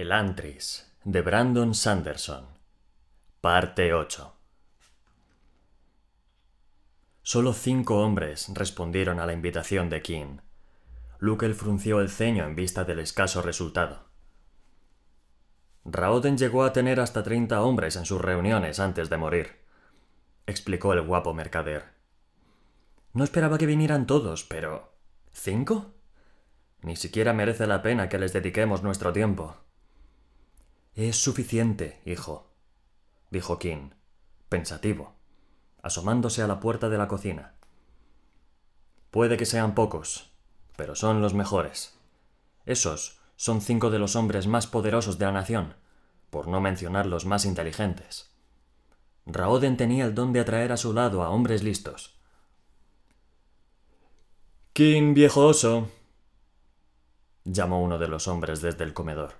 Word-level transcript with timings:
El 0.00 0.12
Antris, 0.12 0.90
de 1.04 1.20
Brandon 1.20 1.74
Sanderson. 1.74 2.46
Parte 3.42 3.92
8. 3.92 4.34
Solo 7.20 7.52
cinco 7.52 8.00
hombres 8.00 8.50
respondieron 8.54 9.20
a 9.20 9.26
la 9.26 9.34
invitación 9.34 9.90
de 9.90 10.00
King. 10.00 10.38
Lukel 11.18 11.54
frunció 11.54 12.00
el 12.00 12.08
ceño 12.08 12.46
en 12.46 12.56
vista 12.56 12.84
del 12.84 12.98
escaso 12.98 13.42
resultado. 13.42 14.06
Raoden 15.84 16.38
llegó 16.38 16.64
a 16.64 16.72
tener 16.72 16.98
hasta 16.98 17.22
treinta 17.22 17.60
hombres 17.60 17.96
en 17.96 18.06
sus 18.06 18.22
reuniones 18.22 18.80
antes 18.80 19.10
de 19.10 19.18
morir, 19.18 19.58
explicó 20.46 20.94
el 20.94 21.02
guapo 21.02 21.34
mercader. 21.34 21.84
No 23.12 23.22
esperaba 23.22 23.58
que 23.58 23.66
vinieran 23.66 24.06
todos, 24.06 24.44
pero. 24.44 24.94
¿Cinco? 25.34 25.92
Ni 26.80 26.96
siquiera 26.96 27.34
merece 27.34 27.66
la 27.66 27.82
pena 27.82 28.08
que 28.08 28.18
les 28.18 28.32
dediquemos 28.32 28.82
nuestro 28.82 29.12
tiempo. 29.12 29.58
Es 30.94 31.22
suficiente, 31.22 32.00
hijo, 32.04 32.50
dijo 33.30 33.58
King, 33.58 33.90
pensativo, 34.48 35.14
asomándose 35.82 36.42
a 36.42 36.48
la 36.48 36.58
puerta 36.58 36.88
de 36.88 36.98
la 36.98 37.06
cocina. 37.06 37.54
Puede 39.10 39.36
que 39.36 39.46
sean 39.46 39.74
pocos, 39.74 40.32
pero 40.76 40.94
son 40.94 41.22
los 41.22 41.32
mejores. 41.32 41.98
Esos 42.66 43.20
son 43.36 43.60
cinco 43.60 43.90
de 43.90 43.98
los 43.98 44.16
hombres 44.16 44.46
más 44.46 44.66
poderosos 44.66 45.18
de 45.18 45.26
la 45.26 45.32
nación, 45.32 45.74
por 46.28 46.48
no 46.48 46.60
mencionar 46.60 47.06
los 47.06 47.24
más 47.24 47.44
inteligentes. 47.44 48.30
Raoden 49.26 49.76
tenía 49.76 50.04
el 50.04 50.14
don 50.14 50.32
de 50.32 50.40
atraer 50.40 50.72
a 50.72 50.76
su 50.76 50.92
lado 50.92 51.22
a 51.22 51.30
hombres 51.30 51.62
listos. 51.62 52.18
King 54.72 55.14
viejo 55.14 55.46
oso, 55.46 55.88
llamó 57.44 57.82
uno 57.82 57.98
de 57.98 58.08
los 58.08 58.28
hombres 58.28 58.60
desde 58.60 58.84
el 58.84 58.92
comedor. 58.92 59.39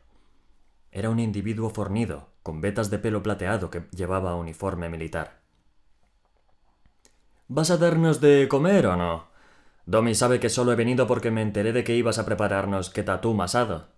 Era 0.92 1.10
un 1.10 1.20
individuo 1.20 1.70
fornido, 1.70 2.30
con 2.42 2.60
vetas 2.60 2.90
de 2.90 2.98
pelo 2.98 3.22
plateado 3.22 3.70
que 3.70 3.86
llevaba 3.92 4.34
uniforme 4.34 4.88
militar. 4.88 5.40
¿Vas 7.46 7.70
a 7.70 7.76
darnos 7.76 8.20
de 8.20 8.48
comer 8.48 8.86
o 8.86 8.96
no? 8.96 9.28
Domi 9.86 10.14
sabe 10.14 10.40
que 10.40 10.48
solo 10.48 10.72
he 10.72 10.76
venido 10.76 11.06
porque 11.06 11.30
me 11.30 11.42
enteré 11.42 11.72
de 11.72 11.84
que 11.84 11.96
ibas 11.96 12.18
a 12.18 12.26
prepararnos 12.26 12.92
tatú 12.92 13.34
masado. 13.34 13.88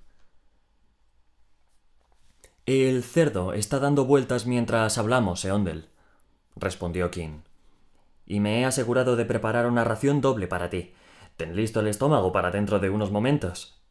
El 2.64 3.02
cerdo 3.02 3.52
está 3.52 3.78
dando 3.78 4.04
vueltas 4.04 4.46
mientras 4.46 4.96
hablamos, 4.96 5.44
Eondel, 5.44 5.88
respondió 6.56 7.10
King. 7.10 7.40
Y 8.24 8.40
me 8.40 8.60
he 8.60 8.64
asegurado 8.64 9.16
de 9.16 9.24
preparar 9.24 9.66
una 9.66 9.84
ración 9.84 10.20
doble 10.20 10.46
para 10.46 10.70
ti. 10.70 10.94
Ten 11.36 11.56
listo 11.56 11.80
el 11.80 11.88
estómago 11.88 12.32
para 12.32 12.50
dentro 12.50 12.78
de 12.78 12.88
unos 12.88 13.10
momentos. 13.10 13.82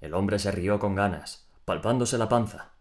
El 0.00 0.14
hombre 0.14 0.38
se 0.38 0.50
rió 0.50 0.78
con 0.78 0.94
ganas, 0.94 1.49
palpándose 1.70 2.18
la 2.18 2.28
panza, 2.28 2.72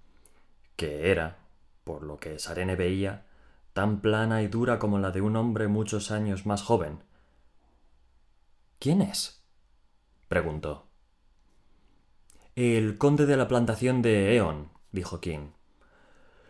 que 0.76 1.12
era, 1.12 1.38
por 1.84 2.02
lo 2.02 2.18
que 2.18 2.40
Sarene 2.40 2.76
veía, 2.76 3.28
tan 3.74 4.02
plana 4.02 4.42
y 4.42 4.48
dura 4.48 4.80
como 4.80 4.98
la 4.98 5.12
de 5.12 5.22
un 5.22 5.36
hombre 5.36 5.68
muchos 5.68 6.10
años 6.10 6.48
más 6.48 6.64
joven. 6.64 7.04
¿Quién 8.80 9.04
es? 9.04 9.46
preguntó. 10.28 10.88
El 12.56 12.98
conde 12.98 13.28
de 13.28 13.38
la 13.38 13.48
plantación 13.48 14.02
de 14.02 14.36
Eon, 14.36 14.72
dijo 14.92 15.22
King. 15.22 15.52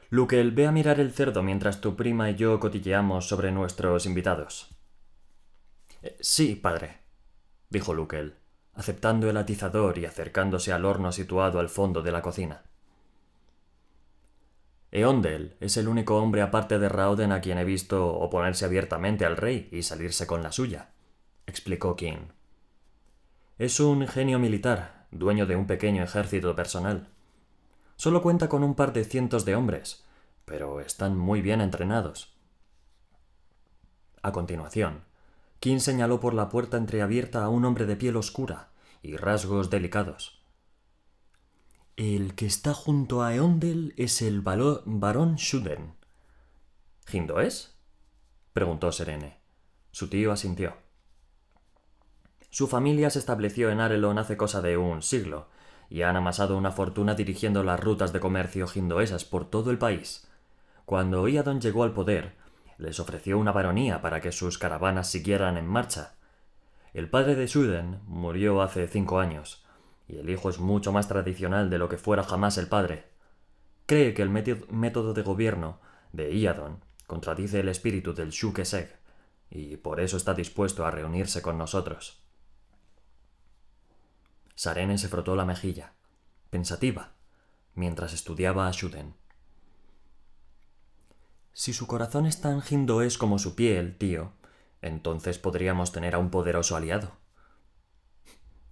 Luke, 0.10 0.42
ve 0.42 0.66
a 0.66 0.72
mirar 0.72 1.02
el 1.02 1.12
cerdo 1.12 1.44
mientras 1.44 1.82
tu 1.82 1.98
prima 1.98 2.30
y 2.30 2.36
yo 2.36 2.58
cotilleamos 2.62 3.28
sobre 3.28 3.52
nuestros 3.52 4.06
invitados. 4.06 4.70
Eh, 6.04 6.16
sí, 6.22 6.56
padre, 6.56 7.00
dijo 7.70 7.94
Lukel 7.94 8.39
aceptando 8.80 9.30
el 9.30 9.36
atizador 9.36 9.98
y 9.98 10.06
acercándose 10.06 10.72
al 10.72 10.86
horno 10.86 11.12
situado 11.12 11.60
al 11.60 11.68
fondo 11.68 12.02
de 12.02 12.14
la 12.14 12.22
cocina. 12.22 12.64
Eondel 14.90 15.58
es 15.60 15.76
el 15.76 15.90
único 15.90 16.16
hombre 16.16 16.42
aparte 16.42 16.80
de 16.80 16.88
Rauden 16.88 17.34
a 17.34 17.42
quien 17.42 17.58
he 17.58 17.66
visto 17.66 18.08
oponerse 18.08 18.64
abiertamente 18.64 19.26
al 19.26 19.36
rey 19.36 19.68
y 19.74 19.84
salirse 19.84 20.26
con 20.26 20.42
la 20.44 20.54
suya, 20.54 20.92
explicó 21.46 21.98
King. 21.98 22.30
Es 23.58 23.82
un 23.82 24.08
genio 24.08 24.40
militar, 24.40 25.08
dueño 25.12 25.46
de 25.46 25.58
un 25.58 25.68
pequeño 25.68 26.02
ejército 26.02 26.56
personal. 26.56 27.10
Solo 27.98 28.22
cuenta 28.22 28.48
con 28.48 28.64
un 28.64 28.76
par 28.76 28.94
de 28.94 29.04
cientos 29.04 29.44
de 29.44 29.56
hombres, 29.56 30.06
pero 30.46 30.80
están 30.80 31.18
muy 31.18 31.42
bien 31.42 31.60
entrenados. 31.60 32.34
A 34.22 34.32
continuación, 34.32 35.04
King 35.60 35.80
señaló 35.80 36.22
por 36.22 36.34
la 36.34 36.48
puerta 36.48 36.78
entreabierta 36.78 37.44
a 37.44 37.50
un 37.50 37.66
hombre 37.66 37.86
de 37.86 37.98
piel 37.98 38.16
oscura, 38.16 38.69
y 39.02 39.16
rasgos 39.16 39.70
delicados. 39.70 40.42
El 41.96 42.36
que 42.36 42.46
está 42.46 42.74
junto 42.74 43.24
a 43.24 43.36
Eondel 43.36 43.94
es 43.98 44.22
el 44.22 44.42
barón 44.42 45.36
Shuden. 45.36 45.96
¿Hindoes? 47.12 47.76
preguntó 48.54 48.92
Serene. 48.92 49.40
Su 49.92 50.08
tío 50.08 50.32
asintió. 50.32 50.78
Su 52.50 52.68
familia 52.68 53.10
se 53.10 53.20
estableció 53.20 53.70
en 53.70 53.80
Arelon 53.80 54.18
hace 54.18 54.38
cosa 54.38 54.62
de 54.62 54.78
un 54.78 55.02
siglo, 55.02 55.50
y 55.90 56.04
han 56.04 56.16
amasado 56.16 56.58
una 56.58 56.72
fortuna 56.72 57.16
dirigiendo 57.16 57.64
las 57.64 57.80
rutas 57.80 58.14
de 58.14 58.20
comercio 58.20 58.66
hindoesas 58.74 59.26
por 59.26 59.50
todo 59.50 59.72
el 59.72 59.78
país. 59.78 60.28
Cuando 60.86 61.28
Iadon 61.28 61.62
llegó 61.62 61.84
al 61.84 61.94
poder, 61.94 62.36
les 62.78 63.00
ofreció 63.00 63.38
una 63.38 63.52
baronía 63.52 64.02
para 64.02 64.22
que 64.22 64.32
sus 64.32 64.58
caravanas 64.58 65.10
siguieran 65.10 65.58
en 65.58 65.68
marcha, 65.68 66.16
el 66.94 67.10
padre 67.10 67.36
de 67.36 67.48
Shuden 67.48 68.02
murió 68.06 68.62
hace 68.62 68.88
cinco 68.88 69.20
años, 69.20 69.66
y 70.08 70.18
el 70.18 70.30
hijo 70.30 70.50
es 70.50 70.60
mucho 70.60 70.92
más 70.92 71.08
tradicional 71.08 71.70
de 71.70 71.78
lo 71.78 71.90
que 71.90 71.98
fuera 71.98 72.24
jamás 72.24 72.58
el 72.58 72.68
padre. 72.68 73.06
Cree 73.86 74.14
que 74.14 74.22
el 74.22 74.30
método 74.30 75.14
de 75.14 75.22
gobierno 75.22 75.80
de 76.14 76.34
Iadon 76.34 76.84
contradice 77.06 77.60
el 77.60 77.70
espíritu 77.70 78.14
del 78.14 78.32
Shukeseg, 78.32 79.00
y 79.50 79.78
por 79.78 80.00
eso 80.00 80.18
está 80.18 80.34
dispuesto 80.34 80.86
a 80.86 80.92
reunirse 80.92 81.42
con 81.42 81.58
nosotros. 81.58 82.24
Sarene 84.56 84.98
se 84.98 85.08
frotó 85.08 85.36
la 85.36 85.46
mejilla, 85.46 85.94
pensativa, 86.50 87.14
mientras 87.76 88.14
estudiaba 88.14 88.68
a 88.68 88.72
Shuden. 88.72 89.16
Si 91.54 91.74
su 91.74 91.88
corazón 91.88 92.26
es 92.26 92.42
tan 92.42 92.62
hindoés 92.70 93.18
como 93.18 93.40
su 93.40 93.56
piel, 93.56 93.98
tío, 93.98 94.34
entonces 94.82 95.38
podríamos 95.40 95.92
tener 95.92 96.16
a 96.16 96.20
un 96.20 96.30
poderoso 96.30 96.76
aliado. 96.76 97.18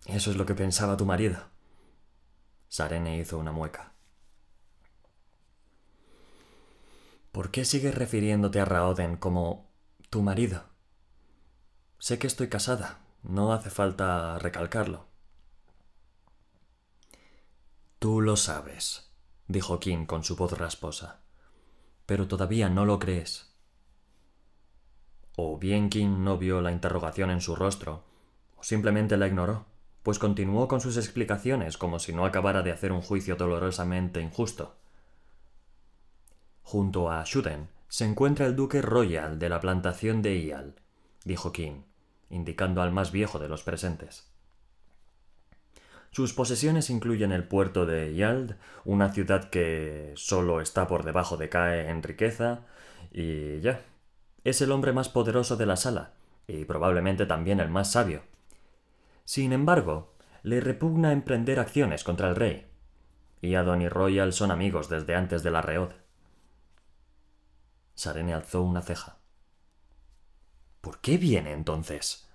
Eso 0.05 0.31
es 0.31 0.37
lo 0.37 0.45
que 0.45 0.55
pensaba 0.55 0.97
tu 0.97 1.05
marido. 1.05 1.39
Sarene 2.69 3.17
hizo 3.17 3.37
una 3.37 3.51
mueca. 3.51 3.93
¿Por 7.31 7.51
qué 7.51 7.65
sigues 7.65 7.93
refiriéndote 7.93 8.59
a 8.59 8.65
Raoden 8.65 9.17
como 9.17 9.69
tu 10.09 10.21
marido? 10.21 10.63
Sé 11.99 12.17
que 12.19 12.27
estoy 12.27 12.47
casada, 12.47 12.99
no 13.23 13.53
hace 13.53 13.69
falta 13.69 14.39
recalcarlo. 14.39 15.07
Tú 17.99 18.21
lo 18.21 18.37
sabes, 18.37 19.11
dijo 19.47 19.79
Kim 19.79 20.05
con 20.05 20.23
su 20.23 20.35
voz 20.35 20.57
rasposa, 20.57 21.21
pero 22.05 22.27
todavía 22.27 22.69
no 22.69 22.85
lo 22.85 22.99
crees. 22.99 23.56
O 25.39 25.59
bien 25.59 25.91
King 25.91 26.23
no 26.23 26.39
vio 26.39 26.61
la 26.61 26.71
interrogación 26.71 27.29
en 27.29 27.41
su 27.41 27.55
rostro, 27.55 28.03
o 28.57 28.63
simplemente 28.63 29.17
la 29.17 29.27
ignoró, 29.27 29.67
pues 30.01 30.17
continuó 30.17 30.67
con 30.67 30.81
sus 30.81 30.97
explicaciones 30.97 31.77
como 31.77 31.99
si 31.99 32.11
no 32.11 32.25
acabara 32.25 32.63
de 32.63 32.71
hacer 32.71 32.91
un 32.91 33.03
juicio 33.03 33.35
dolorosamente 33.35 34.19
injusto. 34.19 34.75
Junto 36.63 37.11
a 37.11 37.23
Shuden 37.23 37.69
se 37.87 38.05
encuentra 38.05 38.47
el 38.47 38.55
duque 38.55 38.81
Royal 38.81 39.37
de 39.37 39.49
la 39.49 39.59
plantación 39.59 40.23
de 40.23 40.39
Ial, 40.39 40.73
dijo 41.23 41.51
King, 41.51 41.83
indicando 42.31 42.81
al 42.81 42.91
más 42.91 43.11
viejo 43.11 43.37
de 43.37 43.47
los 43.47 43.61
presentes. 43.61 44.27
Sus 46.09 46.33
posesiones 46.33 46.89
incluyen 46.89 47.31
el 47.31 47.43
puerto 47.43 47.85
de 47.85 48.15
Yald, 48.15 48.55
una 48.85 49.13
ciudad 49.13 49.51
que 49.51 50.13
solo 50.15 50.61
está 50.61 50.87
por 50.87 51.03
debajo 51.03 51.37
de 51.37 51.49
Cae 51.49 51.91
en 51.91 52.01
riqueza, 52.01 52.61
y 53.11 53.59
ya, 53.59 53.81
es 54.49 54.61
el 54.61 54.71
hombre 54.71 54.93
más 54.93 55.09
poderoso 55.09 55.57
de 55.57 55.65
la 55.65 55.75
sala, 55.75 56.13
y 56.47 56.63
probablemente 56.63 57.25
también 57.25 57.59
el 57.59 57.69
más 57.69 57.91
sabio. 57.91 58.21
Sin 59.25 59.51
embargo, 59.51 60.13
le 60.41 60.61
repugna 60.61 61.11
emprender 61.11 61.59
acciones 61.59 62.05
contra 62.05 62.29
el 62.29 62.37
rey. 62.37 62.65
Y 63.41 63.55
Adon 63.55 63.81
y 63.81 63.89
Royal 63.89 64.31
son 64.31 64.51
amigos 64.51 64.87
desde 64.87 65.15
antes 65.15 65.43
de 65.43 65.51
la 65.51 65.61
reod. 65.61 65.91
Sarene 67.93 68.33
alzó 68.33 68.61
una 68.61 68.81
ceja. 68.81 69.17
¿Por 70.79 70.99
qué 70.99 71.17
viene 71.17 71.51
entonces? 71.51 72.29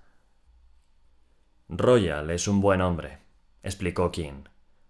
Royal 1.70 2.30
es 2.30 2.46
un 2.46 2.60
buen 2.60 2.82
hombre, 2.82 3.20
explicó 3.62 4.12
King. 4.12 4.44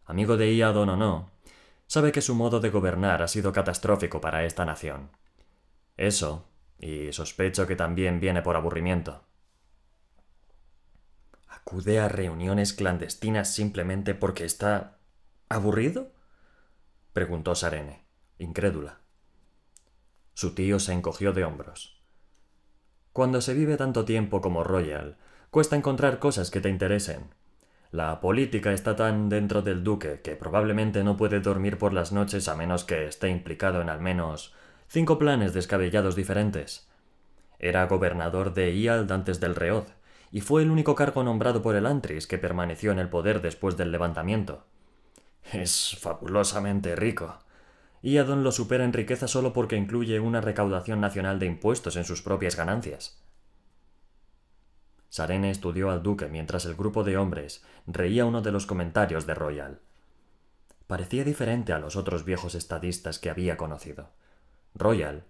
Amigo 0.06 0.36
de 0.36 0.52
Iadon 0.52 0.88
o 0.88 0.96
no, 0.96 1.30
sabe 1.86 2.10
que 2.10 2.20
su 2.20 2.34
modo 2.34 2.58
de 2.58 2.70
gobernar 2.70 3.22
ha 3.22 3.28
sido 3.28 3.52
catastrófico 3.52 4.20
para 4.20 4.44
esta 4.44 4.64
nación. 4.64 5.10
Eso, 5.96 6.48
y 6.82 7.12
sospecho 7.12 7.67
que 7.67 7.76
también 7.76 8.20
viene 8.20 8.43
por 8.43 8.56
aburrimiento. 8.56 9.23
Acude 11.46 12.00
a 12.00 12.08
reuniones 12.08 12.73
clandestinas 12.73 13.55
simplemente 13.55 14.14
porque 14.14 14.44
está 14.44 14.99
¿Aburrido? 15.49 16.11
preguntó 17.12 17.55
Sarene, 17.55 18.05
incrédula. 18.38 18.99
Su 20.34 20.55
tío 20.55 20.81
se 20.81 20.93
encogió 20.93 21.32
de 21.32 21.44
hombros. 21.44 22.02
Cuando 23.12 23.40
se 23.40 23.55
vive 23.55 23.76
tanto 23.76 24.05
tiempo 24.05 24.40
como 24.40 24.64
Royal, 24.64 25.19
cuesta 25.50 25.76
encontrar 25.76 26.19
cosas 26.19 26.50
que 26.50 26.61
te 26.61 26.69
interesen. 26.70 27.34
La 27.90 28.20
política 28.20 28.73
está 28.73 28.96
tan 28.96 29.29
dentro 29.29 29.61
del 29.61 29.84
duque 29.84 30.20
que 30.23 30.34
probablemente 30.34 31.05
no 31.05 31.17
puede 31.17 31.40
dormir 31.40 31.79
por 31.79 31.93
las 31.93 32.11
noches 32.11 32.49
a 32.49 32.56
menos 32.56 32.84
que 32.84 33.06
esté 33.06 33.29
implicado 33.29 33.82
en 33.82 33.90
al 33.90 34.00
menos 34.00 34.55
cinco 34.92 35.18
planes 35.18 35.54
descabellados 35.54 36.16
diferentes. 36.16 36.86
Era 37.58 37.86
gobernador 37.86 38.52
de 38.52 38.74
Iald 38.74 39.10
antes 39.10 39.40
del 39.40 39.54
Reod, 39.54 39.84
y 40.30 40.42
fue 40.42 40.60
el 40.60 40.70
único 40.70 40.94
cargo 40.94 41.22
nombrado 41.22 41.62
por 41.62 41.76
el 41.76 41.86
Antris 41.86 42.26
que 42.26 42.36
permaneció 42.36 42.92
en 42.92 42.98
el 42.98 43.08
poder 43.08 43.40
después 43.40 43.78
del 43.78 43.90
levantamiento. 43.90 44.66
Es 45.50 45.96
fabulosamente 45.98 46.94
rico. 46.94 47.38
Iadon 48.02 48.44
lo 48.44 48.52
supera 48.52 48.84
en 48.84 48.92
riqueza 48.92 49.28
solo 49.28 49.54
porque 49.54 49.76
incluye 49.76 50.20
una 50.20 50.42
recaudación 50.42 51.00
nacional 51.00 51.38
de 51.38 51.46
impuestos 51.46 51.96
en 51.96 52.04
sus 52.04 52.20
propias 52.20 52.54
ganancias. 52.54 53.18
Sarene 55.08 55.50
estudió 55.50 55.90
al 55.90 56.02
duque 56.02 56.28
mientras 56.28 56.66
el 56.66 56.74
grupo 56.74 57.02
de 57.02 57.16
hombres 57.16 57.64
reía 57.86 58.26
uno 58.26 58.42
de 58.42 58.52
los 58.52 58.66
comentarios 58.66 59.26
de 59.26 59.32
Royal. 59.32 59.80
Parecía 60.86 61.24
diferente 61.24 61.72
a 61.72 61.78
los 61.78 61.96
otros 61.96 62.26
viejos 62.26 62.54
estadistas 62.54 63.18
que 63.18 63.30
había 63.30 63.56
conocido. 63.56 64.10
Royal 64.74 65.24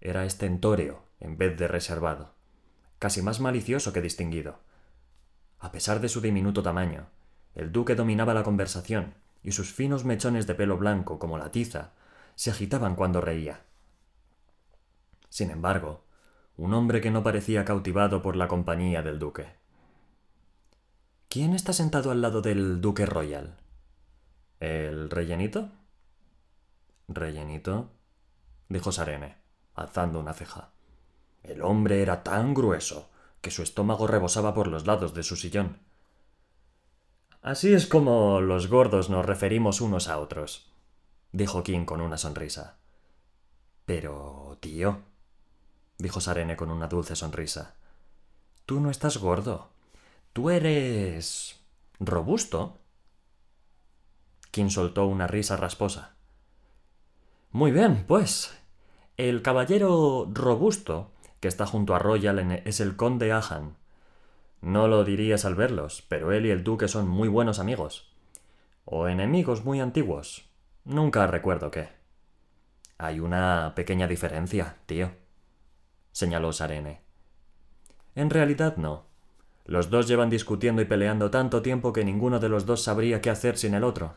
era 0.00 0.24
estentóreo 0.24 1.04
en 1.20 1.36
vez 1.36 1.56
de 1.56 1.68
reservado, 1.68 2.34
casi 2.98 3.22
más 3.22 3.40
malicioso 3.40 3.92
que 3.92 4.00
distinguido. 4.00 4.58
A 5.58 5.72
pesar 5.72 6.00
de 6.00 6.08
su 6.08 6.20
diminuto 6.20 6.62
tamaño, 6.62 7.06
el 7.54 7.72
duque 7.72 7.94
dominaba 7.94 8.34
la 8.34 8.42
conversación 8.42 9.14
y 9.42 9.52
sus 9.52 9.72
finos 9.72 10.04
mechones 10.04 10.46
de 10.46 10.54
pelo 10.54 10.78
blanco 10.78 11.18
como 11.18 11.38
la 11.38 11.50
tiza 11.50 11.92
se 12.34 12.50
agitaban 12.50 12.94
cuando 12.94 13.20
reía. 13.20 13.60
Sin 15.28 15.50
embargo, 15.50 16.04
un 16.56 16.74
hombre 16.74 17.00
que 17.00 17.10
no 17.10 17.22
parecía 17.22 17.64
cautivado 17.64 18.22
por 18.22 18.36
la 18.36 18.48
compañía 18.48 19.02
del 19.02 19.18
duque. 19.18 19.46
¿Quién 21.28 21.54
está 21.54 21.72
sentado 21.72 22.10
al 22.10 22.22
lado 22.22 22.42
del 22.42 22.80
duque 22.80 23.06
royal? 23.06 23.56
¿El 24.58 25.10
rellenito? 25.10 25.70
¿Rellenito? 27.08 27.90
Dijo 28.70 28.92
Sarene, 28.92 29.36
alzando 29.74 30.18
una 30.18 30.32
ceja. 30.32 30.70
El 31.42 31.60
hombre 31.60 32.00
era 32.00 32.22
tan 32.22 32.54
grueso 32.54 33.10
que 33.42 33.50
su 33.50 33.62
estómago 33.62 34.06
rebosaba 34.06 34.54
por 34.54 34.68
los 34.68 34.86
lados 34.86 35.12
de 35.12 35.22
su 35.22 35.36
sillón. 35.36 35.78
Así 37.42 37.74
es 37.74 37.86
como 37.86 38.40
los 38.40 38.68
gordos 38.68 39.10
nos 39.10 39.26
referimos 39.26 39.80
unos 39.80 40.08
a 40.08 40.18
otros, 40.18 40.70
dijo 41.32 41.62
King 41.62 41.84
con 41.84 42.00
una 42.00 42.16
sonrisa. 42.16 42.76
Pero, 43.86 44.56
tío, 44.60 45.00
dijo 45.98 46.20
Sarene 46.20 46.56
con 46.56 46.70
una 46.70 46.86
dulce 46.86 47.16
sonrisa, 47.16 47.74
tú 48.66 48.80
no 48.80 48.90
estás 48.90 49.18
gordo. 49.18 49.70
Tú 50.32 50.50
eres... 50.50 51.58
robusto. 51.98 52.78
King 54.52 54.68
soltó 54.68 55.06
una 55.06 55.26
risa 55.26 55.56
rasposa. 55.56 56.14
Muy 57.50 57.72
bien, 57.72 58.04
pues. 58.06 58.59
El 59.16 59.42
caballero 59.42 60.28
robusto 60.32 61.10
que 61.40 61.48
está 61.48 61.66
junto 61.66 61.94
a 61.94 61.98
Royal 61.98 62.62
es 62.64 62.80
el 62.80 62.96
conde 62.96 63.32
Ahan. 63.32 63.76
No 64.60 64.88
lo 64.88 65.04
dirías 65.04 65.44
al 65.44 65.54
verlos, 65.54 66.04
pero 66.08 66.32
él 66.32 66.46
y 66.46 66.50
el 66.50 66.64
duque 66.64 66.86
son 66.86 67.08
muy 67.08 67.28
buenos 67.28 67.58
amigos. 67.58 68.12
O 68.84 69.08
enemigos 69.08 69.64
muy 69.64 69.80
antiguos. 69.80 70.50
Nunca 70.84 71.26
recuerdo 71.26 71.70
qué. 71.70 71.88
Hay 72.98 73.20
una 73.20 73.72
pequeña 73.74 74.06
diferencia, 74.06 74.76
tío, 74.84 75.10
señaló 76.12 76.52
Sarene. 76.52 77.00
En 78.14 78.28
realidad 78.28 78.76
no. 78.76 79.06
Los 79.64 79.88
dos 79.88 80.08
llevan 80.08 80.28
discutiendo 80.28 80.82
y 80.82 80.84
peleando 80.84 81.30
tanto 81.30 81.62
tiempo 81.62 81.92
que 81.92 82.04
ninguno 82.04 82.40
de 82.40 82.48
los 82.48 82.66
dos 82.66 82.82
sabría 82.82 83.20
qué 83.22 83.30
hacer 83.30 83.56
sin 83.56 83.74
el 83.74 83.84
otro. 83.84 84.16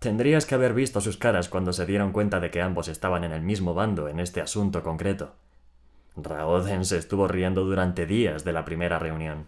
Tendrías 0.00 0.46
que 0.46 0.54
haber 0.54 0.72
visto 0.72 1.02
sus 1.02 1.18
caras 1.18 1.50
cuando 1.50 1.74
se 1.74 1.84
dieron 1.84 2.12
cuenta 2.12 2.40
de 2.40 2.50
que 2.50 2.62
ambos 2.62 2.88
estaban 2.88 3.22
en 3.22 3.32
el 3.32 3.42
mismo 3.42 3.74
bando 3.74 4.08
en 4.08 4.18
este 4.18 4.40
asunto 4.40 4.82
concreto. 4.82 5.34
Raoden 6.16 6.86
se 6.86 6.96
estuvo 6.96 7.28
riendo 7.28 7.66
durante 7.66 8.06
días 8.06 8.42
de 8.42 8.54
la 8.54 8.64
primera 8.64 8.98
reunión. 8.98 9.46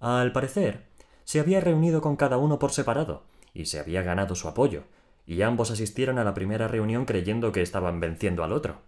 Al 0.00 0.32
parecer, 0.32 0.86
se 1.22 1.38
había 1.38 1.60
reunido 1.60 2.00
con 2.00 2.16
cada 2.16 2.36
uno 2.36 2.58
por 2.58 2.72
separado, 2.72 3.22
y 3.54 3.66
se 3.66 3.78
había 3.78 4.02
ganado 4.02 4.34
su 4.34 4.48
apoyo, 4.48 4.82
y 5.24 5.42
ambos 5.42 5.70
asistieron 5.70 6.18
a 6.18 6.24
la 6.24 6.34
primera 6.34 6.66
reunión 6.66 7.04
creyendo 7.04 7.52
que 7.52 7.62
estaban 7.62 8.00
venciendo 8.00 8.42
al 8.42 8.52
otro. 8.52 8.80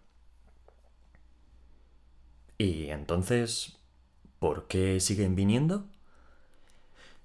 ¿Y 2.58 2.86
entonces, 2.86 3.78
por 4.40 4.66
qué 4.66 4.98
siguen 4.98 5.36
viniendo? 5.36 5.84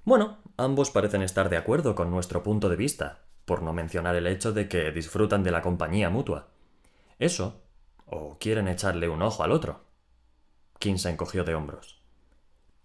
Bueno, 0.09 0.39
ambos 0.57 0.89
parecen 0.89 1.21
estar 1.21 1.51
de 1.51 1.57
acuerdo 1.57 1.93
con 1.93 2.09
nuestro 2.09 2.41
punto 2.41 2.67
de 2.67 2.75
vista, 2.75 3.19
por 3.45 3.61
no 3.61 3.73
mencionar 3.73 4.15
el 4.15 4.25
hecho 4.25 4.51
de 4.51 4.67
que 4.67 4.89
disfrutan 4.91 5.43
de 5.43 5.51
la 5.51 5.61
compañía 5.61 6.09
mutua. 6.09 6.47
Eso, 7.19 7.61
o 8.07 8.39
quieren 8.39 8.67
echarle 8.67 9.07
un 9.07 9.21
ojo 9.21 9.43
al 9.43 9.51
otro. 9.51 9.81
King 10.79 10.95
se 10.95 11.11
encogió 11.11 11.43
de 11.43 11.53
hombros. 11.53 12.01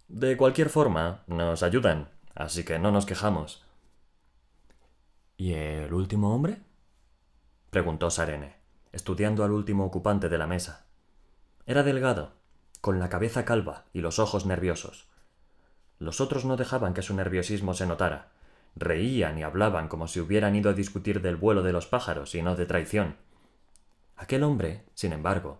De 0.07 0.37
cualquier 0.37 0.69
forma, 0.69 1.23
nos 1.25 1.63
ayudan, 1.63 2.09
así 2.35 2.63
que 2.63 2.77
no 2.77 2.91
nos 2.91 3.07
quejamos. 3.07 3.65
¿Y 5.35 5.53
el 5.53 5.95
último 5.95 6.31
hombre? 6.31 6.61
preguntó 7.71 8.11
Sarene, 8.11 8.57
estudiando 8.91 9.43
al 9.43 9.51
último 9.51 9.83
ocupante 9.85 10.29
de 10.29 10.37
la 10.37 10.45
mesa. 10.45 10.85
Era 11.65 11.81
delgado, 11.81 12.33
con 12.81 12.99
la 12.99 13.09
cabeza 13.09 13.45
calva 13.45 13.85
y 13.93 14.01
los 14.01 14.19
ojos 14.19 14.45
nerviosos. 14.45 15.07
Los 15.99 16.21
otros 16.21 16.45
no 16.45 16.57
dejaban 16.57 16.93
que 16.93 17.01
su 17.01 17.13
nerviosismo 17.15 17.73
se 17.73 17.87
notara. 17.87 18.31
Reían 18.75 19.37
y 19.37 19.43
hablaban 19.43 19.87
como 19.87 20.07
si 20.07 20.19
hubieran 20.19 20.55
ido 20.55 20.69
a 20.69 20.73
discutir 20.73 21.21
del 21.21 21.37
vuelo 21.37 21.63
de 21.63 21.71
los 21.71 21.87
pájaros 21.87 22.35
y 22.35 22.41
no 22.41 22.55
de 22.55 22.65
traición. 22.65 23.15
Aquel 24.17 24.43
hombre, 24.43 24.85
sin 24.93 25.13
embargo, 25.13 25.59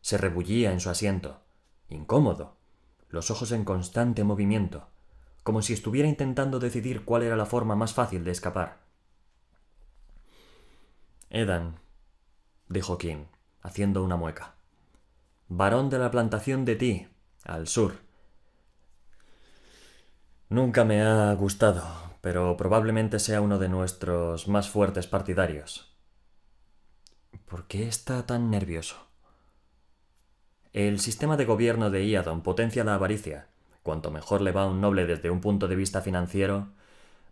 se 0.00 0.18
rebullía 0.18 0.72
en 0.72 0.80
su 0.80 0.90
asiento, 0.90 1.40
incómodo, 1.88 2.56
los 3.08 3.30
ojos 3.30 3.52
en 3.52 3.64
constante 3.64 4.24
movimiento, 4.24 4.88
como 5.42 5.62
si 5.62 5.72
estuviera 5.72 6.08
intentando 6.08 6.58
decidir 6.58 7.04
cuál 7.04 7.22
era 7.22 7.36
la 7.36 7.46
forma 7.46 7.74
más 7.74 7.94
fácil 7.94 8.24
de 8.24 8.30
escapar. 8.30 8.78
Edan, 11.28 11.78
dijo 12.68 12.98
King, 12.98 13.24
haciendo 13.62 14.02
una 14.02 14.16
mueca. 14.16 14.54
Varón 15.48 15.90
de 15.90 15.98
la 15.98 16.10
plantación 16.10 16.64
de 16.64 16.76
ti, 16.76 17.08
al 17.44 17.68
sur. 17.68 18.09
Nunca 20.50 20.84
me 20.84 21.00
ha 21.00 21.32
gustado, 21.34 21.84
pero 22.20 22.56
probablemente 22.56 23.20
sea 23.20 23.40
uno 23.40 23.60
de 23.60 23.68
nuestros 23.68 24.48
más 24.48 24.68
fuertes 24.68 25.06
partidarios. 25.06 25.96
¿Por 27.46 27.68
qué 27.68 27.86
está 27.86 28.26
tan 28.26 28.50
nervioso? 28.50 28.96
El 30.72 30.98
sistema 30.98 31.36
de 31.36 31.44
gobierno 31.44 31.88
de 31.88 32.04
Iadon 32.04 32.42
potencia 32.42 32.82
la 32.82 32.96
avaricia. 32.96 33.46
Cuanto 33.84 34.10
mejor 34.10 34.40
le 34.40 34.50
va 34.50 34.64
a 34.64 34.66
un 34.66 34.80
noble 34.80 35.06
desde 35.06 35.30
un 35.30 35.40
punto 35.40 35.68
de 35.68 35.76
vista 35.76 36.00
financiero, 36.00 36.72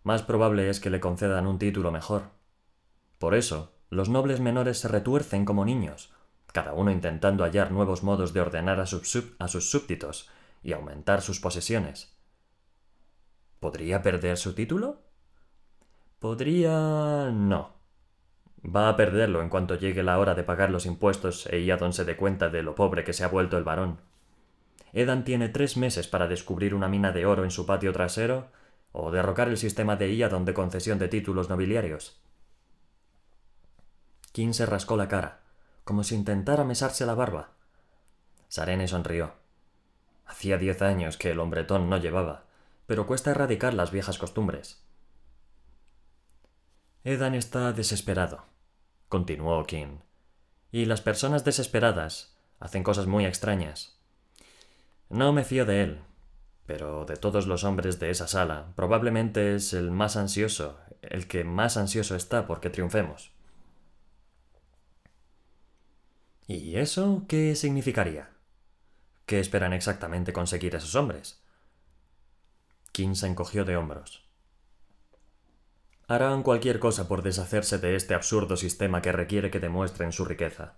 más 0.03 0.23
probable 0.23 0.69
es 0.69 0.79
que 0.79 0.89
le 0.89 1.01
concedan 1.01 1.45
un 1.45 1.59
título 1.59 1.91
mejor. 1.91 2.29
Por 3.17 3.35
eso, 3.35 3.73
los 3.89 4.07
nobles 4.07 4.39
menores 4.39 4.77
se 4.77 4.87
retuercen 4.87 5.43
como 5.43 5.65
niños, 5.65 6.13
cada 6.53 6.71
uno 6.71 6.89
intentando 6.89 7.43
hallar 7.43 7.73
nuevos 7.73 8.01
modos 8.01 8.31
de 8.31 8.39
ordenar 8.39 8.79
a 8.79 8.85
sus, 8.85 9.09
súbditos 9.09 10.29
y 10.63 10.71
aumentar 10.71 11.21
sus 11.21 11.41
posesiones. 11.41 12.17
¿Podría 13.59 14.01
perder 14.01 14.37
su 14.37 14.53
título? 14.53 15.01
Podría. 16.19 17.29
no. 17.31 17.79
Va 18.63 18.89
a 18.89 18.95
perderlo 18.95 19.41
en 19.41 19.49
cuanto 19.49 19.75
llegue 19.75 20.03
la 20.03 20.19
hora 20.19 20.35
de 20.35 20.43
pagar 20.43 20.69
los 20.69 20.85
impuestos 20.85 21.45
e 21.47 21.59
Iadon 21.61 21.93
se 21.93 22.03
dé 22.03 22.17
cuenta 22.17 22.49
de 22.49 22.61
lo 22.61 22.75
pobre 22.75 23.03
que 23.03 23.13
se 23.13 23.23
ha 23.23 23.29
vuelto 23.29 23.57
el 23.57 23.63
varón. 23.63 24.01
Edan 24.91 25.23
tiene 25.23 25.49
tres 25.49 25.77
meses 25.77 26.07
para 26.07 26.27
descubrir 26.27 26.73
una 26.73 26.89
mina 26.89 27.11
de 27.11 27.25
oro 27.25 27.43
en 27.43 27.51
su 27.51 27.65
patio 27.65 27.93
trasero 27.93 28.47
o 28.91 29.11
derrocar 29.11 29.47
el 29.47 29.57
sistema 29.57 29.95
de 29.95 30.13
Iadon 30.13 30.45
de 30.45 30.53
concesión 30.53 30.99
de 30.99 31.07
títulos 31.07 31.49
nobiliarios. 31.49 32.21
King 34.31 34.51
se 34.53 34.65
rascó 34.65 34.97
la 34.97 35.07
cara, 35.07 35.41
como 35.83 36.03
si 36.03 36.15
intentara 36.15 36.63
mesarse 36.63 37.05
la 37.05 37.13
barba. 37.13 37.51
Sarene 38.47 38.87
sonrió. 38.87 39.33
Hacía 40.25 40.57
diez 40.57 40.81
años 40.81 41.17
que 41.17 41.31
el 41.31 41.39
hombretón 41.39 41.89
no 41.89 41.97
llevaba, 41.97 42.45
pero 42.89 43.05
cuesta 43.05 43.29
erradicar 43.29 43.75
las 43.75 43.91
viejas 43.91 44.17
costumbres. 44.17 44.83
Edan 47.03 47.35
está 47.35 47.71
desesperado, 47.71 48.47
continuó 49.09 49.63
King. 49.67 49.99
Y 50.71 50.85
las 50.85 50.99
personas 50.99 51.45
desesperadas 51.45 52.35
hacen 52.59 52.81
cosas 52.81 53.05
muy 53.05 53.25
extrañas. 53.25 54.01
No 55.07 55.33
me 55.33 55.43
fío 55.43 55.67
de 55.67 55.83
él, 55.83 56.01
Pero 56.65 57.05
de 57.05 57.15
todos 57.15 57.45
los 57.45 57.63
hombres 57.63 57.99
de 57.99 58.09
esa 58.09 58.27
sala, 58.27 58.73
probablemente 58.75 59.53
es 59.53 59.73
el 59.73 59.91
más 59.91 60.15
ansioso, 60.15 60.79
el 61.03 61.27
que 61.27 61.43
más 61.43 61.77
ansioso 61.77 62.15
está 62.15 62.47
porque 62.47 62.71
triunfemos. 62.71 63.31
¿Y 66.47 66.77
eso 66.77 67.25
qué 67.27 67.55
significaría? 67.55 68.31
¿Qué 69.27 69.39
esperan 69.39 69.73
exactamente 69.73 70.33
conseguir 70.33 70.73
esos 70.73 70.95
hombres? 70.95 71.38
King 72.91 73.15
se 73.15 73.27
encogió 73.27 73.65
de 73.65 73.77
hombros. 73.77 74.27
Harán 76.07 76.41
cualquier 76.41 76.79
cosa 76.79 77.07
por 77.07 77.21
deshacerse 77.21 77.77
de 77.77 77.95
este 77.95 78.15
absurdo 78.15 78.57
sistema 78.57 79.01
que 79.01 79.11
requiere 79.11 79.51
que 79.51 79.59
demuestren 79.59 80.11
su 80.11 80.25
riqueza. 80.25 80.73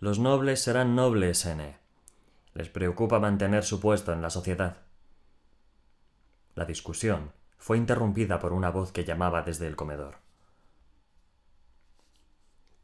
Los 0.00 0.18
nobles 0.18 0.60
serán 0.60 0.94
nobles, 0.94 1.46
N. 1.46 1.78
Les 2.52 2.68
preocupa 2.68 3.18
mantener 3.18 3.64
su 3.64 3.80
puesto 3.80 4.12
en 4.12 4.20
la 4.20 4.28
sociedad. 4.28 4.82
La 6.54 6.66
discusión 6.66 7.32
fue 7.56 7.78
interrumpida 7.78 8.38
por 8.38 8.52
una 8.52 8.70
voz 8.70 8.92
que 8.92 9.04
llamaba 9.04 9.40
desde 9.42 9.66
el 9.66 9.76
comedor. 9.76 10.16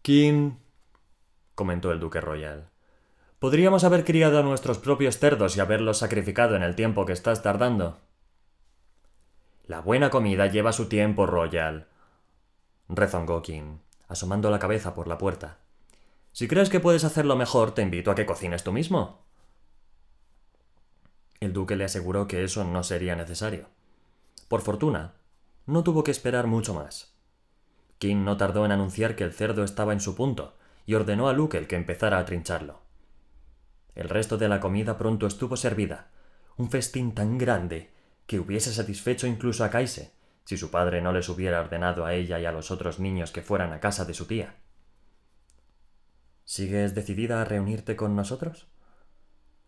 King, 0.00 0.52
comentó 1.54 1.92
el 1.92 2.00
duque 2.00 2.23
royal, 2.23 2.70
podríamos 3.38 3.85
haber 3.85 4.06
criado 4.06 4.38
a 4.38 4.42
nuestros 4.42 4.78
propios 4.78 5.18
cerdos 5.18 5.56
y 5.56 5.61
haberlos 5.61 5.99
sacrificado 5.99 6.56
en 6.56 6.62
el 6.62 6.75
tiempo 6.75 7.04
que 7.04 7.12
estás 7.12 7.42
tardando. 7.42 7.99
La 9.70 9.82
buena 9.82 10.10
comida 10.10 10.48
lleva 10.48 10.72
su 10.72 10.88
tiempo, 10.88 11.26
Royal. 11.26 11.86
rezongó 12.88 13.40
King, 13.40 13.78
asomando 14.08 14.50
la 14.50 14.58
cabeza 14.58 14.94
por 14.94 15.06
la 15.06 15.16
puerta. 15.16 15.58
Si 16.32 16.48
crees 16.48 16.68
que 16.68 16.80
puedes 16.80 17.04
hacerlo 17.04 17.36
mejor, 17.36 17.70
te 17.70 17.80
invito 17.80 18.10
a 18.10 18.16
que 18.16 18.26
cocines 18.26 18.64
tú 18.64 18.72
mismo. 18.72 19.20
El 21.38 21.52
duque 21.52 21.76
le 21.76 21.84
aseguró 21.84 22.26
que 22.26 22.42
eso 22.42 22.64
no 22.64 22.82
sería 22.82 23.14
necesario. 23.14 23.68
Por 24.48 24.60
fortuna, 24.60 25.14
no 25.66 25.84
tuvo 25.84 26.02
que 26.02 26.10
esperar 26.10 26.48
mucho 26.48 26.74
más. 26.74 27.14
King 27.98 28.24
no 28.24 28.36
tardó 28.36 28.64
en 28.64 28.72
anunciar 28.72 29.14
que 29.14 29.22
el 29.22 29.32
cerdo 29.32 29.62
estaba 29.62 29.92
en 29.92 30.00
su 30.00 30.16
punto 30.16 30.56
y 30.84 30.94
ordenó 30.94 31.28
a 31.28 31.32
Luke 31.32 31.56
el 31.56 31.68
que 31.68 31.76
empezara 31.76 32.18
a 32.18 32.24
trincharlo. 32.24 32.80
El 33.94 34.08
resto 34.08 34.36
de 34.36 34.48
la 34.48 34.58
comida 34.58 34.98
pronto 34.98 35.28
estuvo 35.28 35.56
servida, 35.56 36.10
un 36.56 36.70
festín 36.70 37.14
tan 37.14 37.38
grande 37.38 38.00
que 38.30 38.38
hubiese 38.38 38.72
satisfecho 38.72 39.26
incluso 39.26 39.64
a 39.64 39.70
Kaise, 39.70 40.12
si 40.44 40.56
su 40.56 40.70
padre 40.70 41.02
no 41.02 41.12
les 41.12 41.28
hubiera 41.28 41.58
ordenado 41.58 42.06
a 42.06 42.14
ella 42.14 42.38
y 42.38 42.46
a 42.46 42.52
los 42.52 42.70
otros 42.70 43.00
niños 43.00 43.32
que 43.32 43.42
fueran 43.42 43.72
a 43.72 43.80
casa 43.80 44.04
de 44.04 44.14
su 44.14 44.26
tía. 44.26 44.54
¿Sigues 46.44 46.94
decidida 46.94 47.42
a 47.42 47.44
reunirte 47.44 47.96
con 47.96 48.14
nosotros? 48.14 48.68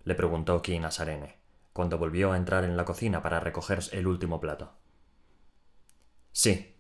le 0.05 0.15
preguntó 0.15 0.63
King 0.63 0.83
a 0.83 0.93
Sarene, 0.93 1.41
cuando 1.73 1.99
volvió 1.99 2.31
a 2.31 2.37
entrar 2.37 2.63
en 2.63 2.77
la 2.77 2.85
cocina 2.85 3.21
para 3.21 3.41
recoger 3.41 3.81
el 3.91 4.07
último 4.07 4.39
plato. 4.39 4.75
Sí, 6.31 6.77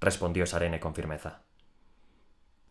respondió 0.00 0.46
Sarene 0.46 0.80
con 0.80 0.96
firmeza. 0.96 1.42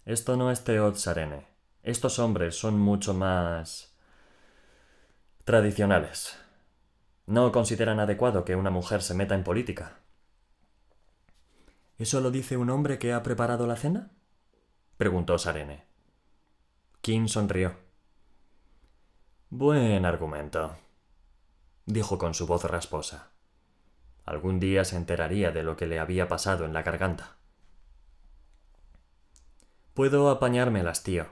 Esto 0.03 0.35
no 0.35 0.51
es 0.51 0.65
Teod 0.65 0.95
Sarene. 0.95 1.47
Estos 1.81 2.19
hombres 2.19 2.59
son 2.59 2.77
mucho 2.77 3.13
más 3.13 3.95
tradicionales. 5.45 6.42
No 7.25 7.51
consideran 7.51 7.99
adecuado 7.99 8.43
que 8.43 8.55
una 8.55 8.69
mujer 8.69 9.01
se 9.01 9.13
meta 9.13 9.35
en 9.35 9.43
política. 9.43 9.99
¿Eso 11.97 12.19
lo 12.19 12.31
dice 12.31 12.57
un 12.57 12.69
hombre 12.69 12.99
que 12.99 13.13
ha 13.13 13.23
preparado 13.23 13.65
la 13.67 13.75
cena? 13.75 14.11
preguntó 14.97 15.37
Sarene. 15.37 15.85
King 17.01 17.27
sonrió. 17.27 17.75
Buen 19.49 20.05
argumento, 20.05 20.75
dijo 21.85 22.17
con 22.17 22.33
su 22.33 22.47
voz 22.47 22.63
rasposa. 22.63 23.31
Algún 24.25 24.59
día 24.59 24.83
se 24.83 24.95
enteraría 24.95 25.51
de 25.51 25.63
lo 25.63 25.77
que 25.77 25.85
le 25.85 25.99
había 25.99 26.27
pasado 26.27 26.65
en 26.65 26.73
la 26.73 26.81
garganta. 26.81 27.37
Puedo 29.93 30.29
apañármelas, 30.29 31.03
tío. 31.03 31.27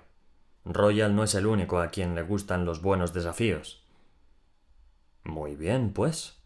Royal 0.65 1.15
no 1.15 1.23
es 1.23 1.33
el 1.35 1.47
único 1.47 1.79
a 1.79 1.87
quien 1.87 2.13
le 2.13 2.21
gustan 2.21 2.65
los 2.65 2.81
buenos 2.81 3.13
desafíos. 3.13 3.80
Muy 5.41 5.55
bien, 5.55 5.91
pues, 5.91 6.37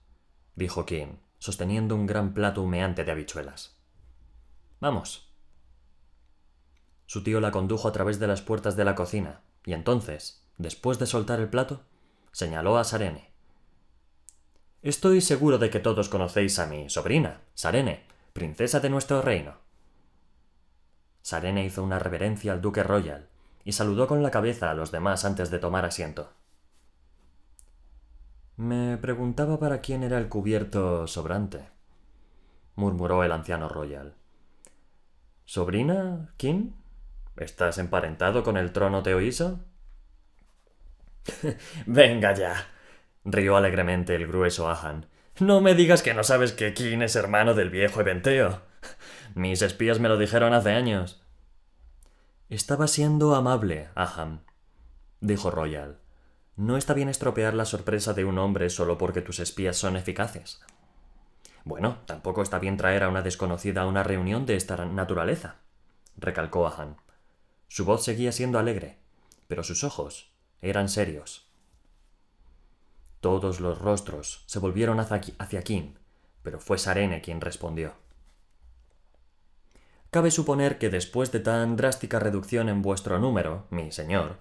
dijo 0.56 0.86
King, 0.86 1.18
sosteniendo 1.38 1.96
un 1.96 2.06
gran 2.06 2.34
plato 2.34 2.62
humeante 2.62 3.04
de 3.04 3.12
habichuelas. 3.12 3.76
Vamos. 4.80 5.30
Su 7.06 7.22
tío 7.22 7.42
la 7.42 7.52
condujo 7.52 7.90
a 7.90 7.92
través 7.92 8.20
de 8.20 8.28
las 8.28 8.42
puertas 8.42 8.78
de 8.78 8.86
la 8.86 8.96
cocina, 8.96 9.42
y 9.66 9.74
entonces, 9.74 10.48
después 10.58 10.98
de 10.98 11.08
soltar 11.08 11.42
el 11.42 11.50
plato, 11.50 11.82
señaló 12.32 12.78
a 12.78 12.86
Sarene. 12.86 13.34
Estoy 14.82 15.20
seguro 15.20 15.58
de 15.58 15.70
que 15.70 15.82
todos 15.82 16.08
conocéis 16.08 16.58
a 16.60 16.66
mi 16.66 16.90
sobrina, 16.90 17.42
Sarene, 17.54 18.06
princesa 18.32 18.80
de 18.80 18.92
nuestro 18.92 19.22
reino. 19.22 19.56
Sarene 21.22 21.66
hizo 21.66 21.84
una 21.84 22.00
reverencia 22.00 22.54
al 22.54 22.62
duque 22.62 22.82
royal 22.82 23.28
y 23.66 23.74
saludó 23.74 24.08
con 24.08 24.24
la 24.24 24.32
cabeza 24.32 24.72
a 24.72 24.74
los 24.74 24.94
demás 24.94 25.26
antes 25.26 25.52
de 25.52 25.60
tomar 25.60 25.84
asiento. 25.84 26.32
Me 28.58 28.98
preguntaba 28.98 29.60
para 29.60 29.82
quién 29.82 30.04
era 30.04 30.18
el 30.18 30.30
cubierto 30.30 31.08
sobrante, 31.08 31.68
murmuró 32.76 33.24
el 33.24 33.34
anciano 33.34 33.68
royal. 33.68 34.16
¿Sobrina, 35.44 36.34
King? 36.38 36.72
¿Estás 37.36 37.78
emparentado 37.80 38.44
con 38.44 38.56
el 38.56 38.72
trono 38.72 39.04
teoíso? 39.04 39.60
Venga 41.86 42.34
ya, 42.34 42.56
rió 43.26 43.58
alegremente 43.58 44.16
el 44.16 44.26
grueso 44.26 44.70
Ahan. 44.70 45.08
No 45.42 45.60
me 45.60 45.76
digas 45.76 46.02
que 46.02 46.14
no 46.14 46.24
sabes 46.24 46.54
que 46.54 46.74
King 46.74 47.02
es 47.02 47.18
hermano 47.18 47.56
del 47.56 47.70
viejo 47.70 48.00
Eventeo. 48.00 48.62
Mis 49.36 49.62
espías 49.64 50.00
me 50.00 50.08
lo 50.08 50.18
dijeron 50.18 50.54
hace 50.54 50.72
años. 50.72 51.22
Estaba 52.48 52.88
siendo 52.88 53.36
amable, 53.36 53.90
Aham, 53.96 54.40
dijo 55.20 55.52
Royal. 55.52 56.05
No 56.58 56.78
está 56.78 56.94
bien 56.94 57.10
estropear 57.10 57.54
la 57.54 57.66
sorpresa 57.66 58.14
de 58.14 58.24
un 58.24 58.38
hombre 58.38 58.70
solo 58.70 58.98
porque 58.98 59.22
tus 59.22 59.40
espías 59.40 59.76
son 59.76 59.98
eficaces. 59.98 60.62
Bueno, 61.66 61.98
tampoco 62.06 62.42
está 62.42 62.60
bien 62.60 62.78
traer 62.78 63.04
a 63.04 63.10
una 63.10 63.22
desconocida 63.22 63.82
a 63.82 63.88
una 63.88 64.04
reunión 64.04 64.46
de 64.46 64.56
esta 64.56 64.78
naturaleza, 64.86 65.58
recalcó 66.16 66.68
Ahan. 66.68 66.98
Su 67.68 67.84
voz 67.84 68.04
seguía 68.06 68.32
siendo 68.32 68.60
alegre, 68.60 69.00
pero 69.48 69.64
sus 69.64 69.84
ojos 69.84 70.32
eran 70.62 70.88
serios. 70.88 71.50
Todos 73.20 73.60
los 73.60 73.80
rostros 73.80 74.44
se 74.46 74.60
volvieron 74.60 75.00
hacia, 75.00 75.62
King, 75.64 75.96
pero 76.44 76.60
fue 76.60 76.78
Sarene 76.78 77.22
quien 77.22 77.42
respondió. 77.42 77.96
Cabe 80.12 80.32
suponer 80.32 80.78
que 80.78 80.90
después 80.90 81.32
de 81.32 81.40
tan 81.40 81.76
drástica 81.76 82.20
reducción 82.20 82.70
en 82.70 82.82
vuestro 82.82 83.20
número, 83.20 83.66
mi 83.72 83.92
señor, 83.92 84.38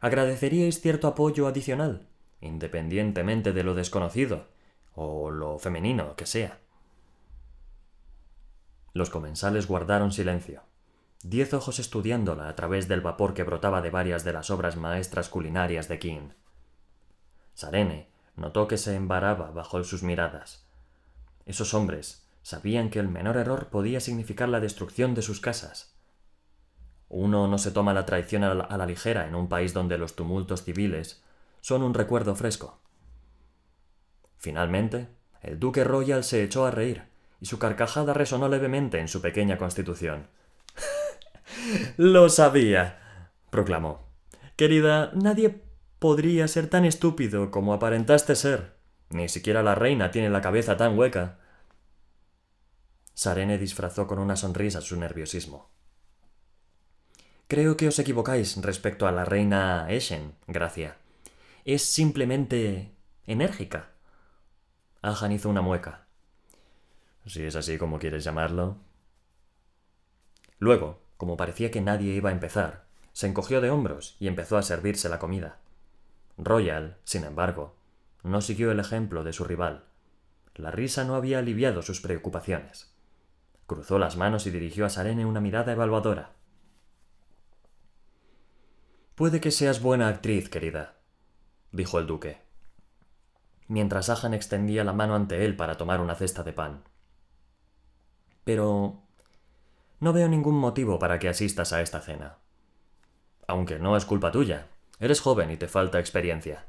agradeceríais 0.00 0.80
cierto 0.80 1.08
apoyo 1.08 1.46
adicional, 1.46 2.08
independientemente 2.40 3.52
de 3.52 3.62
lo 3.62 3.74
desconocido 3.74 4.48
o 4.94 5.30
lo 5.30 5.58
femenino 5.58 6.16
que 6.16 6.26
sea. 6.26 6.58
Los 8.92 9.10
comensales 9.10 9.66
guardaron 9.66 10.12
silencio, 10.12 10.62
diez 11.22 11.52
ojos 11.52 11.78
estudiándola 11.78 12.48
a 12.48 12.56
través 12.56 12.88
del 12.88 13.00
vapor 13.00 13.34
que 13.34 13.42
brotaba 13.42 13.82
de 13.82 13.90
varias 13.90 14.24
de 14.24 14.32
las 14.32 14.50
obras 14.50 14.76
maestras 14.76 15.28
culinarias 15.28 15.88
de 15.88 15.98
King. 15.98 16.28
Sarene 17.54 18.08
notó 18.36 18.68
que 18.68 18.78
se 18.78 18.94
embaraba 18.94 19.50
bajo 19.50 19.82
sus 19.84 20.02
miradas. 20.02 20.66
Esos 21.46 21.74
hombres 21.74 22.26
sabían 22.42 22.90
que 22.90 22.98
el 22.98 23.08
menor 23.08 23.36
error 23.36 23.68
podía 23.68 24.00
significar 24.00 24.48
la 24.48 24.60
destrucción 24.60 25.14
de 25.14 25.22
sus 25.22 25.40
casas. 25.40 25.95
Uno 27.08 27.46
no 27.46 27.58
se 27.58 27.70
toma 27.70 27.94
la 27.94 28.04
traición 28.04 28.42
a 28.44 28.54
la, 28.54 28.86
ligera 28.86 29.26
en 29.26 29.34
un 29.34 29.48
país 29.48 29.72
donde 29.72 29.98
los 29.98 30.16
tumultos 30.16 30.64
civiles 30.64 31.22
son 31.60 31.82
un 31.82 31.94
recuerdo 31.94 32.34
fresco. 32.34 32.80
Finalmente, 34.38 35.08
el 35.42 35.58
duque 35.58 35.84
Royal 35.84 36.24
se 36.24 36.42
echó 36.42 36.66
a 36.66 36.70
reír, 36.70 37.04
y 37.40 37.46
su 37.46 37.58
carcajada 37.58 38.12
resonó 38.12 38.48
levemente 38.48 38.98
en 38.98 39.08
su 39.08 39.20
pequeña 39.20 39.58
constitución. 39.58 40.26
Lo 41.96 42.28
sabía, 42.28 43.30
proclamó. 43.50 44.06
Querida, 44.56 45.10
nadie 45.14 45.62
podría 45.98 46.48
ser 46.48 46.68
tan 46.68 46.84
estúpido 46.84 47.50
como 47.50 47.72
aparentaste 47.72 48.34
ser. 48.34 48.76
Ni 49.10 49.28
siquiera 49.28 49.62
la 49.62 49.74
reina 49.74 50.10
tiene 50.10 50.30
la 50.30 50.40
cabeza 50.40 50.76
tan 50.76 50.98
hueca. 50.98 51.38
Sarene 53.14 53.58
disfrazó 53.58 54.06
con 54.06 54.18
una 54.18 54.36
sonrisa 54.36 54.80
su 54.80 54.96
nerviosismo. 54.96 55.75
Creo 57.48 57.76
que 57.76 57.86
os 57.86 58.00
equivocáis 58.00 58.60
respecto 58.60 59.06
a 59.06 59.12
la 59.12 59.24
reina 59.24 59.86
Eshen, 59.88 60.34
Gracia. 60.48 60.96
Es 61.64 61.82
simplemente 61.84 62.90
enérgica. 63.24 63.90
Ahan 65.00 65.30
hizo 65.30 65.48
una 65.48 65.62
mueca. 65.62 66.06
Si 67.24 67.44
es 67.44 67.54
así 67.54 67.78
como 67.78 68.00
quieres 68.00 68.24
llamarlo. 68.24 68.78
Luego, 70.58 71.00
como 71.16 71.36
parecía 71.36 71.70
que 71.70 71.80
nadie 71.80 72.14
iba 72.14 72.30
a 72.30 72.32
empezar, 72.32 72.86
se 73.12 73.28
encogió 73.28 73.60
de 73.60 73.70
hombros 73.70 74.16
y 74.18 74.26
empezó 74.26 74.58
a 74.58 74.62
servirse 74.62 75.08
la 75.08 75.20
comida. 75.20 75.58
Royal, 76.38 76.96
sin 77.04 77.22
embargo, 77.22 77.76
no 78.24 78.40
siguió 78.40 78.72
el 78.72 78.80
ejemplo 78.80 79.22
de 79.22 79.32
su 79.32 79.44
rival. 79.44 79.84
La 80.56 80.72
risa 80.72 81.04
no 81.04 81.14
había 81.14 81.38
aliviado 81.38 81.82
sus 81.82 82.00
preocupaciones. 82.00 82.90
Cruzó 83.68 84.00
las 84.00 84.16
manos 84.16 84.48
y 84.48 84.50
dirigió 84.50 84.84
a 84.84 84.90
Sarene 84.90 85.24
una 85.24 85.40
mirada 85.40 85.72
evaluadora. 85.72 86.35
Puede 89.16 89.40
que 89.40 89.50
seas 89.50 89.80
buena 89.80 90.08
actriz, 90.08 90.50
querida, 90.50 90.98
dijo 91.72 91.98
el 91.98 92.06
duque, 92.06 92.42
mientras 93.66 94.10
Ajan 94.10 94.34
extendía 94.34 94.84
la 94.84 94.92
mano 94.92 95.14
ante 95.14 95.46
él 95.46 95.56
para 95.56 95.78
tomar 95.78 96.02
una 96.02 96.14
cesta 96.14 96.42
de 96.42 96.52
pan. 96.52 96.84
Pero 98.44 99.00
no 100.00 100.12
veo 100.12 100.28
ningún 100.28 100.56
motivo 100.56 100.98
para 100.98 101.18
que 101.18 101.30
asistas 101.30 101.72
a 101.72 101.80
esta 101.80 102.02
cena. 102.02 102.36
Aunque 103.48 103.78
no 103.78 103.96
es 103.96 104.04
culpa 104.04 104.30
tuya. 104.30 104.66
Eres 105.00 105.22
joven 105.22 105.50
y 105.50 105.56
te 105.56 105.66
falta 105.66 105.98
experiencia. 105.98 106.66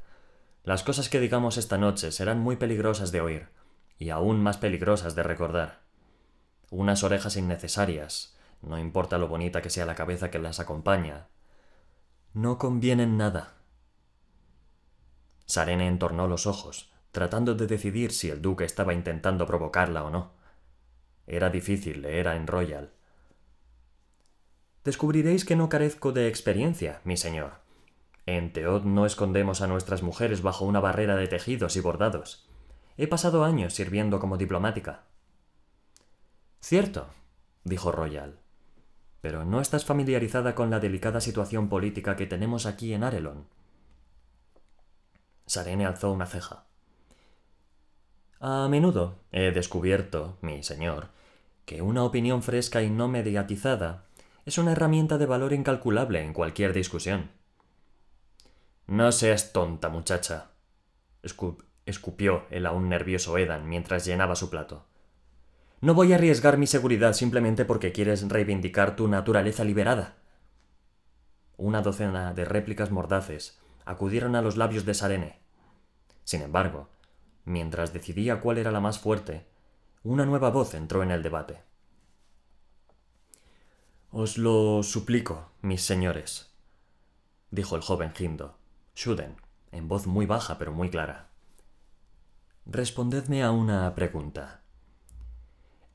Las 0.64 0.82
cosas 0.82 1.10
que 1.10 1.20
digamos 1.20 1.58
esta 1.58 1.76
noche 1.76 2.12
serán 2.12 2.40
muy 2.40 2.56
peligrosas 2.56 3.12
de 3.12 3.20
oír, 3.20 3.48
y 3.98 4.08
aún 4.08 4.42
más 4.42 4.56
peligrosas 4.56 5.14
de 5.14 5.22
recordar. 5.22 5.80
Unas 6.70 7.04
orejas 7.04 7.36
innecesarias, 7.36 8.38
no 8.62 8.78
importa 8.78 9.18
lo 9.18 9.28
bonita 9.28 9.60
que 9.60 9.68
sea 9.68 9.84
la 9.84 9.94
cabeza 9.94 10.30
que 10.30 10.38
las 10.38 10.60
acompaña, 10.60 11.28
no 12.34 12.58
convienen 12.58 13.16
nada. 13.16 13.54
Sarene 15.46 15.88
entornó 15.88 16.28
los 16.28 16.46
ojos, 16.46 16.92
tratando 17.10 17.54
de 17.54 17.66
decidir 17.66 18.12
si 18.12 18.28
el 18.30 18.42
duque 18.42 18.64
estaba 18.64 18.92
intentando 18.94 19.46
provocarla 19.46 20.04
o 20.04 20.10
no. 20.10 20.32
Era 21.26 21.50
difícil 21.50 22.02
leer 22.02 22.28
a 22.28 22.36
en 22.36 22.46
Royal. 22.46 22.92
Descubriréis 24.84 25.44
que 25.44 25.56
no 25.56 25.68
carezco 25.68 26.12
de 26.12 26.28
experiencia, 26.28 27.00
mi 27.04 27.16
señor. 27.16 27.60
En 28.26 28.52
Teod 28.52 28.84
no 28.84 29.06
escondemos 29.06 29.62
a 29.62 29.66
nuestras 29.66 30.02
mujeres 30.02 30.42
bajo 30.42 30.64
una 30.64 30.80
barrera 30.80 31.16
de 31.16 31.28
tejidos 31.28 31.76
y 31.76 31.80
bordados. 31.80 32.46
He 32.96 33.06
pasado 33.06 33.44
años 33.44 33.74
sirviendo 33.74 34.20
como 34.20 34.36
diplomática. 34.36 35.04
Cierto, 36.60 37.08
dijo 37.64 37.92
Royal. 37.92 38.38
Pero 39.28 39.44
no 39.44 39.60
estás 39.60 39.84
familiarizada 39.84 40.54
con 40.54 40.70
la 40.70 40.80
delicada 40.80 41.20
situación 41.20 41.68
política 41.68 42.16
que 42.16 42.26
tenemos 42.26 42.64
aquí 42.64 42.94
en 42.94 43.04
Arelon. 43.04 43.46
Sarene 45.44 45.84
alzó 45.84 46.12
una 46.12 46.24
ceja. 46.24 46.64
A 48.40 48.66
menudo 48.70 49.18
he 49.30 49.50
descubierto, 49.50 50.38
mi 50.40 50.62
señor, 50.62 51.08
que 51.66 51.82
una 51.82 52.04
opinión 52.04 52.42
fresca 52.42 52.80
y 52.80 52.88
no 52.88 53.06
mediatizada 53.06 54.06
es 54.46 54.56
una 54.56 54.72
herramienta 54.72 55.18
de 55.18 55.26
valor 55.26 55.52
incalculable 55.52 56.22
en 56.22 56.32
cualquier 56.32 56.72
discusión. 56.72 57.30
No 58.86 59.12
seas 59.12 59.52
tonta, 59.52 59.90
muchacha, 59.90 60.52
escupió 61.84 62.46
el 62.48 62.64
aún 62.64 62.88
nervioso 62.88 63.36
Edan 63.36 63.68
mientras 63.68 64.06
llenaba 64.06 64.36
su 64.36 64.48
plato. 64.48 64.87
No 65.80 65.94
voy 65.94 66.12
a 66.12 66.16
arriesgar 66.16 66.58
mi 66.58 66.66
seguridad 66.66 67.12
simplemente 67.12 67.64
porque 67.64 67.92
quieres 67.92 68.28
reivindicar 68.28 68.96
tu 68.96 69.06
naturaleza 69.06 69.62
liberada. 69.62 70.16
Una 71.56 71.82
docena 71.82 72.34
de 72.34 72.44
réplicas 72.44 72.90
mordaces 72.90 73.60
acudieron 73.84 74.34
a 74.34 74.42
los 74.42 74.56
labios 74.56 74.84
de 74.84 74.94
Sarene. 74.94 75.38
Sin 76.24 76.42
embargo, 76.42 76.88
mientras 77.44 77.92
decidía 77.92 78.40
cuál 78.40 78.58
era 78.58 78.72
la 78.72 78.80
más 78.80 78.98
fuerte, 78.98 79.46
una 80.02 80.26
nueva 80.26 80.50
voz 80.50 80.74
entró 80.74 81.02
en 81.04 81.12
el 81.12 81.22
debate. 81.22 81.62
Os 84.10 84.36
lo 84.36 84.82
suplico, 84.82 85.52
mis 85.62 85.82
señores, 85.82 86.50
dijo 87.50 87.76
el 87.76 87.82
joven 87.82 88.12
Hindo, 88.18 88.58
Shuden, 88.96 89.36
en 89.70 89.86
voz 89.86 90.06
muy 90.06 90.26
baja 90.26 90.58
pero 90.58 90.72
muy 90.72 90.90
clara. 90.90 91.28
Respondedme 92.66 93.42
a 93.44 93.52
una 93.52 93.94
pregunta. 93.94 94.62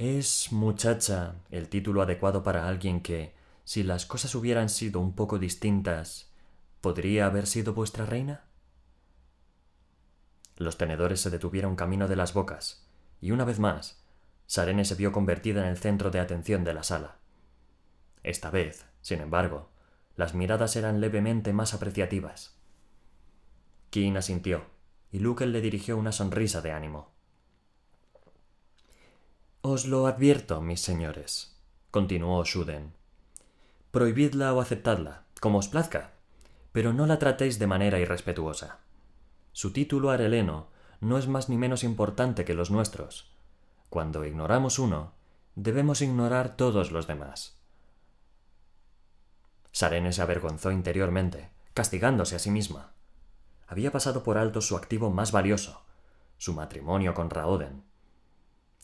¿Es 0.06 0.52
muchacha 0.52 1.36
el 1.50 1.70
título 1.70 2.02
adecuado 2.02 2.44
para 2.44 2.68
alguien 2.68 3.00
que, 3.00 3.34
si 3.64 3.84
las 3.84 4.06
cosas 4.06 4.36
hubieran 4.36 4.68
sido 4.68 5.00
un 5.00 5.16
poco 5.16 5.40
distintas, 5.40 6.30
podría 6.82 7.28
haber 7.28 7.48
sido 7.48 7.74
vuestra 7.74 8.06
reina? 8.06 8.44
Los 10.58 10.78
tenedores 10.78 11.22
se 11.22 11.30
detuvieron 11.30 11.78
camino 11.78 12.10
de 12.10 12.18
las 12.18 12.34
bocas, 12.34 12.86
y 13.22 13.32
una 13.32 13.46
vez 13.46 13.60
más, 13.60 14.04
Sarene 14.46 14.84
se 14.84 14.96
vio 14.96 15.14
convertida 15.14 15.62
en 15.62 15.70
el 15.70 15.78
centro 15.78 16.12
de 16.12 16.20
atención 16.20 16.66
de 16.66 16.74
la 16.74 16.84
sala. 16.84 17.20
Esta 18.24 18.50
vez, 18.52 18.86
sin 19.00 19.22
embargo, 19.22 19.70
las 20.18 20.34
miradas 20.34 20.76
eran 20.76 21.00
levemente 21.00 21.54
más 21.54 21.74
apreciativas. 21.74 22.58
King 23.90 24.18
asintió, 24.18 24.66
y 25.14 25.20
Luke 25.20 25.46
le 25.46 25.62
dirigió 25.62 25.96
una 25.96 26.12
sonrisa 26.12 26.60
de 26.60 26.74
ánimo. 26.74 27.13
Os 29.66 29.86
lo 29.86 30.08
advierto, 30.08 30.60
mis 30.60 30.82
señores, 30.82 31.56
continuó 31.90 32.44
Shuden. 32.44 32.92
Prohibidla 33.92 34.54
o 34.54 34.60
aceptadla, 34.60 35.24
como 35.40 35.60
os 35.60 35.70
plazca, 35.70 36.12
pero 36.74 36.92
no 36.92 37.06
la 37.06 37.18
tratéis 37.18 37.60
de 37.60 37.68
manera 37.68 37.98
irrespetuosa. 37.98 38.80
Su 39.54 39.72
título 39.72 40.12
areleno 40.12 40.68
no 41.00 41.18
es 41.18 41.30
más 41.30 41.48
ni 41.48 41.56
menos 41.56 41.86
importante 41.86 42.44
que 42.44 42.54
los 42.54 42.72
nuestros. 42.72 43.32
Cuando 43.90 44.26
ignoramos 44.26 44.80
uno, 44.80 45.14
debemos 45.56 46.02
ignorar 46.02 46.58
todos 46.58 46.92
los 46.92 47.08
demás. 47.08 47.56
Sarene 49.72 50.12
se 50.12 50.22
avergonzó 50.22 50.72
interiormente, 50.72 51.52
castigándose 51.74 52.36
a 52.36 52.40
sí 52.40 52.52
misma. 52.52 52.92
Había 53.68 53.94
pasado 53.94 54.24
por 54.24 54.38
alto 54.38 54.60
su 54.60 54.76
activo 54.76 55.10
más 55.10 55.32
valioso, 55.32 55.86
su 56.38 56.52
matrimonio 56.52 57.14
con 57.14 57.30
Raoden. 57.30 57.93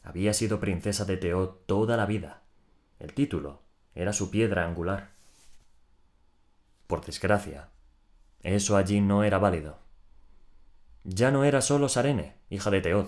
Había 0.04 0.34
sido 0.34 0.60
princesa 0.60 1.06
de 1.06 1.18
Teo 1.18 1.50
toda 1.50 1.98
la 1.98 2.06
vida. 2.06 2.42
El 3.00 3.14
título 3.14 3.62
era 3.96 4.14
su 4.14 4.32
piedra 4.32 4.66
angular. 4.66 5.12
Por 6.88 7.06
desgracia, 7.06 7.70
eso 8.42 8.78
allí 8.78 9.02
no 9.02 9.24
era 9.24 9.38
válido. 9.38 9.80
Ya 11.04 11.32
no 11.32 11.44
era 11.44 11.62
solo 11.62 11.90
Sarene, 11.90 12.36
hija 12.50 12.70
de 12.70 12.82
Teod. 12.82 13.08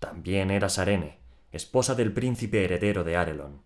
También 0.00 0.50
era 0.50 0.68
Sarene, 0.68 1.18
esposa 1.52 1.94
del 1.94 2.12
príncipe 2.12 2.64
heredero 2.64 3.04
de 3.04 3.16
Arelon. 3.16 3.62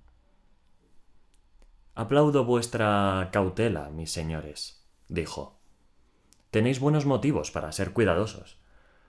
Aplaudo 1.94 2.44
vuestra 2.44 3.28
cautela, 3.32 3.90
mis 3.90 4.12
señores, 4.12 4.86
dijo. 5.08 5.58
Tenéis 6.50 6.80
buenos 6.80 7.04
motivos 7.04 7.50
para 7.50 7.72
ser 7.72 7.92
cuidadosos. 7.92 8.58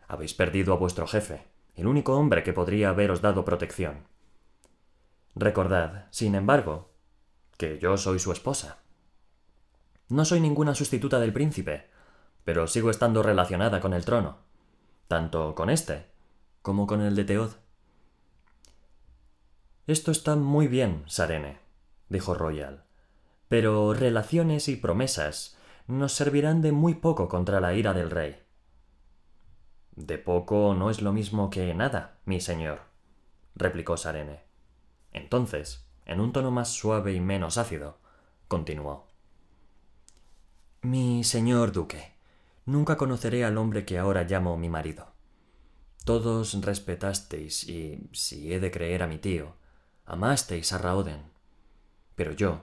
Habéis 0.07 0.33
perdido 0.33 0.73
a 0.73 0.77
vuestro 0.77 1.07
jefe, 1.07 1.43
el 1.75 1.87
único 1.87 2.15
hombre 2.15 2.43
que 2.43 2.53
podría 2.53 2.89
haberos 2.89 3.21
dado 3.21 3.45
protección. 3.45 4.07
Recordad, 5.35 6.07
sin 6.11 6.35
embargo, 6.35 6.91
que 7.57 7.79
yo 7.79 7.97
soy 7.97 8.19
su 8.19 8.31
esposa. 8.31 8.79
No 10.09 10.25
soy 10.25 10.41
ninguna 10.41 10.75
sustituta 10.75 11.19
del 11.19 11.33
príncipe, 11.33 11.89
pero 12.43 12.67
sigo 12.67 12.89
estando 12.89 13.23
relacionada 13.23 13.79
con 13.79 13.93
el 13.93 14.03
trono, 14.03 14.39
tanto 15.07 15.55
con 15.55 15.69
este 15.69 16.11
como 16.61 16.85
con 16.85 17.01
el 17.01 17.15
de 17.15 17.23
Teod. 17.23 17.51
Esto 19.87 20.11
está 20.11 20.35
muy 20.35 20.67
bien, 20.67 21.03
Sarene, 21.07 21.59
dijo 22.07 22.33
Royal. 22.33 22.83
Pero 23.47 23.93
relaciones 23.93 24.67
y 24.69 24.75
promesas 24.75 25.57
nos 25.87 26.13
servirán 26.13 26.61
de 26.61 26.71
muy 26.71 26.95
poco 26.95 27.27
contra 27.27 27.59
la 27.59 27.73
ira 27.73 27.93
del 27.93 28.11
rey. 28.11 28.40
De 29.95 30.17
poco 30.17 30.73
no 30.73 30.89
es 30.89 31.01
lo 31.01 31.11
mismo 31.11 31.49
que 31.49 31.73
nada, 31.73 32.19
mi 32.25 32.39
señor, 32.39 32.81
replicó 33.55 33.97
Sarene. 33.97 34.41
Entonces, 35.11 35.85
en 36.05 36.19
un 36.19 36.31
tono 36.31 36.51
más 36.51 36.69
suave 36.69 37.13
y 37.13 37.19
menos 37.19 37.57
ácido, 37.57 37.97
continuó. 38.47 39.07
Mi 40.81 41.23
señor 41.23 41.71
duque, 41.71 42.13
nunca 42.65 42.97
conoceré 42.97 43.45
al 43.45 43.57
hombre 43.57 43.85
que 43.85 43.99
ahora 43.99 44.23
llamo 44.23 44.57
mi 44.57 44.69
marido. 44.69 45.07
Todos 46.05 46.59
respetasteis 46.61 47.65
y, 47.65 48.09
si 48.13 48.53
he 48.53 48.59
de 48.59 48.71
creer 48.71 49.03
a 49.03 49.07
mi 49.07 49.19
tío, 49.19 49.55
amasteis 50.05 50.73
a 50.73 50.79
Raoden. 50.79 51.21
Pero 52.15 52.31
yo, 52.31 52.61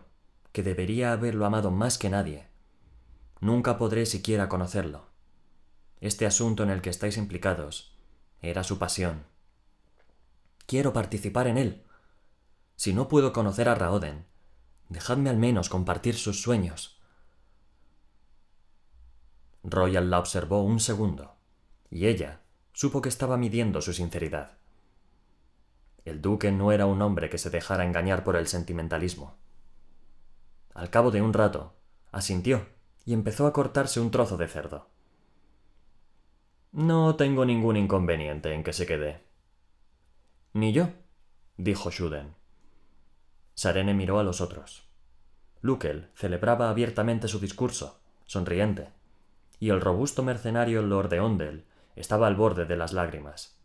que 0.53 0.62
debería 0.62 1.12
haberlo 1.12 1.47
amado 1.47 1.71
más 1.71 1.99
que 1.99 2.11
nadie, 2.11 2.49
nunca 3.41 3.79
podré 3.79 4.07
siquiera 4.07 4.49
conocerlo. 4.49 5.08
Este 6.01 6.27
asunto 6.27 6.63
en 6.63 6.71
el 6.71 6.81
que 6.81 6.91
estáis 6.91 7.17
implicados 7.17 7.97
era 8.41 8.63
su 8.63 8.79
pasión. 8.79 9.25
Quiero 10.67 10.93
participar 10.93 11.47
en 11.47 11.59
él. 11.59 11.85
Si 12.77 12.93
no 12.93 13.09
puedo 13.09 13.33
conocer 13.33 13.69
a 13.69 13.75
Raoden, 13.75 14.27
dejadme 14.89 15.31
al 15.31 15.39
menos 15.39 15.69
compartir 15.69 16.15
sus 16.15 16.41
sueños. 16.41 17.01
Royal 19.65 20.11
la 20.11 20.19
observó 20.21 20.63
un 20.63 20.79
segundo, 20.79 21.37
y 21.91 22.07
ella 22.07 22.43
supo 22.73 23.03
que 23.03 23.09
estaba 23.09 23.37
midiendo 23.37 23.83
su 23.83 23.93
sinceridad. 23.93 24.59
El 26.05 26.23
duque 26.23 26.53
no 26.53 26.71
era 26.71 26.87
un 26.87 27.03
hombre 27.03 27.29
que 27.29 27.39
se 27.39 27.51
dejara 27.51 27.85
engañar 27.85 28.23
por 28.23 28.37
el 28.37 28.47
sentimentalismo. 28.47 29.37
Al 30.75 30.91
cabo 30.91 31.11
de 31.11 31.21
un 31.21 31.33
rato, 31.33 31.75
asintió 32.13 32.69
y 33.05 33.15
empezó 33.15 33.47
a 33.47 33.53
cortarse 33.53 34.01
un 34.01 34.11
trozo 34.11 34.37
de 34.37 34.47
cerdo. 34.47 34.89
No 36.72 37.16
tengo 37.16 37.46
ningún 37.46 37.76
inconveniente 37.76 38.52
en 38.52 38.62
que 38.62 38.74
se 38.74 38.87
quede. 38.87 39.22
Ni 40.52 40.72
yo, 40.72 40.90
dijo 41.57 41.90
Shuden. 41.90 42.35
Sarene 43.54 43.94
miró 43.94 44.18
a 44.18 44.22
los 44.22 44.40
otros. 44.40 44.87
Lukel 45.62 46.11
celebraba 46.14 46.68
abiertamente 46.68 47.26
su 47.26 47.40
discurso, 47.40 48.00
sonriente, 48.26 48.90
y 49.59 49.70
el 49.70 49.81
robusto 49.81 50.22
mercenario 50.22 50.83
Lord 50.83 51.09
de 51.09 51.20
Ondel 51.20 51.64
estaba 51.96 52.26
al 52.26 52.37
borde 52.37 52.66
de 52.66 52.76
las 52.76 52.92
lágrimas. 52.92 53.59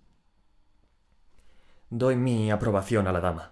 Doy 1.89 2.15
mi 2.15 2.51
aprobación 2.51 3.07
a 3.07 3.11
la 3.11 3.19
dama. 3.19 3.51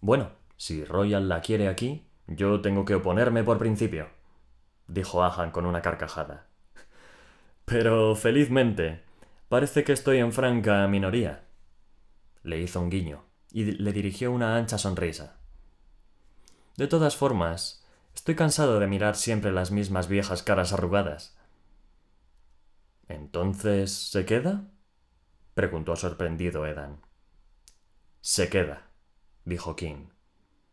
Bueno, 0.00 0.32
si 0.56 0.84
Royal 0.84 1.28
la 1.28 1.40
quiere 1.40 1.68
aquí, 1.68 2.04
yo 2.26 2.60
tengo 2.60 2.84
que 2.84 2.96
oponerme 2.96 3.44
por 3.44 3.58
principio, 3.58 4.08
dijo 4.88 5.22
Ahan 5.22 5.52
con 5.52 5.64
una 5.64 5.80
carcajada. 5.80 6.49
Pero 7.70 8.16
felizmente, 8.16 9.00
parece 9.48 9.84
que 9.84 9.92
estoy 9.92 10.18
en 10.18 10.32
franca 10.32 10.88
minoría. 10.88 11.44
Le 12.42 12.60
hizo 12.60 12.80
un 12.80 12.90
guiño 12.90 13.22
y 13.52 13.62
le 13.62 13.92
dirigió 13.92 14.32
una 14.32 14.56
ancha 14.56 14.76
sonrisa. 14.76 15.36
De 16.76 16.88
todas 16.88 17.16
formas, 17.16 17.86
estoy 18.12 18.34
cansado 18.34 18.80
de 18.80 18.88
mirar 18.88 19.14
siempre 19.14 19.52
las 19.52 19.70
mismas 19.70 20.08
viejas 20.08 20.42
caras 20.42 20.72
arrugadas. 20.72 21.38
¿Entonces 23.06 23.92
se 23.92 24.24
queda? 24.24 24.64
preguntó 25.54 25.94
sorprendido 25.94 26.66
Edan. 26.66 27.00
Se 28.20 28.48
queda, 28.48 28.90
dijo 29.44 29.76
King. 29.76 30.08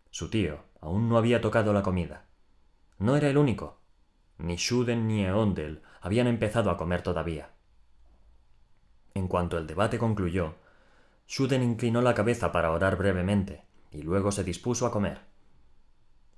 Su 0.09 0.31
tío 0.31 0.63
aún 0.81 1.09
no 1.09 1.19
había 1.19 1.41
tocado 1.41 1.73
la 1.73 1.83
comida. 1.83 2.25
No 2.97 3.15
era 3.15 3.29
el 3.29 3.37
único. 3.37 3.81
Ni 4.39 4.55
Shuden 4.55 5.07
ni 5.07 5.23
Eondel 5.23 5.83
habían 6.07 6.27
empezado 6.27 6.71
a 6.71 6.77
comer 6.77 7.01
todavía. 7.01 7.49
En 9.13 9.27
cuanto 9.27 9.57
el 9.57 9.67
debate 9.67 9.99
concluyó, 9.99 10.55
Shuden 11.27 11.61
inclinó 11.63 12.01
la 12.01 12.13
cabeza 12.13 12.53
para 12.53 12.71
orar 12.71 12.95
brevemente 12.95 13.65
y 13.91 14.03
luego 14.03 14.31
se 14.31 14.45
dispuso 14.45 14.85
a 14.85 14.91
comer. 14.91 15.19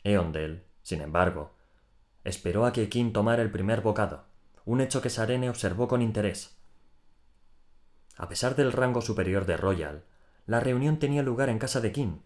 Eondel, 0.04 0.64
sin 0.82 1.02
embargo, 1.02 1.54
esperó 2.24 2.66
a 2.66 2.74
que 2.74 2.90
King 2.90 3.12
tomara 3.12 3.44
el 3.44 3.52
primer 3.52 3.82
bocado, 3.82 4.24
un 4.66 4.82
hecho 4.82 5.04
que 5.04 5.12
Sarene 5.12 5.52
observó 5.52 5.88
con 5.88 6.02
interés. 6.02 6.58
A 8.18 8.28
pesar 8.28 8.56
del 8.56 8.72
rango 8.72 9.02
superior 9.02 9.46
de 9.46 9.56
Royal, 9.56 10.04
la 10.48 10.60
reunión 10.60 10.98
tenía 10.98 11.22
lugar 11.22 11.50
en 11.50 11.60
casa 11.60 11.80
de 11.80 11.92
King. 11.92 12.22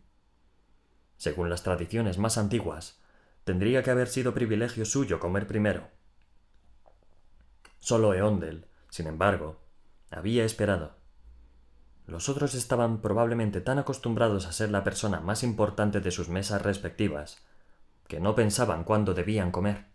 Según 1.17 1.49
las 1.49 1.61
tradiciones 1.61 2.17
más 2.17 2.37
antiguas, 2.37 3.01
tendría 3.43 3.83
que 3.83 3.91
haber 3.91 4.07
sido 4.07 4.33
privilegio 4.33 4.85
suyo 4.85 5.19
comer 5.19 5.45
primero. 5.45 5.89
Solo 7.83 8.13
Eondel, 8.13 8.65
sin 8.89 9.07
embargo, 9.07 9.59
había 10.09 10.45
esperado. 10.45 10.95
Los 12.07 12.29
otros 12.29 12.55
estaban 12.55 13.01
probablemente 13.01 13.59
tan 13.59 13.77
acostumbrados 13.77 14.45
a 14.45 14.53
ser 14.53 14.71
la 14.71 14.85
persona 14.85 15.19
más 15.19 15.43
importante 15.43 15.99
de 15.99 16.09
sus 16.11 16.29
mesas 16.29 16.61
respectivas, 16.61 17.43
que 18.07 18.21
no 18.21 18.35
pensaban 18.35 18.85
cuándo 18.85 19.13
debían 19.13 19.51
comer. 19.51 19.87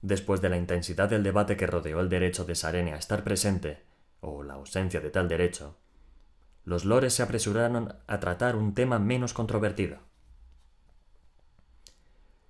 Después 0.00 0.40
de 0.40 0.48
la 0.48 0.56
intensidad 0.56 1.10
del 1.10 1.22
debate 1.22 1.58
que 1.58 1.66
rodeó 1.66 2.00
el 2.00 2.08
derecho 2.08 2.46
de 2.46 2.54
Sarene 2.54 2.94
a 2.94 2.96
estar 2.96 3.22
presente, 3.22 3.84
o 4.22 4.42
la 4.42 4.54
ausencia 4.54 5.02
de 5.02 5.10
tal 5.10 5.28
derecho, 5.28 5.76
los 6.64 6.86
lores 6.86 7.12
se 7.12 7.22
apresuraron 7.22 7.94
a 8.06 8.18
tratar 8.18 8.56
un 8.56 8.74
tema 8.74 8.98
menos 8.98 9.34
controvertido. 9.34 9.98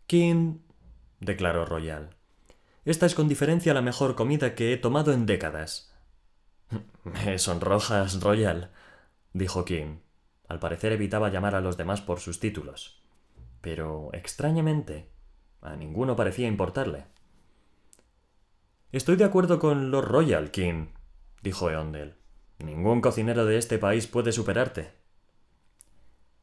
King, 0.06 0.60
declaró 1.20 1.64
Royal, 1.64 2.16
esta 2.85 3.06
es 3.06 3.14
con 3.14 3.28
diferencia 3.28 3.74
la 3.74 3.83
mejor 3.83 4.14
comida 4.14 4.54
que 4.54 4.72
he 4.72 4.76
tomado 4.78 5.12
en 5.12 5.26
décadas. 5.26 5.94
Me 7.04 7.38
sonrojas, 7.38 8.20
Royal, 8.20 8.70
dijo 9.33 9.64
King. 9.64 9.98
Al 10.48 10.59
parecer 10.59 10.92
evitaba 10.92 11.28
llamar 11.28 11.54
a 11.54 11.61
los 11.61 11.76
demás 11.76 12.00
por 12.00 12.20
sus 12.20 12.40
títulos. 12.40 13.02
Pero, 13.61 14.11
extrañamente, 14.14 15.11
a 15.61 15.76
ninguno 15.76 16.16
parecía 16.16 16.48
importarle. 16.48 17.04
Estoy 18.92 19.16
de 19.16 19.24
acuerdo 19.24 19.59
con 19.61 19.90
Lord 19.90 20.09
Royal, 20.09 20.50
King, 20.50 20.88
dijo 21.42 21.70
Eondel. 21.70 22.16
Ningún 22.59 23.00
cocinero 23.00 23.44
de 23.44 23.59
este 23.59 23.78
país 23.78 24.06
puede 24.06 24.33
superarte. 24.33 24.92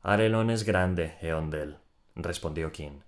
Arelon 0.01 0.51
es 0.51 0.63
grande, 0.63 1.17
Eondel, 1.21 1.79
respondió 2.15 2.71
King. 2.71 3.01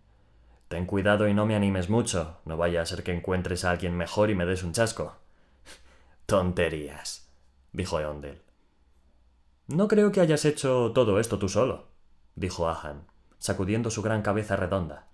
Ten 0.69 0.85
cuidado 0.85 1.27
y 1.27 1.33
no 1.33 1.47
me 1.47 1.55
animes 1.55 1.89
mucho, 1.89 2.37
no 2.45 2.55
vaya 2.55 2.83
a 2.83 2.85
ser 2.85 3.01
que 3.01 3.11
encuentres 3.11 3.65
a 3.65 3.71
alguien 3.71 3.97
mejor 3.97 4.29
y 4.29 4.35
me 4.35 4.45
des 4.45 4.61
un 4.61 4.71
chasco. 4.71 5.15
Tonterías, 6.27 7.27
dijo 7.73 7.99
Eondel. 7.99 8.43
No 9.65 9.87
creo 9.87 10.11
que 10.11 10.21
hayas 10.21 10.45
hecho 10.45 10.91
todo 10.93 11.19
esto 11.19 11.39
tú 11.39 11.49
solo, 11.49 11.87
dijo 12.35 12.69
Ahan, 12.69 13.07
sacudiendo 13.39 13.89
su 13.89 14.03
gran 14.03 14.21
cabeza 14.21 14.55
redonda. 14.55 15.07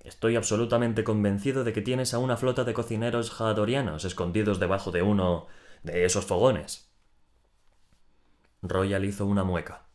Estoy 0.00 0.36
absolutamente 0.36 1.04
convencido 1.04 1.64
de 1.64 1.72
que 1.72 1.80
tienes 1.80 2.12
a 2.12 2.18
una 2.18 2.36
flota 2.36 2.64
de 2.64 2.74
cocineros 2.74 3.30
jadorianos 3.30 4.04
escondidos 4.04 4.60
debajo 4.60 4.90
de 4.90 5.00
uno 5.00 5.46
de 5.82 6.04
esos 6.04 6.26
fogones. 6.26 6.90
Royal 8.60 9.06
hizo 9.06 9.24
una 9.24 9.42
mueca. 9.42 9.89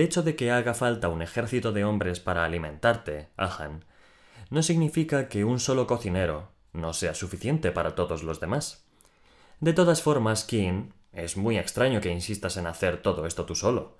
El 0.00 0.06
hecho 0.06 0.22
de 0.22 0.34
que 0.34 0.50
haga 0.50 0.72
falta 0.72 1.10
un 1.10 1.20
ejército 1.20 1.72
de 1.72 1.84
hombres 1.84 2.20
para 2.20 2.46
alimentarte, 2.46 3.28
Ahan, 3.36 3.84
no 4.48 4.62
significa 4.62 5.28
que 5.28 5.44
un 5.44 5.60
solo 5.60 5.86
cocinero 5.86 6.52
no 6.72 6.94
sea 6.94 7.14
suficiente 7.14 7.70
para 7.70 7.94
todos 7.94 8.22
los 8.22 8.40
demás. 8.40 8.86
De 9.60 9.74
todas 9.74 10.00
formas, 10.00 10.44
King, 10.44 10.92
es 11.12 11.36
muy 11.36 11.58
extraño 11.58 12.00
que 12.00 12.08
insistas 12.08 12.56
en 12.56 12.66
hacer 12.66 13.02
todo 13.02 13.26
esto 13.26 13.44
tú 13.44 13.54
solo. 13.54 13.98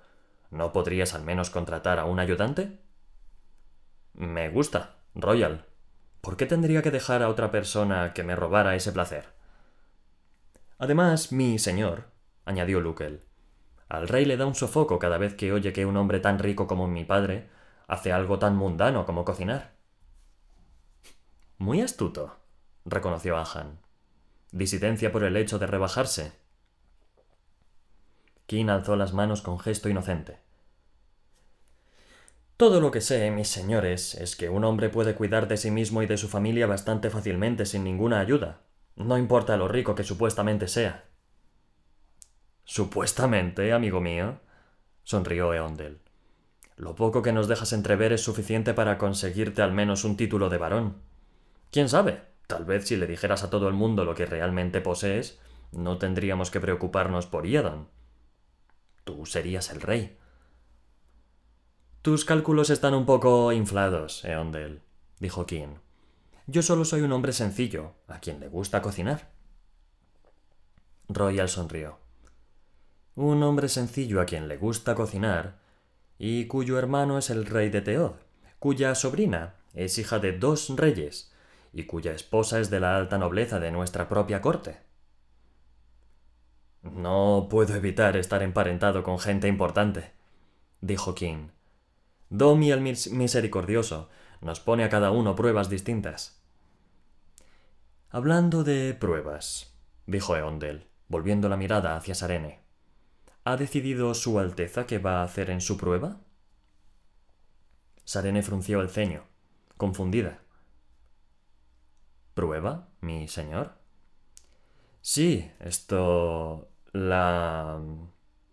¿No 0.49 0.73
podrías 0.73 1.13
al 1.13 1.21
menos 1.21 1.51
contratar 1.51 1.99
a 1.99 2.05
un 2.05 2.19
ayudante? 2.19 2.79
Me 4.15 4.49
gusta, 4.49 4.95
Royal. 5.13 5.67
¿Por 6.21 6.35
qué 6.35 6.47
tendría 6.47 6.81
que 6.81 6.89
dejar 6.89 7.21
a 7.21 7.29
otra 7.29 7.51
persona 7.51 8.13
que 8.13 8.23
me 8.23 8.35
robara 8.35 8.75
ese 8.75 8.91
placer? 8.91 9.25
Además, 10.79 11.31
mi 11.31 11.59
señor, 11.59 12.05
añadió 12.43 12.81
Lukel, 12.81 13.21
al 13.91 14.07
rey 14.07 14.23
le 14.23 14.37
da 14.37 14.45
un 14.45 14.55
sofoco 14.55 14.99
cada 14.99 15.17
vez 15.17 15.33
que 15.33 15.51
oye 15.51 15.73
que 15.73 15.85
un 15.85 15.97
hombre 15.97 16.21
tan 16.21 16.39
rico 16.39 16.65
como 16.65 16.87
mi 16.87 17.03
padre 17.03 17.49
hace 17.87 18.13
algo 18.13 18.39
tan 18.39 18.55
mundano 18.55 19.05
como 19.05 19.25
cocinar. 19.25 19.73
Muy 21.57 21.81
astuto, 21.81 22.37
reconoció 22.85 23.35
Ahan. 23.35 23.79
Disidencia 24.53 25.11
por 25.11 25.25
el 25.25 25.35
hecho 25.35 25.59
de 25.59 25.67
rebajarse. 25.67 26.31
King 28.45 28.69
alzó 28.69 28.95
las 28.95 29.11
manos 29.11 29.41
con 29.41 29.59
gesto 29.59 29.89
inocente. 29.89 30.39
Todo 32.55 32.79
lo 32.79 32.91
que 32.91 33.01
sé, 33.01 33.29
mis 33.29 33.49
señores, 33.49 34.15
es 34.15 34.37
que 34.37 34.47
un 34.47 34.63
hombre 34.63 34.87
puede 34.87 35.15
cuidar 35.15 35.49
de 35.49 35.57
sí 35.57 35.69
mismo 35.69 36.01
y 36.01 36.05
de 36.05 36.15
su 36.15 36.29
familia 36.29 36.65
bastante 36.65 37.09
fácilmente 37.09 37.65
sin 37.65 37.83
ninguna 37.83 38.21
ayuda, 38.21 38.61
no 38.95 39.17
importa 39.17 39.57
lo 39.57 39.67
rico 39.67 39.95
que 39.95 40.05
supuestamente 40.05 40.69
sea. 40.69 41.10
Supuestamente, 42.73 43.73
amigo 43.73 43.99
mío, 43.99 44.39
sonrió 45.03 45.53
Eondel. 45.53 45.99
Lo 46.77 46.95
poco 46.95 47.21
que 47.21 47.33
nos 47.33 47.49
dejas 47.49 47.73
entrever 47.73 48.13
es 48.13 48.23
suficiente 48.23 48.73
para 48.73 48.97
conseguirte 48.97 49.61
al 49.61 49.73
menos 49.73 50.05
un 50.05 50.15
título 50.15 50.47
de 50.47 50.57
varón. 50.57 51.01
¿Quién 51.69 51.89
sabe? 51.89 52.21
Tal 52.47 52.63
vez 52.63 52.87
si 52.87 52.95
le 52.95 53.07
dijeras 53.07 53.43
a 53.43 53.49
todo 53.49 53.67
el 53.67 53.73
mundo 53.73 54.05
lo 54.05 54.15
que 54.15 54.25
realmente 54.25 54.79
posees, 54.79 55.37
no 55.73 55.97
tendríamos 55.97 56.49
que 56.49 56.61
preocuparnos 56.61 57.27
por 57.27 57.45
Iadon. 57.45 57.89
Tú 59.03 59.25
serías 59.25 59.69
el 59.69 59.81
rey. 59.81 60.17
Tus 62.01 62.23
cálculos 62.23 62.69
están 62.69 62.93
un 62.93 63.05
poco 63.05 63.51
inflados, 63.51 64.23
Eondel, 64.23 64.81
dijo 65.19 65.45
King. 65.45 65.75
Yo 66.47 66.61
solo 66.61 66.85
soy 66.85 67.01
un 67.01 67.11
hombre 67.11 67.33
sencillo, 67.33 67.95
a 68.07 68.21
quien 68.21 68.39
le 68.39 68.47
gusta 68.47 68.81
cocinar. 68.81 69.29
Royal 71.09 71.49
sonrió 71.49 72.00
un 73.15 73.43
hombre 73.43 73.69
sencillo 73.69 74.21
a 74.21 74.25
quien 74.25 74.47
le 74.47 74.57
gusta 74.57 74.95
cocinar, 74.95 75.59
y 76.17 76.45
cuyo 76.45 76.77
hermano 76.77 77.17
es 77.17 77.29
el 77.29 77.45
rey 77.45 77.69
de 77.69 77.81
Teod, 77.81 78.13
cuya 78.59 78.95
sobrina 78.95 79.55
es 79.73 79.97
hija 79.97 80.19
de 80.19 80.33
dos 80.33 80.69
reyes, 80.75 81.31
y 81.73 81.83
cuya 81.85 82.13
esposa 82.13 82.59
es 82.59 82.69
de 82.69 82.79
la 82.79 82.95
alta 82.95 83.17
nobleza 83.17 83.59
de 83.59 83.71
nuestra 83.71 84.07
propia 84.07 84.41
corte. 84.41 84.79
No 86.83 87.47
puedo 87.49 87.75
evitar 87.75 88.17
estar 88.17 88.41
emparentado 88.41 89.03
con 89.03 89.19
gente 89.19 89.47
importante, 89.47 90.11
dijo 90.81 91.13
King. 91.15 91.49
Domi 92.29 92.71
el 92.71 92.81
misericordioso 92.81 94.09
nos 94.41 94.59
pone 94.59 94.83
a 94.83 94.89
cada 94.89 95.11
uno 95.11 95.35
pruebas 95.35 95.69
distintas. 95.69 96.41
Hablando 98.09 98.63
de 98.63 98.93
pruebas, 98.93 99.73
dijo 100.05 100.35
Eondel, 100.35 100.87
volviendo 101.07 101.49
la 101.49 101.57
mirada 101.57 101.95
hacia 101.95 102.15
Sarene. 102.15 102.60
¿Ha 103.43 103.57
decidido 103.57 104.13
Su 104.13 104.37
Alteza 104.37 104.85
qué 104.85 104.99
va 104.99 105.21
a 105.21 105.23
hacer 105.23 105.49
en 105.49 105.61
su 105.61 105.75
prueba? 105.75 106.21
Sarene 108.05 108.43
frunció 108.43 108.81
el 108.81 108.89
ceño, 108.89 109.23
confundida. 109.77 110.43
¿Prueba, 112.35 112.89
mi 113.01 113.27
señor? 113.27 113.79
Sí, 115.01 115.51
esto. 115.59 116.69
la. 116.93 117.81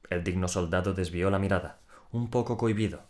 El 0.08 0.24
digno 0.24 0.48
soldado 0.48 0.94
desvió 0.94 1.28
la 1.28 1.38
mirada, 1.38 1.80
un 2.10 2.30
poco 2.30 2.56
cohibido. 2.56 3.02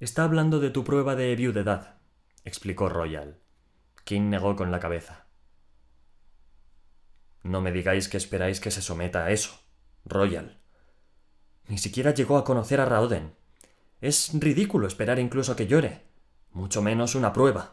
Está 0.00 0.24
hablando 0.24 0.58
de 0.58 0.70
tu 0.70 0.84
prueba 0.84 1.16
de 1.16 1.36
viudedad, 1.36 1.98
explicó 2.44 2.88
Royal. 2.88 3.38
King 4.04 4.30
negó 4.30 4.56
con 4.56 4.70
la 4.70 4.80
cabeza. 4.80 5.26
No 7.42 7.60
me 7.60 7.72
digáis 7.72 8.08
que 8.08 8.16
esperáis 8.16 8.58
que 8.58 8.70
se 8.70 8.80
someta 8.80 9.26
a 9.26 9.30
eso, 9.30 9.63
Royal. 10.04 10.58
Ni 11.68 11.78
siquiera 11.78 12.12
llegó 12.12 12.36
a 12.36 12.44
conocer 12.44 12.80
a 12.80 12.84
Raoden. 12.84 13.34
Es 14.00 14.30
ridículo 14.34 14.86
esperar 14.86 15.18
incluso 15.18 15.56
que 15.56 15.66
llore, 15.66 16.02
mucho 16.52 16.82
menos 16.82 17.14
una 17.14 17.32
prueba. 17.32 17.72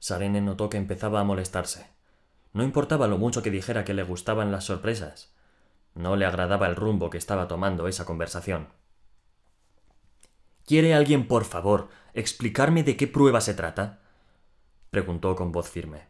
Sarene 0.00 0.40
notó 0.40 0.68
que 0.68 0.76
empezaba 0.76 1.20
a 1.20 1.24
molestarse. 1.24 1.86
No 2.52 2.64
importaba 2.64 3.06
lo 3.06 3.18
mucho 3.18 3.42
que 3.42 3.50
dijera 3.50 3.84
que 3.84 3.94
le 3.94 4.02
gustaban 4.02 4.50
las 4.50 4.64
sorpresas. 4.64 5.32
No 5.94 6.16
le 6.16 6.26
agradaba 6.26 6.66
el 6.66 6.76
rumbo 6.76 7.10
que 7.10 7.18
estaba 7.18 7.46
tomando 7.46 7.88
esa 7.88 8.04
conversación. 8.04 8.68
¿Quiere 10.66 10.94
alguien, 10.94 11.26
por 11.26 11.44
favor, 11.44 11.88
explicarme 12.14 12.82
de 12.82 12.96
qué 12.96 13.06
prueba 13.06 13.40
se 13.40 13.54
trata? 13.54 14.00
preguntó 14.90 15.34
con 15.36 15.52
voz 15.52 15.68
firme. 15.68 16.08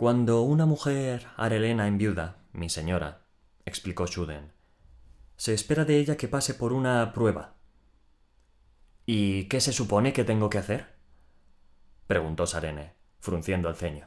Cuando 0.00 0.40
una 0.40 0.64
mujer 0.64 1.26
arelena 1.36 1.86
enviuda, 1.86 2.38
mi 2.54 2.70
señora, 2.70 3.26
explicó 3.66 4.06
Shuden, 4.06 4.50
se 5.36 5.52
espera 5.52 5.84
de 5.84 5.98
ella 5.98 6.16
que 6.16 6.26
pase 6.26 6.54
por 6.54 6.72
una 6.72 7.12
prueba. 7.12 7.52
¿Y 9.04 9.44
qué 9.48 9.60
se 9.60 9.74
supone 9.74 10.14
que 10.14 10.24
tengo 10.24 10.48
que 10.48 10.56
hacer? 10.56 10.96
preguntó 12.06 12.46
Sarene, 12.46 12.94
frunciendo 13.18 13.68
el 13.68 13.76
ceño. 13.76 14.06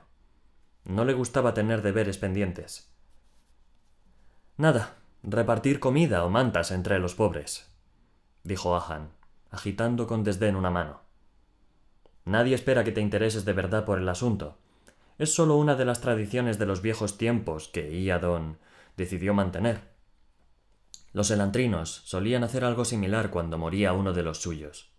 No 0.84 1.06
le 1.06 1.14
gustaba 1.14 1.54
tener 1.54 1.84
deberes 1.84 2.18
pendientes. 2.18 2.92
Nada, 4.58 4.96
repartir 5.22 5.80
comida 5.80 6.26
o 6.26 6.30
mantas 6.32 6.72
entre 6.72 6.98
los 6.98 7.14
pobres, 7.14 7.72
dijo 8.42 8.76
Ahan, 8.76 9.12
agitando 9.52 10.08
con 10.08 10.24
desdén 10.24 10.56
una 10.56 10.72
mano. 10.72 11.02
Nadie 12.26 12.56
espera 12.56 12.84
que 12.84 12.92
te 12.92 13.02
intereses 13.02 13.46
de 13.46 13.54
verdad 13.54 13.86
por 13.86 14.00
el 14.00 14.10
asunto. 14.10 14.58
Es 15.24 15.34
solo 15.34 15.56
una 15.56 15.76
de 15.76 15.86
las 15.86 16.02
tradiciones 16.02 16.60
de 16.60 16.66
los 16.66 16.82
viejos 16.82 17.18
tiempos 17.18 17.70
que 17.70 17.98
Iadon 17.98 18.58
decidió 18.98 19.34
mantener. 19.34 19.80
Los 21.14 21.32
elantrinos 21.32 22.02
solían 22.04 22.44
hacer 22.44 22.66
algo 22.66 22.84
similar 22.84 23.30
cuando 23.30 23.58
moría 23.58 23.94
uno 23.94 24.12
de 24.12 24.22
los 24.22 24.42
suyos. 24.42 24.92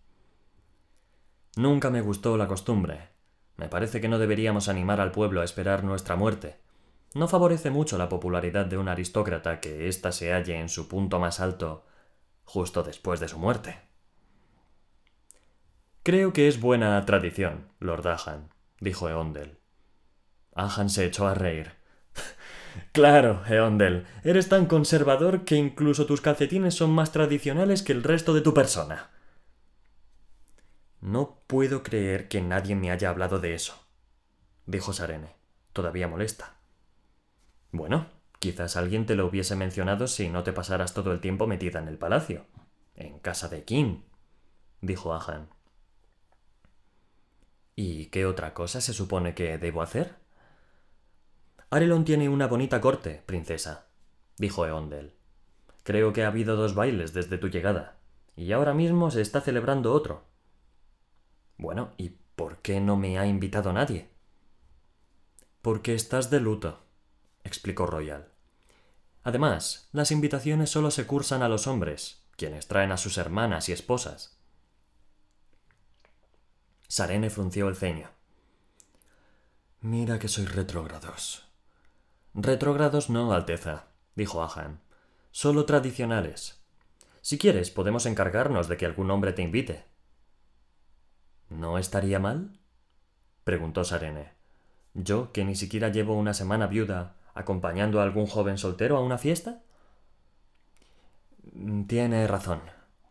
Nunca 1.57 1.91
me 1.91 2.01
gustó 2.01 2.37
la 2.37 2.47
costumbre. 2.47 3.09
Me 3.55 3.69
parece 3.69 4.01
que 4.01 4.07
no 4.07 4.17
deberíamos 4.17 4.67
animar 4.67 4.99
al 4.99 5.11
pueblo 5.11 5.41
a 5.41 5.43
esperar 5.43 5.83
nuestra 5.83 6.15
muerte. 6.15 6.59
No 7.13 7.27
favorece 7.27 7.69
mucho 7.69 7.99
la 7.99 8.09
popularidad 8.09 8.65
de 8.65 8.79
un 8.79 8.87
aristócrata 8.87 9.59
que 9.59 9.87
ésta 9.87 10.11
se 10.11 10.33
halle 10.33 10.59
en 10.59 10.69
su 10.69 10.87
punto 10.87 11.19
más 11.19 11.39
alto 11.39 11.85
justo 12.45 12.81
después 12.81 13.19
de 13.19 13.27
su 13.27 13.37
muerte. 13.37 13.79
Creo 16.01 16.33
que 16.33 16.47
es 16.47 16.59
buena 16.59 17.05
tradición, 17.05 17.67
Lord 17.77 18.07
Ahan, 18.07 18.49
dijo 18.79 19.07
Eondel. 19.07 19.59
Ahan 20.55 20.89
se 20.89 21.05
echó 21.05 21.27
a 21.27 21.35
reír. 21.35 21.73
claro, 22.91 23.43
Eondel, 23.47 24.07
eres 24.23 24.49
tan 24.49 24.65
conservador 24.65 25.45
que 25.45 25.55
incluso 25.55 26.07
tus 26.07 26.21
calcetines 26.21 26.73
son 26.73 26.89
más 26.89 27.11
tradicionales 27.11 27.83
que 27.83 27.93
el 27.93 28.01
resto 28.01 28.33
de 28.33 28.41
tu 28.41 28.53
persona. 28.53 29.11
No 31.01 31.41
puedo 31.45 31.83
creer 31.83 32.27
que 32.27 32.41
nadie 32.41 32.75
me 32.75 32.89
haya 32.89 33.11
hablado 33.11 33.39
de 33.39 33.53
eso, 33.53 33.75
dijo 34.65 34.91
Sarene, 34.91 35.35
todavía 35.71 36.07
molesta. 36.07 36.55
Bueno, 37.71 38.07
Quizás 38.45 38.75
alguien 38.75 39.07
te 39.07 39.15
lo 39.15 39.25
hubiese 39.25 39.55
mencionado 39.55 40.07
si 40.07 40.29
no 40.29 40.43
te 40.43 40.53
pasaras 40.53 40.93
todo 40.93 41.11
el 41.11 41.19
tiempo 41.19 41.47
metida 41.47 41.79
en 41.79 41.87
el 41.87 41.97
palacio, 41.97 42.45
en 42.95 43.17
casa 43.17 43.47
de 43.49 43.63
King, 43.63 44.01
dijo 44.81 45.15
Ahan. 45.15 45.49
¿Y 47.75 48.05
qué 48.07 48.27
otra 48.27 48.53
cosa 48.53 48.81
se 48.81 48.93
supone 48.93 49.33
que 49.33 49.57
debo 49.57 49.81
hacer? 49.81 50.17
Arelon 51.75 52.05
tiene 52.05 52.29
una 52.29 52.47
bonita 52.47 52.79
corte, 52.79 53.21
princesa, 53.25 53.87
dijo 54.37 54.65
Eondel. 54.65 55.13
Creo 55.83 56.13
que 56.13 56.23
ha 56.23 56.27
habido 56.27 56.55
dos 56.55 56.73
bailes 56.73 57.11
desde 57.11 57.37
tu 57.37 57.49
llegada, 57.49 57.97
y 58.37 58.53
ahora 58.53 58.73
mismo 58.73 59.11
se 59.11 59.19
está 59.19 59.41
celebrando 59.41 59.91
otro. 59.91 60.23
Bueno, 61.57 61.91
¿y 61.97 62.11
por 62.37 62.59
qué 62.59 62.79
no 62.79 62.95
me 62.95 63.19
ha 63.19 63.25
invitado 63.27 63.73
nadie? 63.73 64.09
Porque 65.61 65.95
estás 65.95 66.29
de 66.29 66.39
luto, 66.39 66.79
explicó 67.43 67.85
Royal. 67.85 68.31
Además, 69.23 69.89
las 69.91 70.11
invitaciones 70.11 70.69
solo 70.69 70.91
se 70.91 71.05
cursan 71.05 71.43
a 71.43 71.49
los 71.49 71.67
hombres, 71.67 72.23
quienes 72.37 72.69
traen 72.69 72.93
a 72.93 72.97
sus 72.97 73.17
hermanas 73.17 73.67
y 73.67 73.73
esposas. 73.73 74.39
Sarene 76.87 77.29
frunció 77.29 77.67
el 77.67 77.75
ceño. 77.75 78.11
Mira 79.81 80.19
que 80.19 80.29
sois 80.29 80.55
retrógrados. 80.55 81.44
Retrógrados 82.37 83.09
no, 83.09 83.31
Alteza, 83.31 83.85
dijo 84.15 84.43
Ahan. 84.43 84.81
Solo 85.31 85.65
tradicionales. 85.65 86.61
Si 87.21 87.37
quieres, 87.37 87.71
podemos 87.71 88.05
encargarnos 88.05 88.67
de 88.67 88.75
que 88.75 88.85
algún 88.85 89.09
hombre 89.09 89.31
te 89.31 89.41
invite. 89.41 89.85
¿No 91.47 91.77
estaría 91.77 92.19
mal? 92.19 92.59
preguntó 93.45 93.85
Sarene. 93.85 94.33
Yo, 94.93 95.31
que 95.31 95.45
ni 95.45 95.55
siquiera 95.55 95.87
llevo 95.87 96.17
una 96.17 96.33
semana 96.33 96.67
viuda, 96.67 97.15
acompañando 97.35 98.01
a 98.01 98.03
algún 98.03 98.27
joven 98.27 98.57
soltero 98.57 98.97
a 98.97 99.01
una 99.01 99.17
fiesta? 99.17 99.63
Tiene 101.87 102.27
razón, 102.27 102.59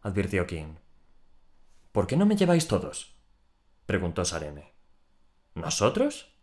advirtió 0.02 0.46
King. 0.46 0.74
¿Por 1.92 2.06
qué 2.06 2.18
no 2.18 2.26
me 2.26 2.36
lleváis 2.36 2.68
todos? 2.68 3.16
preguntó 3.86 4.26
Sarene. 4.26 4.74
¿Nosotros? 5.54 6.34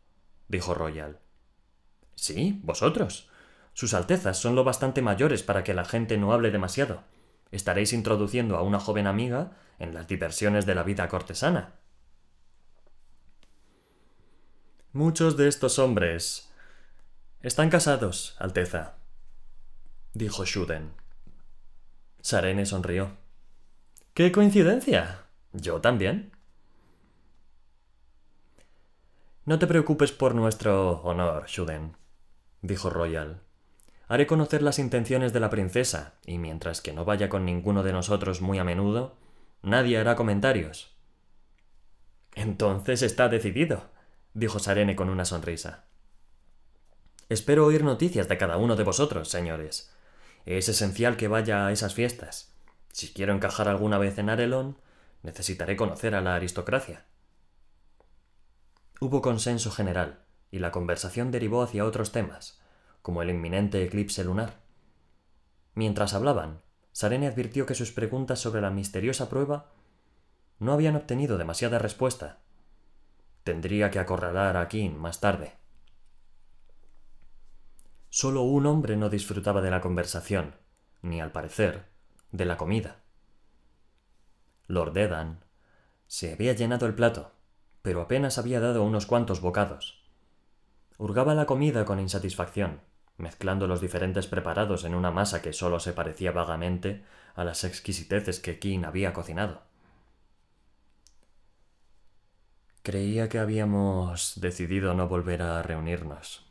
dijo 0.48 0.74
Royal. 0.74 1.20
Sí, 2.21 2.62
vosotros. 2.62 3.27
Sus 3.73 3.95
Altezas 3.95 4.38
son 4.38 4.53
lo 4.53 4.63
bastante 4.63 5.01
mayores 5.01 5.41
para 5.41 5.63
que 5.63 5.73
la 5.73 5.86
gente 5.86 6.19
no 6.19 6.34
hable 6.34 6.51
demasiado. 6.51 7.01
Estaréis 7.49 7.93
introduciendo 7.93 8.57
a 8.57 8.62
una 8.62 8.79
joven 8.79 9.07
amiga 9.07 9.57
en 9.79 9.95
las 9.95 10.07
diversiones 10.07 10.67
de 10.67 10.75
la 10.75 10.84
vida 10.84 11.07
cortesana. 11.07 11.73
Muchos 14.93 15.36
de 15.36 15.47
estos 15.47 15.79
hombres 15.79 16.51
están 17.41 17.71
casados, 17.71 18.36
Alteza, 18.38 18.97
dijo 20.13 20.45
Shuden. 20.45 20.91
Sarene 22.21 22.67
sonrió. 22.67 23.17
¡Qué 24.13 24.31
coincidencia! 24.31 25.23
Yo 25.53 25.81
también. 25.81 26.34
No 29.43 29.57
te 29.57 29.65
preocupes 29.65 30.12
por 30.12 30.36
nuestro 30.36 31.01
honor, 31.01 31.47
Shuden, 31.47 31.95
dijo 32.62 32.89
Royal. 32.89 33.41
Haré 34.08 34.28
conocer 34.28 34.62
las 34.62 34.80
intenciones 34.80 35.34
de 35.34 35.39
la 35.39 35.50
princesa, 35.50 36.15
y 36.26 36.38
mientras 36.38 36.82
que 36.82 36.93
no 36.93 37.06
vaya 37.06 37.30
con 37.30 37.45
ninguno 37.45 37.84
de 37.84 37.93
nosotros 37.93 38.41
muy 38.41 38.60
a 38.60 38.63
menudo, 38.63 39.15
nadie 39.62 39.97
hará 39.97 40.15
comentarios. 40.15 40.95
Entonces 42.36 43.02
está 43.02 43.30
decidido, 43.30 43.89
dijo 44.34 44.60
Sarene 44.60 44.95
con 44.95 45.10
una 45.10 45.26
sonrisa. 45.26 45.86
Espero 47.30 47.65
oír 47.65 47.84
noticias 47.84 48.28
de 48.28 48.38
cada 48.38 48.58
uno 48.58 48.76
de 48.76 48.84
vosotros, 48.84 49.30
señores. 49.30 49.93
Es 50.45 50.67
esencial 50.67 51.15
que 51.15 51.30
vaya 51.30 51.67
a 51.67 51.71
esas 51.71 51.93
fiestas. 51.93 52.54
Si 52.91 53.13
quiero 53.13 53.34
encajar 53.34 53.69
alguna 53.69 53.97
vez 53.97 54.17
en 54.17 54.30
Arelon, 54.30 54.78
necesitaré 55.24 55.78
conocer 55.78 56.15
a 56.15 56.21
la 56.21 56.36
aristocracia. 56.36 57.06
Hubo 59.00 59.21
consenso 59.21 59.71
general, 59.71 60.19
y 60.52 60.60
la 60.60 60.72
conversación 60.72 61.32
derivó 61.32 61.64
hacia 61.64 61.86
otros 61.86 62.12
temas, 62.12 62.62
como 63.02 63.22
el 63.22 63.30
inminente 63.30 63.84
eclipse 63.84 64.24
lunar. 64.24 64.60
Mientras 65.74 66.14
hablaban, 66.14 66.62
Sarene 66.92 67.28
advirtió 67.28 67.66
que 67.66 67.74
sus 67.76 67.92
preguntas 67.92 68.40
sobre 68.40 68.62
la 68.62 68.70
misteriosa 68.70 69.30
prueba 69.30 69.72
no 70.60 70.74
habían 70.74 70.96
obtenido 70.96 71.38
demasiada 71.38 71.80
respuesta. 71.80 72.40
Tendría 73.44 73.90
que 73.90 74.00
acorralar 74.00 74.58
a 74.58 74.68
King 74.68 74.92
más 74.92 75.20
tarde. 75.20 75.54
Solo 78.10 78.44
un 78.44 78.66
hombre 78.66 78.98
no 78.98 79.10
disfrutaba 79.10 79.62
de 79.62 79.72
la 79.72 79.80
conversación, 79.80 80.56
ni 81.02 81.22
al 81.22 81.32
parecer, 81.32 81.86
de 82.32 82.46
la 82.46 82.58
comida. 82.58 82.98
Lord 84.68 84.98
Edan 84.98 85.46
se 86.08 86.34
había 86.34 86.54
llenado 86.54 86.86
el 86.86 86.94
plato, 86.94 87.32
pero 87.82 88.02
apenas 88.02 88.38
había 88.38 88.60
dado 88.60 88.84
unos 88.84 89.06
cuantos 89.06 89.40
bocados. 89.40 90.01
Hurgaba 91.02 91.34
la 91.34 91.48
comida 91.48 91.84
con 91.84 92.00
insatisfacción, 92.00 92.80
mezclando 93.18 93.66
los 93.66 93.82
diferentes 93.82 94.28
preparados 94.28 94.84
en 94.84 94.94
una 94.94 95.10
masa 95.10 95.42
que 95.42 95.52
solo 95.52 95.80
se 95.80 95.94
parecía 95.94 96.32
vagamente 96.32 97.04
a 97.34 97.44
las 97.44 97.64
exquisiteces 97.64 98.40
que 98.40 98.60
King 98.60 98.84
había 98.86 99.12
cocinado. 99.12 99.64
Creía 102.84 103.30
que 103.30 103.40
habíamos 103.40 104.40
decidido 104.40 104.94
no 104.94 105.08
volver 105.08 105.42
a 105.42 105.64
reunirnos. 105.64 106.46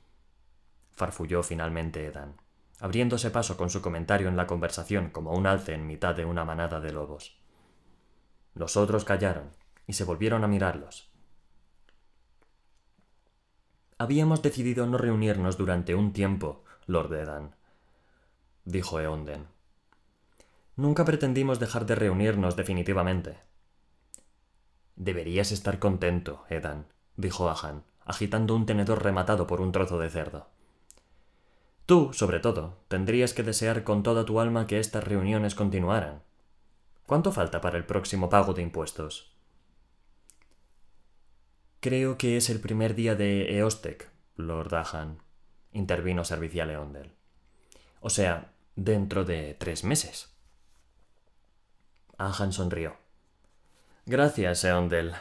Farfulló 0.97 1.45
finalmente 1.45 2.05
Edan, 2.05 2.35
abriéndose 2.81 3.31
paso 3.31 3.57
con 3.57 3.71
su 3.71 3.81
comentario 3.81 4.27
en 4.27 4.37
la 4.37 4.49
conversación 4.49 5.11
como 5.11 5.31
un 5.31 5.47
alce 5.47 5.75
en 5.75 5.87
mitad 5.87 6.17
de 6.17 6.25
una 6.25 6.45
manada 6.45 6.81
de 6.81 6.93
lobos. 6.93 7.39
Los 8.57 8.77
otros 8.77 9.05
callaron 9.05 9.55
y 9.87 9.93
se 9.93 10.03
volvieron 10.03 10.43
a 10.43 10.49
mirarlos. 10.49 11.10
Habíamos 14.01 14.41
decidido 14.41 14.87
no 14.87 14.97
reunirnos 14.97 15.59
durante 15.59 15.95
un 15.95 16.15
tiempo, 16.15 16.65
Lord 16.87 17.13
Edan, 17.13 17.55
dijo 18.65 18.99
Eonden. 18.99 19.47
Nunca 20.75 21.05
pretendimos 21.05 21.61
dejar 21.61 21.85
de 21.85 21.97
reunirnos 21.97 22.57
definitivamente. 22.57 23.37
Deberías 24.97 25.53
estar 25.53 25.79
contento, 25.79 26.47
Edan, 26.49 26.87
dijo 27.19 27.51
Ahan, 27.51 27.85
agitando 28.07 28.57
un 28.57 28.65
tenedor 28.65 29.05
rematado 29.05 29.47
por 29.47 29.61
un 29.61 29.71
trozo 29.71 29.99
de 29.99 30.09
cerdo. 30.09 30.47
Tú, 31.85 32.15
sobre 32.15 32.41
todo, 32.41 32.79
tendrías 32.89 33.35
que 33.35 33.43
desear 33.43 33.85
con 33.85 34.03
toda 34.03 34.25
tu 34.25 34.41
alma 34.41 34.67
que 34.67 34.79
estas 34.79 35.05
reuniones 35.05 35.55
continuaran. 35.55 36.23
¿Cuánto 37.05 37.33
falta 37.33 37.61
para 37.61 37.77
el 37.77 37.85
próximo 37.85 38.31
pago 38.31 38.55
de 38.55 38.63
impuestos? 38.63 39.30
Creo 41.81 42.19
que 42.19 42.37
es 42.37 42.51
el 42.51 42.61
primer 42.61 42.95
día 42.95 43.15
de 43.15 43.57
Eostec, 43.57 44.11
Lord 44.37 44.75
Ahan, 44.75 45.23
intervino 45.73 46.27
servicial 46.27 46.71
Eondel. 46.71 47.13
O 48.03 48.11
sea, 48.11 48.53
dentro 48.77 49.25
de 49.25 49.55
tres 49.55 49.83
meses. 49.83 50.29
Ahan 52.19 52.53
sonrió. 52.53 52.99
Gracias, 54.05 54.63
Eondel. 54.65 55.15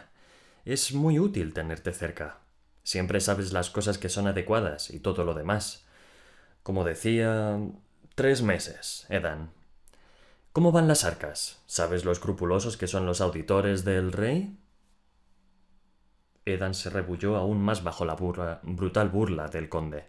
Es 0.66 0.94
muy 0.94 1.18
útil 1.18 1.54
tenerte 1.54 1.94
cerca. 1.94 2.40
Siempre 2.84 3.22
sabes 3.22 3.54
las 3.54 3.70
cosas 3.70 3.98
que 3.98 4.10
son 4.10 4.28
adecuadas 4.28 4.90
y 4.90 5.00
todo 5.00 5.24
lo 5.24 5.36
demás. 5.36 5.86
Como 6.62 6.84
decía, 6.84 7.58
tres 8.16 8.42
meses, 8.42 9.06
Edan. 9.08 9.54
¿Cómo 10.52 10.74
van 10.74 10.90
las 10.90 11.06
arcas? 11.06 11.62
¿Sabes 11.68 12.04
lo 12.04 12.12
escrupulosos 12.12 12.76
que 12.76 12.88
son 12.88 13.06
los 13.06 13.22
auditores 13.22 13.86
del 13.86 14.12
rey? 14.12 14.58
Edan 16.50 16.74
se 16.74 16.90
rebulló 16.90 17.36
aún 17.36 17.62
más 17.62 17.84
bajo 17.84 18.06
la 18.06 18.16
brutal 18.16 19.10
burla 19.10 19.48
del 19.48 19.70
conde. 19.70 20.08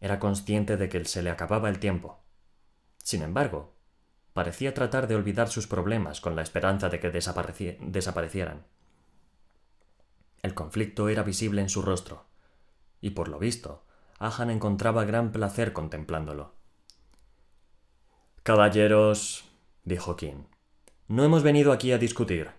Era 0.00 0.18
consciente 0.18 0.76
de 0.76 0.88
que 0.88 1.04
se 1.04 1.22
le 1.22 1.30
acababa 1.30 1.68
el 1.68 1.78
tiempo. 1.78 2.18
Sin 3.02 3.22
embargo, 3.22 3.78
Parecía 4.38 4.72
tratar 4.72 5.08
de 5.08 5.16
olvidar 5.16 5.48
sus 5.48 5.66
problemas 5.66 6.20
con 6.20 6.36
la 6.36 6.42
esperanza 6.42 6.88
de 6.88 7.00
que 7.00 7.10
desaparecieran. 7.10 8.66
El 10.42 10.54
conflicto 10.54 11.08
era 11.08 11.24
visible 11.24 11.60
en 11.60 11.68
su 11.68 11.82
rostro, 11.82 12.24
y 13.00 13.10
por 13.10 13.26
lo 13.26 13.40
visto, 13.40 13.82
Ahan 14.20 14.50
encontraba 14.50 15.04
gran 15.04 15.32
placer 15.32 15.72
contemplándolo. 15.72 16.54
Caballeros, 18.44 19.44
dijo 19.82 20.14
King, 20.14 20.44
no 21.08 21.24
hemos 21.24 21.42
venido 21.42 21.72
aquí 21.72 21.90
a 21.90 21.98
discutir. 21.98 22.50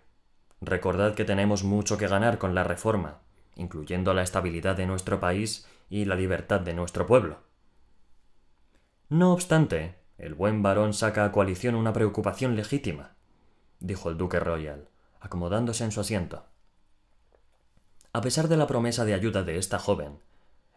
Recordad 0.62 1.16
que 1.16 1.26
tenemos 1.26 1.64
mucho 1.64 1.98
que 1.98 2.08
ganar 2.08 2.38
con 2.38 2.54
la 2.54 2.64
reforma, 2.64 3.20
incluyendo 3.56 4.14
la 4.14 4.24
estabilidad 4.24 4.76
de 4.76 4.86
nuestro 4.86 5.20
país 5.20 5.68
y 5.90 6.06
la 6.06 6.16
libertad 6.16 6.60
de 6.62 6.74
nuestro 6.74 7.06
pueblo. 7.06 7.40
No 9.08 9.32
obstante, 9.34 9.96
el 10.18 10.36
buen 10.36 10.62
varón 10.62 10.94
saca 10.94 11.26
a 11.26 11.32
coalición 11.32 11.76
una 11.76 11.94
preocupación 11.94 12.56
legítima, 12.56 13.16
dijo 13.80 14.10
el 14.10 14.18
duque 14.18 14.40
royal, 14.40 14.90
acomodándose 15.20 15.84
en 15.84 15.92
su 15.92 16.02
asiento. 16.02 16.46
A 18.12 18.22
pesar 18.22 18.48
de 18.48 18.58
la 18.58 18.68
promesa 18.68 19.06
de 19.06 19.14
ayuda 19.14 19.44
de 19.44 19.58
esta 19.58 19.80
joven, 19.80 20.20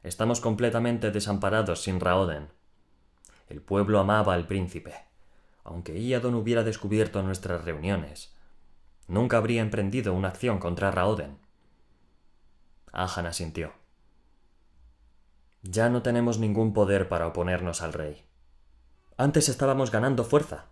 estamos 0.03 0.40
completamente 0.40 1.11
desamparados 1.11 1.83
sin 1.83 1.99
Raoden. 1.99 2.49
El 3.49 3.61
pueblo 3.61 3.99
amaba 3.99 4.35
al 4.35 4.47
príncipe. 4.47 4.95
Aunque 5.64 5.99
Iadon 5.99 6.35
hubiera 6.35 6.62
descubierto 6.64 7.23
nuestras 7.23 7.64
reuniones, 7.64 8.35
nunca 9.09 9.37
habría 9.37 9.62
emprendido 9.62 10.15
una 10.15 10.29
acción 10.29 10.59
contra 10.59 10.91
Raoden. 10.91 11.38
Ahan 12.93 13.27
asintió. 13.27 13.73
Ya 15.62 15.88
no 15.88 16.03
tenemos 16.03 16.38
ningún 16.38 16.73
poder 16.73 17.09
para 17.09 17.27
oponernos 17.27 17.83
al 17.83 17.93
rey. 17.93 18.25
Antes 19.17 19.49
estábamos 19.49 19.91
ganando 19.91 20.25
fuerza. 20.25 20.67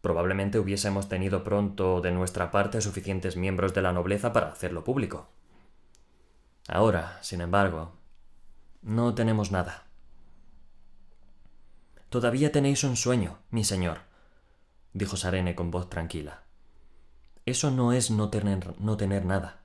Probablemente 0.00 0.58
hubiésemos 0.58 1.08
tenido 1.08 1.44
pronto 1.44 2.00
de 2.00 2.10
nuestra 2.10 2.50
parte 2.50 2.80
suficientes 2.80 3.36
miembros 3.36 3.74
de 3.74 3.82
la 3.82 3.92
nobleza 3.92 4.32
para 4.32 4.48
hacerlo 4.48 4.82
público. 4.82 5.28
Ahora, 6.68 7.18
sin 7.20 7.42
embargo, 7.42 7.92
no 8.82 9.14
tenemos 9.14 9.52
nada. 9.52 9.84
Todavía 12.08 12.50
tenéis 12.50 12.82
un 12.82 12.96
sueño, 12.96 13.38
mi 13.50 13.62
señor, 13.62 13.98
dijo 14.94 15.16
Sarene 15.16 15.54
con 15.54 15.70
voz 15.70 15.90
tranquila. 15.90 16.42
Eso 17.46 17.70
no 17.70 17.92
es 17.92 18.10
no 18.10 18.30
tener, 18.30 18.80
no 18.80 18.96
tener 18.96 19.24
nada. 19.24 19.60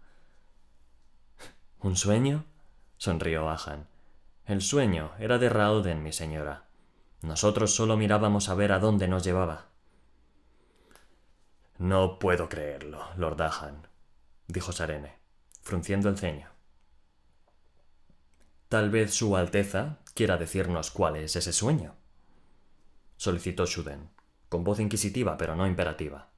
¿Un 1.80 1.96
sueño? 1.96 2.46
sonrió 2.98 3.50
Ahan. 3.50 3.88
El 4.46 4.62
sueño 4.62 5.12
era 5.20 5.38
de 5.38 5.50
Rauden, 5.50 6.04
mi 6.04 6.12
señora. 6.12 6.66
Nosotros 7.22 7.74
solo 7.76 7.98
mirábamos 7.98 8.50
a 8.50 8.56
ver 8.56 8.72
a 8.72 8.80
dónde 8.80 9.08
nos 9.08 9.24
llevaba. 9.24 9.66
No 11.78 12.20
puedo 12.20 12.48
creerlo, 12.48 13.04
Lord 13.18 13.42
Ahan, 13.42 13.88
dijo 14.48 14.72
Sarene, 14.72 15.18
frunciendo 15.62 16.08
el 16.10 16.18
ceño. 16.18 16.50
Tal 18.70 18.90
vez 18.90 19.14
Su 19.14 19.36
Alteza 19.36 19.98
quiera 20.14 20.38
decirnos 20.38 20.92
cuál 20.92 21.18
es 21.18 21.36
ese 21.36 21.52
sueño. 21.52 21.96
solicitó 23.18 23.66
Shuden, 23.66 24.10
con 24.50 24.64
voz 24.64 24.80
inquisitiva 24.80 25.38
pero 25.38 25.56
no 25.56 25.68
imperativa. 25.68 26.30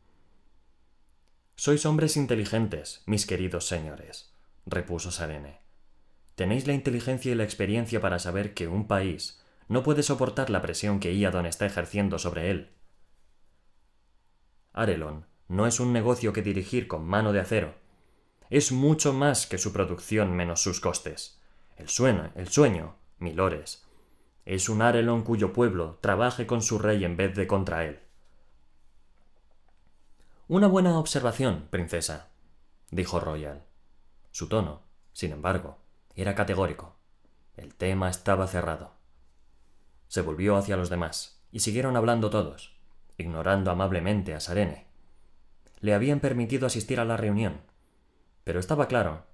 Sois 1.60 1.88
hombres 1.88 2.18
inteligentes, 2.18 3.02
mis 3.08 3.26
queridos 3.26 3.68
señores, 3.68 4.32
repuso 4.68 5.10
Sarene. 5.10 5.60
Tenéis 6.36 6.68
la 6.68 6.74
inteligencia 6.74 7.32
y 7.32 7.36
la 7.36 7.46
experiencia 7.46 8.00
para 8.00 8.20
saber 8.20 8.54
que 8.54 8.68
un 8.68 8.88
país 8.88 9.42
no 9.68 9.82
puede 9.82 10.04
soportar 10.04 10.52
la 10.52 10.62
presión 10.62 11.00
que 11.00 11.16
Iadon 11.16 11.48
está 11.48 11.66
ejerciendo 11.66 12.20
sobre 12.20 12.52
él. 12.52 12.76
Arelon 14.72 15.26
no 15.48 15.66
es 15.66 15.80
un 15.80 15.94
negocio 15.94 16.32
que 16.32 16.44
dirigir 16.44 16.88
con 16.88 17.08
mano 17.08 17.34
de 17.34 17.40
acero. 17.40 17.74
Es 18.52 18.72
mucho 18.72 19.12
más 19.12 19.48
que 19.48 19.58
su 19.58 19.74
producción 19.74 20.34
menos 20.34 20.62
sus 20.62 20.80
costes. 20.80 21.42
El 21.76 21.90
sueño, 21.90 22.32
el 22.36 22.50
sueño, 22.50 22.98
milores, 23.18 23.84
es 24.46 24.70
un 24.70 24.84
Arelon 24.84 25.24
cuyo 25.24 25.54
pueblo 25.54 25.98
trabaje 26.02 26.46
con 26.46 26.62
su 26.62 26.78
rey 26.78 27.04
en 27.04 27.18
vez 27.18 27.34
de 27.34 27.48
contra 27.48 27.84
él. 27.84 28.02
Una 30.50 30.68
buena 30.68 30.98
observación, 30.98 31.68
princesa, 31.70 32.30
dijo 32.90 33.20
Royal. 33.20 33.66
Su 34.32 34.48
tono, 34.48 34.82
sin 35.12 35.34
embargo, 35.34 35.80
era 36.16 36.36
categórico. 36.36 36.96
El 37.58 37.76
tema 37.76 38.10
estaba 38.10 38.48
cerrado. 38.48 38.94
Se 40.08 40.22
volvió 40.22 40.56
hacia 40.56 40.78
los 40.78 40.90
demás, 40.90 41.44
y 41.52 41.60
siguieron 41.60 41.98
hablando 41.98 42.30
todos, 42.30 42.78
ignorando 43.18 43.72
amablemente 43.72 44.34
a 44.34 44.40
Sarene. 44.40 44.88
Le 45.82 45.94
habían 45.94 46.22
permitido 46.22 46.66
asistir 46.66 47.02
a 47.02 47.06
la 47.06 47.18
reunión, 47.18 47.60
pero 48.46 48.62
estaba 48.62 48.88
claro 48.88 49.26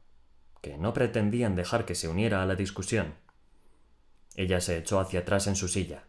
que 0.64 0.80
no 0.80 0.94
pretendían 0.94 1.56
dejar 1.56 1.86
que 1.86 1.94
se 1.94 2.08
uniera 2.08 2.42
a 2.42 2.48
la 2.48 2.56
discusión. 2.56 3.14
Ella 4.34 4.62
se 4.62 4.80
echó 4.80 5.00
hacia 5.00 5.20
atrás 5.20 5.46
en 5.46 5.56
su 5.56 5.68
silla, 5.68 6.08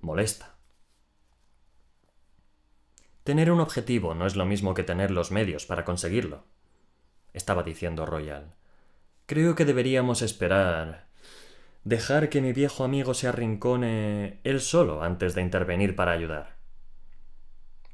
molesta. 0.00 0.56
Tener 3.30 3.52
un 3.52 3.60
objetivo 3.60 4.12
no 4.16 4.26
es 4.26 4.34
lo 4.34 4.44
mismo 4.44 4.74
que 4.74 4.82
tener 4.82 5.12
los 5.12 5.30
medios 5.30 5.64
para 5.64 5.84
conseguirlo, 5.84 6.42
estaba 7.32 7.62
diciendo 7.62 8.04
Royal. 8.04 8.56
Creo 9.26 9.54
que 9.54 9.64
deberíamos 9.64 10.20
esperar 10.20 11.06
dejar 11.84 12.28
que 12.28 12.40
mi 12.40 12.52
viejo 12.52 12.82
amigo 12.82 13.14
se 13.14 13.28
arrincone 13.28 14.40
él 14.42 14.60
solo 14.60 15.04
antes 15.04 15.36
de 15.36 15.42
intervenir 15.42 15.94
para 15.94 16.10
ayudar. 16.10 16.56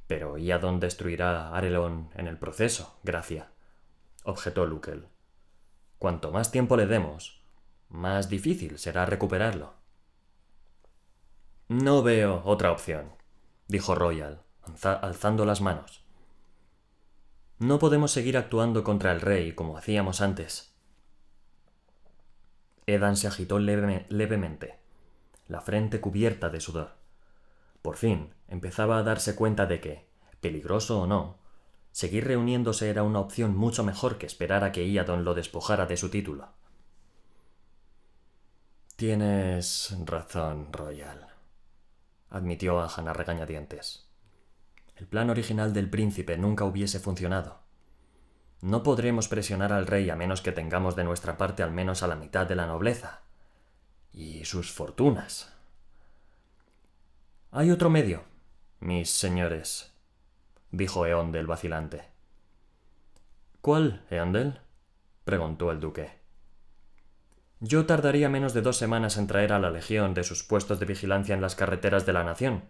Pero 0.07 0.39
¿y 0.39 0.51
a 0.53 0.59
dónde 0.59 0.87
destruirá 0.87 1.55
Arelon 1.55 2.09
en 2.15 2.29
el 2.29 2.39
proceso, 2.39 2.99
Gracia? 3.03 3.51
objetó 4.25 4.65
Lukel. 4.65 5.05
Cuanto 5.99 6.33
más 6.33 6.51
tiempo 6.51 6.79
le 6.79 6.87
demos, 6.87 7.43
más 7.91 8.31
difícil 8.31 8.79
será 8.79 9.05
recuperarlo. 9.05 9.75
No 11.69 12.03
veo 12.03 12.41
otra 12.47 12.73
opción, 12.73 13.13
dijo 13.69 13.95
Royal, 13.95 14.46
alzando 14.83 15.45
las 15.45 15.61
manos. 15.61 16.03
No 17.59 17.79
podemos 17.79 18.11
seguir 18.11 18.37
actuando 18.37 18.85
contra 18.85 19.13
el 19.13 19.21
rey 19.21 19.53
como 19.55 19.79
hacíamos 19.79 20.21
antes. 20.21 20.75
Edan 22.87 23.17
se 23.17 23.27
agitó 23.27 23.59
levemente. 23.59 24.79
la 25.49 25.61
frente 25.61 26.01
cubierta 26.01 26.51
de 26.51 26.61
sudor. 26.61 26.97
Por 27.83 27.97
fin 27.97 28.35
empezaba 28.49 28.99
a 28.99 29.03
darse 29.03 29.37
cuenta 29.37 29.67
de 29.67 29.81
que, 29.81 30.09
peligroso 30.41 31.01
o 31.01 31.07
no, 31.07 31.39
seguir 31.93 32.27
reuniéndose 32.27 32.91
era 32.91 33.05
una 33.05 33.21
opción 33.21 33.57
mucho 33.57 33.85
mejor 33.85 34.19
que 34.19 34.27
esperar 34.27 34.65
a 34.65 34.73
que 34.73 34.87
Iadon 34.87 35.25
lo 35.25 35.35
despojara 35.35 35.87
de 35.87 35.97
su 35.97 36.11
título. 36.11 36.49
Tienes 38.97 39.97
razón, 40.05 40.73
Royal, 40.73 41.29
admitió 42.31 42.81
a 42.81 43.13
regañadientes. 43.13 44.06
El 44.97 45.07
plan 45.07 45.31
original 45.31 45.73
del 45.73 45.91
príncipe 45.91 46.39
nunca 46.39 46.65
hubiese 46.65 46.99
funcionado. 46.99 47.61
No 48.63 48.83
podremos 48.83 49.29
presionar 49.29 49.73
al 49.73 49.87
rey 49.87 50.09
a 50.09 50.17
menos 50.17 50.41
que 50.41 50.53
tengamos 50.53 50.97
de 50.97 51.05
nuestra 51.05 51.37
parte 51.37 51.63
al 51.63 51.71
menos 51.71 52.03
a 52.03 52.07
la 52.07 52.17
mitad 52.17 52.47
de 52.47 52.57
la 52.57 52.67
nobleza. 52.67 53.21
Y 54.13 54.47
sus 54.47 54.73
fortunas. 54.73 55.55
Hay 57.51 57.71
otro 57.71 57.91
medio, 57.91 58.25
mis 58.81 59.11
señores, 59.11 59.93
dijo 60.71 61.07
Eondel 61.07 61.47
vacilante. 61.47 62.03
¿Cuál, 63.61 64.05
Eondel? 64.11 64.61
preguntó 65.25 65.71
el 65.71 65.81
duque. 65.81 66.11
Yo 67.61 67.85
tardaría 67.85 68.29
menos 68.29 68.55
de 68.55 68.63
dos 68.63 68.77
semanas 68.77 69.17
en 69.17 69.27
traer 69.27 69.53
a 69.53 69.59
la 69.59 69.71
Legión 69.71 70.15
de 70.15 70.25
sus 70.25 70.43
puestos 70.43 70.79
de 70.81 70.87
vigilancia 70.87 71.35
en 71.35 71.41
las 71.41 71.55
carreteras 71.55 72.07
de 72.07 72.13
la 72.13 72.25
nación. 72.25 72.65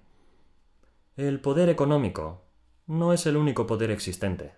El 1.17 1.41
poder 1.41 1.71
económico 1.71 2.45
no 2.87 3.15
es 3.15 3.25
el 3.25 3.39
único 3.39 3.67
poder 3.67 3.91
existente. 3.91 4.53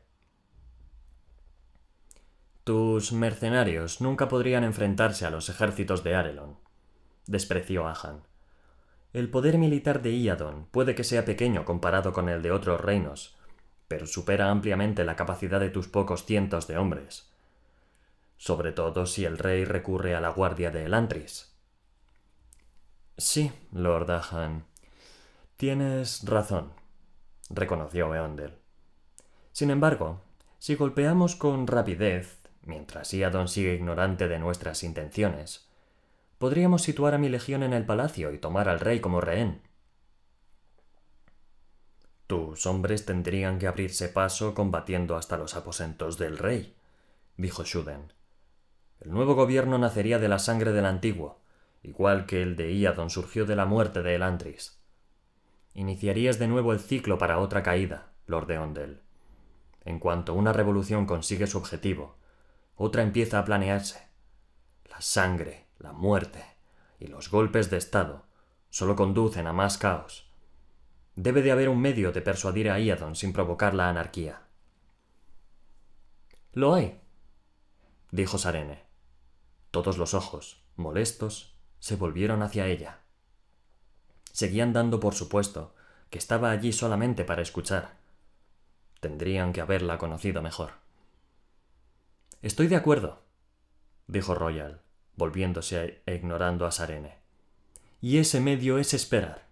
Tus 2.64 3.12
mercenarios 3.12 4.00
nunca 4.00 4.26
podrían 4.26 4.64
enfrentarse 4.64 5.24
a 5.24 5.30
los 5.30 5.48
ejércitos 5.50 6.02
de 6.02 6.16
Arelon, 6.16 6.58
despreció 7.28 7.86
Ahan. 7.86 8.24
El 9.12 9.30
poder 9.30 9.56
militar 9.56 10.02
de 10.02 10.10
Iadon 10.16 10.66
puede 10.72 10.96
que 10.96 11.04
sea 11.04 11.24
pequeño 11.24 11.64
comparado 11.64 12.12
con 12.12 12.28
el 12.28 12.42
de 12.42 12.50
otros 12.50 12.80
reinos, 12.80 13.36
pero 13.86 14.08
supera 14.08 14.50
ampliamente 14.50 15.04
la 15.04 15.14
capacidad 15.14 15.60
de 15.60 15.70
tus 15.70 15.86
pocos 15.86 16.24
cientos 16.24 16.66
de 16.66 16.76
hombres. 16.76 17.30
Sobre 18.36 18.72
todo 18.72 19.06
si 19.06 19.24
el 19.24 19.38
rey 19.38 19.64
recurre 19.64 20.16
a 20.16 20.20
la 20.20 20.30
guardia 20.30 20.72
de 20.72 20.86
Elantris. 20.86 21.56
Sí, 23.16 23.52
Lord 23.70 24.10
Ahan. 24.10 24.64
Tienes 25.58 26.24
razón, 26.24 26.70
reconoció 27.50 28.14
Eondel. 28.14 28.58
Sin 29.50 29.72
embargo, 29.72 30.20
si 30.60 30.76
golpeamos 30.76 31.34
con 31.34 31.66
rapidez, 31.66 32.38
mientras 32.62 33.12
Iadon 33.12 33.48
sigue 33.48 33.74
ignorante 33.74 34.28
de 34.28 34.38
nuestras 34.38 34.84
intenciones, 34.84 35.68
podríamos 36.38 36.82
situar 36.82 37.14
a 37.14 37.18
mi 37.18 37.28
legión 37.28 37.64
en 37.64 37.72
el 37.72 37.84
palacio 37.84 38.32
y 38.32 38.38
tomar 38.38 38.68
al 38.68 38.78
rey 38.78 39.00
como 39.00 39.20
rehén. 39.20 39.62
Tus 42.28 42.64
hombres 42.66 43.04
tendrían 43.04 43.58
que 43.58 43.66
abrirse 43.66 44.08
paso 44.08 44.54
combatiendo 44.54 45.16
hasta 45.16 45.36
los 45.38 45.56
aposentos 45.56 46.18
del 46.18 46.38
rey, 46.38 46.76
dijo 47.36 47.64
Shuden. 47.64 48.12
El 49.00 49.10
nuevo 49.10 49.34
gobierno 49.34 49.76
nacería 49.76 50.20
de 50.20 50.28
la 50.28 50.38
sangre 50.38 50.70
del 50.70 50.86
antiguo, 50.86 51.40
igual 51.82 52.26
que 52.26 52.42
el 52.42 52.54
de 52.54 52.72
Iadon 52.74 53.10
surgió 53.10 53.44
de 53.44 53.56
la 53.56 53.66
muerte 53.66 54.04
de 54.04 54.14
Elantris. 54.14 54.77
Iniciarías 55.78 56.40
de 56.40 56.48
nuevo 56.48 56.72
el 56.72 56.80
ciclo 56.80 57.18
para 57.18 57.38
otra 57.38 57.62
caída, 57.62 58.10
Lord 58.26 58.48
de 58.48 58.58
Ondel. 58.58 59.00
En 59.84 60.00
cuanto 60.00 60.34
una 60.34 60.52
revolución 60.52 61.06
consigue 61.06 61.46
su 61.46 61.56
objetivo, 61.56 62.16
otra 62.74 63.02
empieza 63.02 63.38
a 63.38 63.44
planearse. 63.44 64.08
La 64.90 65.00
sangre, 65.00 65.68
la 65.78 65.92
muerte 65.92 66.44
y 66.98 67.06
los 67.06 67.30
golpes 67.30 67.70
de 67.70 67.76
Estado 67.76 68.24
solo 68.70 68.96
conducen 68.96 69.46
a 69.46 69.52
más 69.52 69.78
caos. 69.78 70.28
Debe 71.14 71.42
de 71.42 71.52
haber 71.52 71.68
un 71.68 71.80
medio 71.80 72.10
de 72.10 72.22
persuadir 72.22 72.70
a 72.70 72.80
Iadon 72.80 73.14
sin 73.14 73.32
provocar 73.32 73.72
la 73.72 73.88
anarquía. 73.88 74.42
Lo 76.54 76.74
hay, 76.74 77.00
dijo 78.10 78.36
Sarene. 78.36 78.82
Todos 79.70 79.96
los 79.96 80.12
ojos, 80.12 80.60
molestos, 80.74 81.56
se 81.78 81.94
volvieron 81.94 82.42
hacia 82.42 82.66
ella. 82.66 83.02
Seguían 84.38 84.72
dando 84.72 85.00
por 85.00 85.16
supuesto 85.16 85.74
que 86.10 86.18
estaba 86.18 86.52
allí 86.52 86.72
solamente 86.72 87.24
para 87.24 87.42
escuchar. 87.42 87.96
Tendrían 89.00 89.52
que 89.52 89.60
haberla 89.60 89.98
conocido 89.98 90.42
mejor. 90.42 90.74
Estoy 92.40 92.68
de 92.68 92.76
acuerdo, 92.76 93.24
dijo 94.06 94.36
Royal 94.36 94.80
volviéndose 95.16 96.02
e 96.06 96.14
ignorando 96.14 96.66
a 96.66 96.70
Sarene. 96.70 97.16
Y 98.00 98.18
ese 98.18 98.38
medio 98.38 98.78
es 98.78 98.94
esperar. 98.94 99.48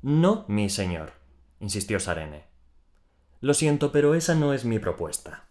No, 0.00 0.44
mi 0.46 0.70
señor, 0.70 1.14
insistió 1.58 1.98
Sarene. 1.98 2.44
Lo 3.40 3.52
siento, 3.52 3.90
pero 3.90 4.14
esa 4.14 4.36
no 4.36 4.54
es 4.54 4.64
mi 4.64 4.78
propuesta. 4.78 5.48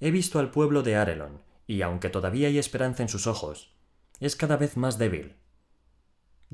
He 0.00 0.10
visto 0.10 0.40
al 0.40 0.50
pueblo 0.50 0.82
de 0.82 0.96
Arelon, 0.96 1.40
y 1.68 1.82
aunque 1.82 2.08
todavía 2.08 2.48
hay 2.48 2.58
esperanza 2.58 3.04
en 3.04 3.08
sus 3.08 3.28
ojos, 3.28 3.76
es 4.18 4.34
cada 4.34 4.56
vez 4.56 4.76
más 4.76 4.98
débil. 4.98 5.36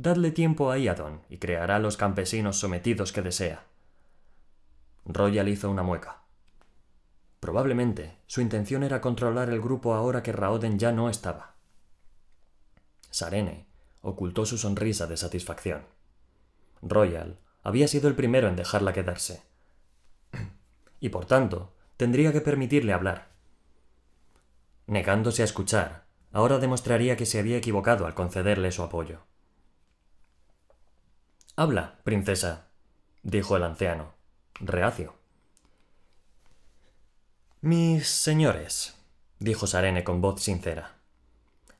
Dadle 0.02 0.30
tiempo 0.30 0.70
a 0.70 0.78
Iadon 0.78 1.20
y 1.28 1.36
creará 1.36 1.78
los 1.78 1.98
campesinos 1.98 2.58
sometidos 2.58 3.12
que 3.12 3.20
desea. 3.20 3.66
Royal 5.04 5.46
hizo 5.46 5.70
una 5.70 5.82
mueca. 5.82 6.22
Probablemente 7.38 8.16
su 8.26 8.40
intención 8.40 8.82
era 8.82 9.02
controlar 9.02 9.50
el 9.50 9.60
grupo 9.60 9.92
ahora 9.92 10.22
que 10.22 10.32
Raoden 10.32 10.78
ya 10.78 10.90
no 10.90 11.10
estaba. 11.10 11.52
Sarene 13.10 13.66
ocultó 14.00 14.46
su 14.46 14.56
sonrisa 14.56 15.06
de 15.06 15.18
satisfacción. 15.18 15.84
Royal 16.80 17.38
había 17.62 17.86
sido 17.86 18.08
el 18.08 18.14
primero 18.14 18.48
en 18.48 18.56
dejarla 18.56 18.94
quedarse. 18.94 19.42
y 20.98 21.10
por 21.10 21.26
tanto, 21.26 21.74
tendría 21.98 22.32
que 22.32 22.40
permitirle 22.40 22.94
hablar. 22.94 23.32
Negándose 24.86 25.42
a 25.42 25.44
escuchar, 25.44 26.06
ahora 26.32 26.56
demostraría 26.56 27.18
que 27.18 27.26
se 27.26 27.38
había 27.38 27.58
equivocado 27.58 28.06
al 28.06 28.14
concederle 28.14 28.72
su 28.72 28.82
apoyo. 28.82 29.28
Habla, 31.60 31.98
princesa, 32.04 32.68
dijo 33.22 33.54
el 33.54 33.64
anciano, 33.64 34.14
reacio. 34.60 35.12
Mis 37.60 38.08
señores, 38.08 38.96
dijo 39.40 39.66
Sarene 39.66 40.02
con 40.02 40.22
voz 40.22 40.40
sincera 40.40 41.00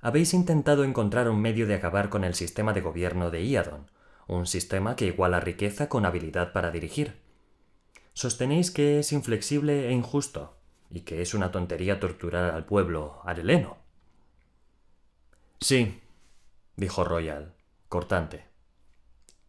habéis 0.03 0.35
intentado 0.35 0.85
encontrar 0.85 1.31
un 1.31 1.41
medio 1.41 1.67
de 1.67 1.75
acabar 1.75 2.11
con 2.11 2.25
el 2.25 2.35
sistema 2.35 2.75
de 2.75 2.83
gobierno 2.83 3.31
de 3.31 3.43
Iadon, 3.43 3.91
un 4.27 4.47
sistema 4.47 4.97
que 4.97 5.07
iguala 5.07 5.41
riqueza 5.41 5.89
con 5.89 6.05
habilidad 6.05 6.53
para 6.53 6.71
dirigir. 6.71 7.17
Sostenéis 8.13 8.71
que 8.71 8.99
es 8.99 9.13
inflexible 9.13 9.89
e 9.89 9.93
injusto, 9.93 10.59
y 10.91 11.01
que 11.01 11.23
es 11.23 11.33
una 11.33 11.53
tontería 11.53 12.01
torturar 12.01 12.55
al 12.55 12.67
pueblo 12.67 13.23
areleno. 13.25 13.79
Sí, 15.59 16.03
dijo 16.77 17.05
Royal, 17.05 17.55
cortante. 17.89 18.50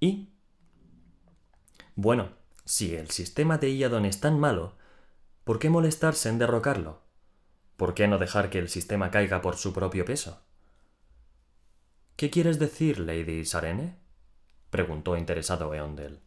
¿Y? 0.02 0.34
Bueno, 1.95 2.30
si 2.66 2.95
el 2.95 3.12
sistema 3.12 3.60
de 3.60 3.70
Iadon 3.70 4.06
es 4.06 4.20
tan 4.20 4.39
malo, 4.39 4.76
¿por 5.43 5.60
qué 5.60 5.70
molestarse 5.70 6.28
en 6.28 6.39
derrocarlo? 6.39 7.04
¿Por 7.78 7.93
qué 7.93 8.08
no 8.08 8.18
dejar 8.18 8.49
que 8.49 8.58
el 8.58 8.68
sistema 8.68 9.12
caiga 9.12 9.41
por 9.41 9.58
su 9.58 9.74
propio 9.74 10.04
peso? 10.04 10.41
¿Qué 12.16 12.32
quieres 12.32 12.58
decir, 12.58 12.99
Lady 12.99 13.45
Sarene? 13.45 13.99
preguntó 14.72 15.16
interesado 15.18 15.74
Eondel. 15.74 16.20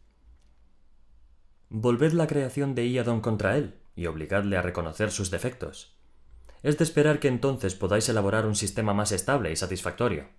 Volved 1.67 2.13
la 2.13 2.27
creación 2.27 2.75
de 2.75 2.87
Iadon 2.87 3.19
contra 3.19 3.57
él 3.57 3.77
y 3.95 4.05
obligadle 4.05 4.55
a 4.55 4.61
reconocer 4.61 5.11
sus 5.11 5.31
defectos. 5.31 5.97
Es 6.63 6.77
de 6.77 6.85
esperar 6.85 7.19
que 7.19 7.27
entonces 7.27 7.75
podáis 7.75 8.07
elaborar 8.07 8.45
un 8.45 8.55
sistema 8.55 8.93
más 8.93 9.11
estable 9.11 9.51
y 9.51 9.57
satisfactorio. 9.57 10.29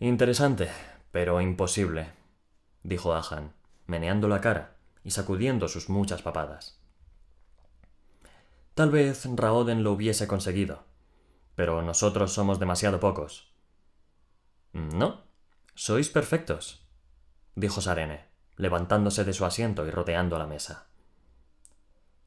Interesante, 0.00 0.70
pero 1.16 1.40
imposible, 1.40 2.12
dijo 2.82 3.14
Ahan, 3.14 3.54
meneando 3.86 4.28
la 4.28 4.42
cara 4.42 4.76
y 5.02 5.12
sacudiendo 5.12 5.66
sus 5.66 5.88
muchas 5.88 6.20
papadas. 6.20 6.78
Tal 8.74 8.90
vez 8.90 9.26
Raoden 9.34 9.82
lo 9.82 9.92
hubiese 9.92 10.28
conseguido, 10.28 10.84
pero 11.54 11.80
nosotros 11.80 12.34
somos 12.34 12.58
demasiado 12.58 13.00
pocos. 13.00 13.50
No, 14.74 15.22
sois 15.74 16.10
perfectos, 16.10 16.86
dijo 17.54 17.80
Sarene, 17.80 18.26
levantándose 18.58 19.24
de 19.24 19.32
su 19.32 19.46
asiento 19.46 19.86
y 19.86 19.90
rodeando 19.90 20.36
la 20.36 20.46
mesa. 20.46 20.88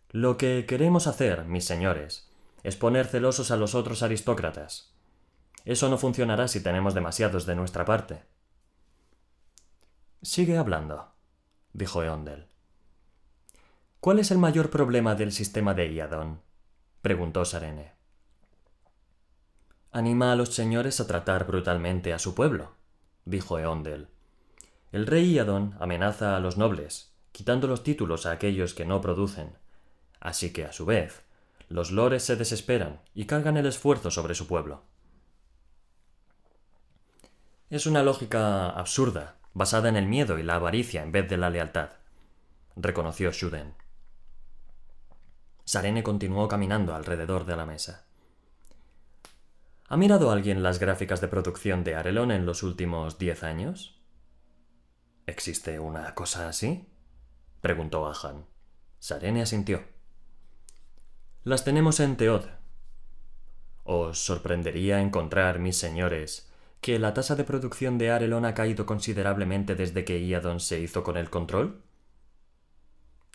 Lo 0.09 0.35
que 0.35 0.65
queremos 0.67 1.05
hacer, 1.05 1.45
mis 1.45 1.65
señores, 1.65 2.31
es 2.63 2.75
poner 2.75 3.05
celosos 3.05 3.51
a 3.51 3.55
los 3.55 3.75
otros 3.75 4.01
aristócratas. 4.01 4.95
Eso 5.63 5.89
no 5.89 5.99
funcionará 5.99 6.47
si 6.47 6.63
tenemos 6.63 6.95
demasiados 6.95 7.45
de 7.45 7.53
nuestra 7.53 7.85
parte. 7.85 8.23
Sigue 10.21 10.57
hablando, 10.57 11.13
dijo 11.71 12.03
Eondel. 12.03 12.47
¿Cuál 14.01 14.19
es 14.19 14.31
el 14.31 14.37
mayor 14.37 14.69
problema 14.69 15.15
del 15.15 15.31
sistema 15.31 15.73
de 15.73 15.93
Iadon? 15.93 16.41
preguntó 17.01 17.45
Sarene. 17.45 17.93
Anima 19.93 20.33
a 20.33 20.35
los 20.35 20.53
señores 20.53 20.99
a 20.99 21.07
tratar 21.07 21.47
brutalmente 21.47 22.11
a 22.11 22.19
su 22.19 22.35
pueblo, 22.35 22.75
dijo 23.23 23.59
Eondel. 23.59 24.09
El 24.91 25.07
rey 25.07 25.35
Iadon 25.35 25.77
amenaza 25.79 26.35
a 26.35 26.41
los 26.41 26.57
nobles, 26.57 27.13
quitando 27.31 27.67
los 27.67 27.83
títulos 27.83 28.25
a 28.25 28.31
aquellos 28.31 28.73
que 28.73 28.85
no 28.85 28.99
producen. 28.99 29.57
Así 30.19 30.51
que, 30.51 30.65
a 30.65 30.73
su 30.73 30.85
vez, 30.85 31.23
los 31.69 31.91
lores 31.91 32.23
se 32.23 32.35
desesperan 32.35 32.99
y 33.15 33.23
cargan 33.23 33.55
el 33.55 33.67
esfuerzo 33.67 34.11
sobre 34.11 34.35
su 34.35 34.47
pueblo. 34.47 34.83
Es 37.69 37.85
una 37.85 38.03
lógica 38.03 38.69
absurda, 38.69 39.38
basada 39.53 39.89
en 39.89 39.95
el 39.95 40.07
miedo 40.07 40.39
y 40.39 40.43
la 40.43 40.55
avaricia 40.55 41.03
en 41.03 41.11
vez 41.11 41.29
de 41.29 41.37
la 41.37 41.49
lealtad, 41.49 41.91
reconoció 42.75 43.31
Shuden. 43.31 43.73
Sarene 45.65 46.01
continuó 46.03 46.47
caminando 46.47 46.95
alrededor 46.95 47.45
de 47.45 47.55
la 47.55 47.65
mesa. 47.65 48.05
¿Ha 49.87 49.97
mirado 49.97 50.31
alguien 50.31 50.63
las 50.63 50.79
gráficas 50.79 51.21
de 51.21 51.27
producción 51.27 51.83
de 51.83 51.95
Arelon 51.95 52.31
en 52.31 52.45
los 52.45 52.63
últimos 52.63 53.17
diez 53.17 53.43
años? 53.43 53.99
¿Existe 55.25 55.79
una 55.79 56.15
cosa 56.15 56.47
así? 56.47 56.87
preguntó 57.61 58.07
Ahan. 58.07 58.45
Sarene 58.99 59.41
asintió. 59.41 59.83
Las 61.43 61.63
tenemos 61.63 61.99
en 61.99 62.17
Teod. 62.17 62.45
Os 63.83 64.23
sorprendería 64.23 65.01
encontrar, 65.01 65.59
mis 65.59 65.77
señores, 65.77 66.48
que 66.81 66.99
la 66.99 67.13
tasa 67.13 67.35
de 67.35 67.43
producción 67.43 67.97
de 67.97 68.11
Arelon 68.11 68.45
ha 68.45 68.53
caído 68.53 68.85
considerablemente 68.85 69.75
desde 69.75 70.05
que 70.05 70.19
Iadon 70.19 70.59
se 70.59 70.79
hizo 70.79 71.03
con 71.03 71.17
el 71.17 71.29
control. 71.29 71.83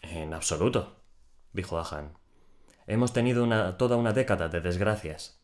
En 0.02 0.34
absoluto, 0.34 0.96
dijo 1.52 1.78
Ahan. 1.78 2.16
Hemos 2.86 3.12
tenido 3.12 3.44
una, 3.44 3.76
toda 3.76 3.96
una 3.96 4.12
década 4.12 4.48
de 4.48 4.60
desgracias. 4.60 5.40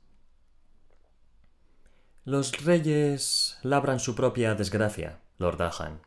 Los 2.24 2.64
reyes 2.64 3.58
labran 3.62 3.98
su 3.98 4.14
propia 4.14 4.54
desgracia, 4.54 5.20
Lord 5.38 5.62
Ahan, 5.62 6.02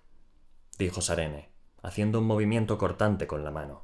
dijo 0.77 1.01
Sarene, 1.01 1.49
haciendo 1.81 2.19
un 2.19 2.27
movimiento 2.27 2.77
cortante 2.77 3.25
con 3.25 3.43
la 3.43 3.51
mano. 3.51 3.83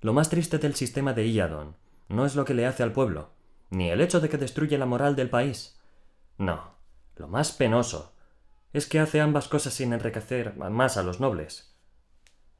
Lo 0.00 0.12
más 0.12 0.30
triste 0.30 0.58
del 0.58 0.74
sistema 0.74 1.12
de 1.12 1.28
Iadon 1.28 1.76
no 2.08 2.26
es 2.26 2.34
lo 2.34 2.44
que 2.44 2.54
le 2.54 2.66
hace 2.66 2.82
al 2.82 2.92
pueblo, 2.92 3.30
ni 3.70 3.90
el 3.90 4.00
hecho 4.00 4.20
de 4.20 4.28
que 4.28 4.36
destruye 4.36 4.78
la 4.78 4.86
moral 4.86 5.14
del 5.14 5.30
país. 5.30 5.79
No, 6.40 6.72
lo 7.16 7.28
más 7.28 7.52
penoso 7.52 8.14
es 8.72 8.86
que 8.86 8.98
hace 8.98 9.20
ambas 9.20 9.46
cosas 9.46 9.74
sin 9.74 9.92
enriquecer 9.92 10.56
más 10.56 10.96
a 10.96 11.02
los 11.02 11.20
nobles. 11.20 11.76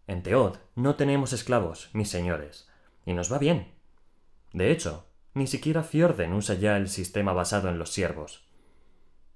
En 0.06 0.22
Teod 0.22 0.58
no 0.74 0.96
tenemos 0.96 1.32
esclavos, 1.32 1.88
mis 1.94 2.10
señores, 2.10 2.68
y 3.06 3.14
nos 3.14 3.32
va 3.32 3.38
bien. 3.38 3.72
De 4.52 4.70
hecho, 4.70 5.06
ni 5.32 5.46
siquiera 5.46 5.82
Fjorden 5.82 6.34
usa 6.34 6.56
ya 6.56 6.76
el 6.76 6.90
sistema 6.90 7.32
basado 7.32 7.70
en 7.70 7.78
los 7.78 7.90
siervos. 7.90 8.46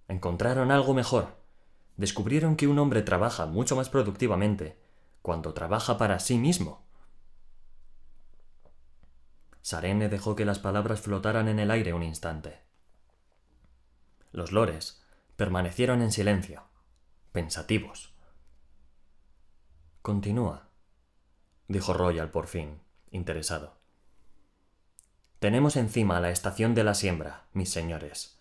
Encontraron 0.08 0.70
algo 0.70 0.92
mejor. 0.92 1.38
Descubrieron 1.96 2.56
que 2.56 2.66
un 2.66 2.78
hombre 2.78 3.00
trabaja 3.00 3.46
mucho 3.46 3.76
más 3.76 3.88
productivamente 3.88 4.78
cuando 5.22 5.54
trabaja 5.54 5.96
para 5.96 6.18
sí 6.18 6.36
mismo. 6.36 6.84
Sarene 9.62 10.10
dejó 10.10 10.36
que 10.36 10.44
las 10.44 10.58
palabras 10.58 11.00
flotaran 11.00 11.48
en 11.48 11.60
el 11.60 11.70
aire 11.70 11.94
un 11.94 12.02
instante. 12.02 12.64
Los 14.34 14.50
lores 14.50 15.00
permanecieron 15.36 16.02
en 16.02 16.10
silencio, 16.10 16.64
pensativos. 17.30 18.12
Continúa, 20.02 20.70
dijo 21.68 21.92
Royal 21.94 22.32
por 22.32 22.48
fin 22.48 22.80
interesado. 23.12 23.78
Tenemos 25.38 25.76
encima 25.76 26.18
la 26.18 26.30
estación 26.30 26.74
de 26.74 26.82
la 26.82 26.94
siembra, 26.94 27.44
mis 27.52 27.70
señores. 27.70 28.40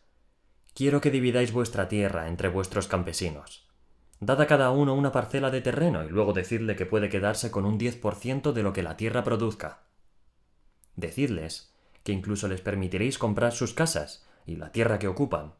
Quiero 0.73 0.99
que 0.99 1.11
dividáis 1.11 1.53
vuestra 1.53 1.87
tierra 1.87 2.27
entre 2.27 2.49
vuestros 2.49 2.87
campesinos. 2.87 3.69
Dad 4.19 4.41
a 4.41 4.47
cada 4.47 4.71
uno 4.71 4.95
una 4.95 5.11
parcela 5.11 5.51
de 5.51 5.61
terreno 5.61 6.03
y 6.03 6.09
luego 6.09 6.33
decidle 6.33 6.75
que 6.75 6.87
puede 6.87 7.09
quedarse 7.09 7.51
con 7.51 7.65
un 7.65 7.77
10% 7.77 8.51
de 8.51 8.63
lo 8.63 8.73
que 8.73 8.81
la 8.81 8.97
tierra 8.97 9.23
produzca. 9.23 9.83
Decidles 10.95 11.71
que 12.03 12.13
incluso 12.13 12.47
les 12.47 12.61
permitiréis 12.61 13.19
comprar 13.19 13.51
sus 13.51 13.75
casas 13.75 14.25
y 14.47 14.55
la 14.55 14.71
tierra 14.71 14.97
que 14.97 15.07
ocupan. 15.07 15.53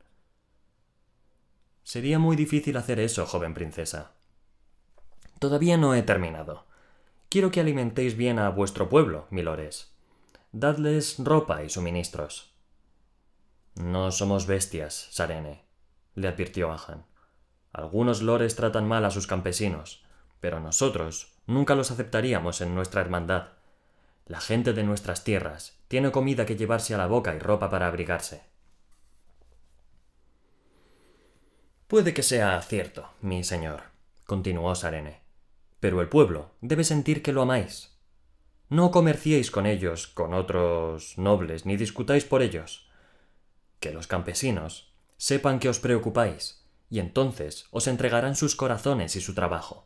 Sería 1.84 2.18
muy 2.20 2.36
difícil 2.36 2.78
hacer 2.78 3.00
eso, 3.00 3.26
joven 3.26 3.54
princesa. 3.54 4.12
Todavía 5.40 5.78
no 5.78 5.94
he 5.94 6.04
terminado. 6.04 6.66
Quiero 7.30 7.52
que 7.52 7.60
alimentéis 7.60 8.16
bien 8.16 8.40
a 8.40 8.50
vuestro 8.50 8.90
pueblo, 8.90 9.28
milores. 9.30 9.92
Dadles 10.52 11.16
ropa 11.20 11.64
y 11.64 11.70
suministros. 11.70 12.54
No 13.76 14.12
somos 14.12 14.48
bestias, 14.48 15.08
Sarene, 15.12 15.66
le 16.16 16.28
advirtió 16.28 16.72
Ahan. 16.72 17.06
Algunos 17.74 18.22
lores 18.22 18.56
tratan 18.56 18.88
mal 18.88 19.04
a 19.04 19.12
sus 19.12 19.26
campesinos, 19.26 20.06
pero 20.40 20.60
nosotros 20.60 21.34
nunca 21.48 21.74
los 21.74 21.90
aceptaríamos 21.90 22.62
en 22.62 22.76
nuestra 22.76 23.02
hermandad. 23.02 23.48
La 24.28 24.40
gente 24.40 24.74
de 24.74 24.84
nuestras 24.84 25.24
tierras 25.24 25.80
tiene 25.88 26.12
comida 26.12 26.46
que 26.46 26.56
llevarse 26.56 26.94
a 26.94 26.98
la 26.98 27.08
boca 27.08 27.36
y 27.36 27.40
ropa 27.40 27.70
para 27.70 27.88
abrigarse. 27.88 28.53
Puede 31.94 32.16
que 32.16 32.24
sea 32.24 32.60
cierto, 32.64 33.08
mi 33.22 33.44
señor, 33.44 33.84
continuó 34.26 34.74
Sarene 34.74 35.22
pero 35.80 36.02
el 36.02 36.10
pueblo 36.10 36.50
debe 36.60 36.84
sentir 36.84 37.22
que 37.22 37.32
lo 37.32 37.44
amáis. 37.44 37.92
No 38.68 38.90
comerciéis 38.90 39.52
con 39.52 39.68
ellos, 39.68 40.08
con 40.08 40.34
otros 40.34 41.20
nobles, 41.20 41.68
ni 41.68 41.78
discutáis 41.78 42.26
por 42.26 42.42
ellos. 42.42 42.90
Que 43.80 43.92
los 43.92 44.08
campesinos 44.08 44.92
sepan 45.18 45.60
que 45.60 45.70
os 45.70 45.78
preocupáis, 45.80 46.66
y 46.90 46.98
entonces 46.98 47.68
os 47.70 47.86
entregarán 47.86 48.36
sus 48.36 48.56
corazones 48.56 49.16
y 49.16 49.22
su 49.22 49.36
trabajo. 49.36 49.86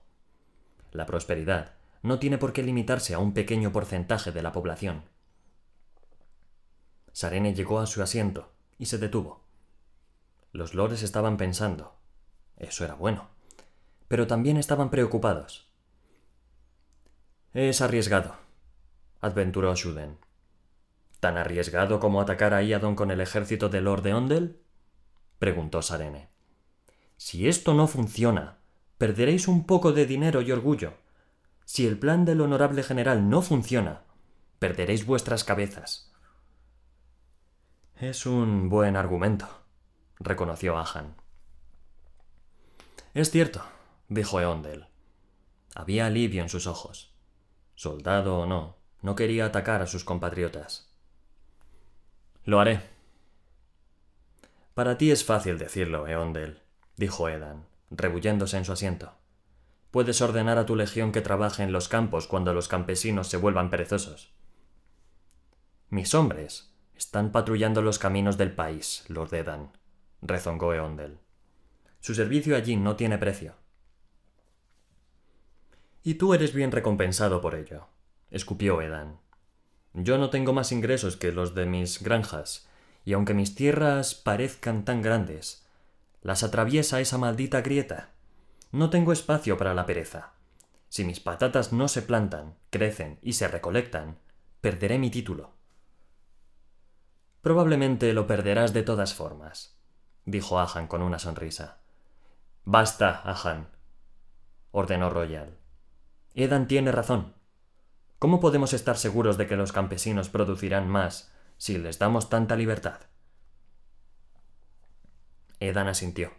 La 0.93 1.05
prosperidad 1.05 1.73
no 2.03 2.19
tiene 2.19 2.37
por 2.37 2.53
qué 2.53 2.63
limitarse 2.63 3.15
a 3.15 3.19
un 3.19 3.33
pequeño 3.33 3.73
porcentaje 3.73 4.31
de 4.31 4.43
la 4.43 4.53
población. 4.53 5.03
Sarene 7.11 7.53
llegó 7.53 7.79
a 7.81 7.85
su 7.85 8.01
asiento 8.01 8.53
y 8.77 8.85
se 8.85 8.97
detuvo. 8.97 9.45
Los 10.53 10.73
lores 10.73 11.03
estaban 11.03 11.37
pensando. 11.37 11.96
Eso 12.57 12.83
era 12.83 12.95
bueno. 12.95 13.29
Pero 14.07 14.27
también 14.27 14.57
estaban 14.57 14.89
preocupados. 14.89 15.67
Es 17.53 17.81
arriesgado, 17.81 18.35
adventuró 19.21 19.73
Shuden. 19.75 20.17
¿Tan 21.19 21.37
arriesgado 21.37 21.99
como 21.99 22.21
atacar 22.21 22.53
a 22.53 22.61
Iadon 22.61 22.95
con 22.95 23.09
el 23.11 23.21
ejército 23.21 23.69
de 23.69 23.81
Lord 23.81 24.03
de 24.03 24.13
Ondel? 24.13 24.61
preguntó 25.39 25.81
Sarene. 25.81 26.29
Si 27.17 27.47
esto 27.47 27.73
no 27.73 27.87
funciona, 27.87 28.57
perderéis 28.97 29.47
un 29.47 29.65
poco 29.65 29.91
de 29.91 30.05
dinero 30.05 30.41
y 30.41 30.51
orgullo. 30.51 30.93
Si 31.65 31.87
el 31.87 31.97
plan 31.97 32.25
del 32.25 32.41
honorable 32.41 32.83
general 32.83 33.29
no 33.29 33.41
funciona, 33.41 34.03
perderéis 34.59 35.05
vuestras 35.05 35.43
cabezas. 35.43 36.11
Es 37.95 38.27
un 38.27 38.69
buen 38.69 38.95
argumento, 38.95 39.47
reconoció 40.19 40.77
Ahan. 40.77 41.15
Es 43.17 43.31
cierto, 43.31 43.63
dijo 44.09 44.39
Eondel. 44.39 44.85
Había 45.73 46.05
alivio 46.05 46.43
en 46.43 46.49
sus 46.49 46.67
ojos 46.67 47.15
soldado 47.73 48.37
o 48.37 48.45
no, 48.45 48.77
no 49.01 49.15
quería 49.15 49.47
atacar 49.47 49.81
a 49.81 49.87
sus 49.87 50.03
compatriotas. 50.03 50.95
Lo 52.45 52.59
haré. 52.59 52.81
Para 54.75 54.99
ti 54.99 55.09
es 55.09 55.25
fácil 55.25 55.57
decirlo, 55.57 56.07
Eondel, 56.07 56.61
dijo 56.95 57.27
Edan, 57.27 57.65
rebulléndose 57.89 58.55
en 58.55 58.65
su 58.65 58.73
asiento. 58.73 59.13
Puedes 59.89 60.21
ordenar 60.21 60.59
a 60.59 60.67
tu 60.67 60.75
legión 60.75 61.11
que 61.11 61.21
trabaje 61.21 61.63
en 61.63 61.71
los 61.71 61.87
campos 61.87 62.27
cuando 62.27 62.53
los 62.53 62.67
campesinos 62.67 63.29
se 63.29 63.37
vuelvan 63.37 63.71
perezosos. 63.71 64.31
Mis 65.89 66.13
hombres 66.13 66.71
están 66.95 67.31
patrullando 67.31 67.81
los 67.81 67.97
caminos 67.97 68.37
del 68.37 68.51
país, 68.51 69.05
Lord 69.07 69.33
Edan, 69.33 69.71
rezongó 70.21 70.75
Eondel. 70.75 71.17
Su 71.99 72.15
servicio 72.15 72.55
allí 72.55 72.75
no 72.75 72.95
tiene 72.95 73.17
precio. 73.17 73.55
Y 76.03 76.15
tú 76.15 76.33
eres 76.33 76.53
bien 76.53 76.71
recompensado 76.71 77.41
por 77.41 77.55
ello, 77.55 77.87
escupió 78.31 78.81
Edan. 78.81 79.19
Yo 79.93 80.17
no 80.17 80.29
tengo 80.29 80.53
más 80.53 80.71
ingresos 80.71 81.17
que 81.17 81.31
los 81.31 81.55
de 81.55 81.65
mis 81.65 82.01
granjas, 82.01 82.67
y 83.03 83.13
aunque 83.13 83.33
mis 83.33 83.55
tierras 83.55 84.15
parezcan 84.15 84.85
tan 84.85 85.01
grandes, 85.01 85.65
las 86.21 86.43
atraviesa 86.43 86.99
esa 86.99 87.17
maldita 87.17 87.61
grieta. 87.61 88.11
No 88.71 88.89
tengo 88.89 89.11
espacio 89.11 89.57
para 89.57 89.73
la 89.73 89.85
pereza. 89.85 90.33
Si 90.89 91.03
mis 91.03 91.19
patatas 91.19 91.73
no 91.73 91.87
se 91.87 92.01
plantan, 92.01 92.55
crecen 92.69 93.19
y 93.21 93.33
se 93.33 93.47
recolectan, 93.47 94.17
perderé 94.61 94.99
mi 94.99 95.09
título. 95.09 95.51
Probablemente 97.41 98.13
lo 98.13 98.27
perderás 98.27 98.73
de 98.73 98.83
todas 98.83 99.13
formas, 99.13 99.77
dijo 100.25 100.59
Ahan 100.59 100.87
con 100.87 101.01
una 101.01 101.19
sonrisa. 101.19 101.79
Basta, 102.69 103.21
Ahan, 103.23 103.69
ordenó 104.71 105.09
Royal. 105.09 105.57
Edan 106.35 106.67
tiene 106.67 106.91
razón. 106.91 107.33
¿Cómo 108.19 108.41
podemos 108.41 108.73
estar 108.73 108.97
seguros 108.97 109.37
de 109.37 109.47
que 109.47 109.55
los 109.55 109.71
campesinos 109.71 110.27
producirán 110.27 110.89
más 110.89 111.31
si 111.57 111.77
les 111.77 111.97
damos 111.97 112.29
tanta 112.29 112.57
libertad? 112.57 112.99
Edan 115.61 115.87
asintió. 115.87 116.33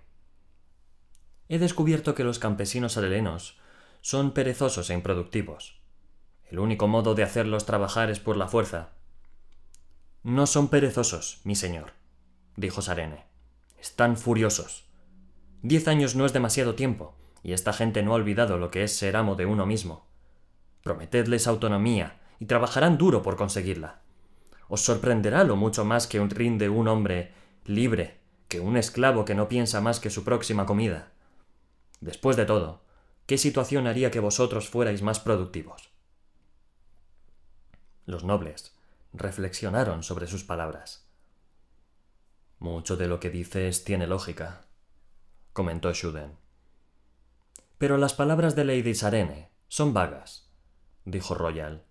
He 1.48 1.58
descubierto 1.58 2.14
que 2.14 2.24
los 2.24 2.38
campesinos 2.38 2.98
alelenos 2.98 3.58
son 4.02 4.32
perezosos 4.32 4.90
e 4.90 4.94
improductivos. 4.94 5.80
El 6.50 6.58
único 6.58 6.88
modo 6.88 7.14
de 7.14 7.22
hacerlos 7.22 7.64
trabajar 7.64 8.10
es 8.10 8.20
por 8.20 8.36
la 8.36 8.48
fuerza. 8.48 8.90
No 10.22 10.46
son 10.46 10.68
perezosos, 10.68 11.40
mi 11.44 11.54
señor, 11.54 11.94
dijo 12.54 12.82
Sarene. 12.82 13.24
Están 13.78 14.18
furiosos. 14.18 14.88
Diez 15.62 15.88
años 15.88 16.14
no 16.14 16.24
es 16.24 16.32
demasiado 16.32 16.74
tiempo, 16.74 17.14
y 17.42 17.52
esta 17.52 17.72
gente 17.72 18.02
no 18.02 18.12
ha 18.12 18.16
olvidado 18.16 18.59
lo 18.59 18.70
que 18.70 18.84
es 18.84 18.96
ser 18.96 19.16
amo 19.16 19.34
de 19.34 19.46
uno 19.46 19.66
mismo. 19.66 20.06
Prometedles 20.82 21.46
autonomía, 21.46 22.20
y 22.38 22.46
trabajarán 22.46 22.98
duro 22.98 23.22
por 23.22 23.36
conseguirla. 23.36 24.00
Os 24.68 24.82
sorprenderá 24.82 25.44
lo 25.44 25.56
mucho 25.56 25.84
más 25.84 26.06
que 26.06 26.20
un 26.20 26.30
rinde 26.30 26.68
un 26.68 26.88
hombre 26.88 27.32
libre 27.64 28.18
que 28.48 28.61
un 28.61 28.76
esclavo 28.76 29.24
que 29.24 29.34
no 29.34 29.48
piensa 29.48 29.80
más 29.80 30.00
que 30.00 30.11
su 30.11 30.24
próxima 30.24 30.64
comida. 30.64 31.12
Después 32.00 32.36
de 32.36 32.46
todo, 32.46 32.82
¿qué 33.26 33.36
situación 33.36 33.86
haría 33.86 34.11
que 34.11 34.20
vosotros 34.20 34.68
fuerais 34.68 35.02
más 35.02 35.20
productivos? 35.20 35.90
Los 38.06 38.24
nobles 38.24 38.74
reflexionaron 39.12 40.02
sobre 40.02 40.26
sus 40.26 40.44
palabras. 40.44 41.06
Mucho 42.59 42.96
de 42.96 43.06
lo 43.06 43.20
que 43.20 43.30
dices 43.30 43.84
tiene 43.84 44.06
lógica, 44.06 44.67
comentó 45.59 45.92
Shuden. 45.92 46.36
Pero 47.78 47.96
las 47.96 48.14
palabras 48.14 48.54
de 48.54 48.64
Lady 48.64 48.94
Sarene 48.94 49.50
son 49.66 49.92
vagas, 49.92 50.52
dijo 51.04 51.34
Royal. 51.34 51.82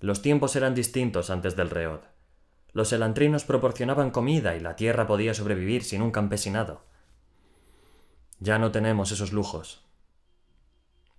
Los 0.00 0.20
tiempos 0.20 0.56
eran 0.56 0.74
distintos 0.74 1.30
antes 1.30 1.54
del 1.54 1.70
reod. 1.70 2.00
Los 2.72 2.92
elantrinos 2.92 3.44
proporcionaban 3.44 4.10
comida 4.10 4.56
y 4.56 4.60
la 4.60 4.74
tierra 4.74 5.06
podía 5.06 5.32
sobrevivir 5.32 5.84
sin 5.84 6.02
un 6.02 6.10
campesinado. 6.10 6.82
Ya 8.40 8.58
no 8.58 8.72
tenemos 8.72 9.12
esos 9.12 9.32
lujos. 9.32 9.84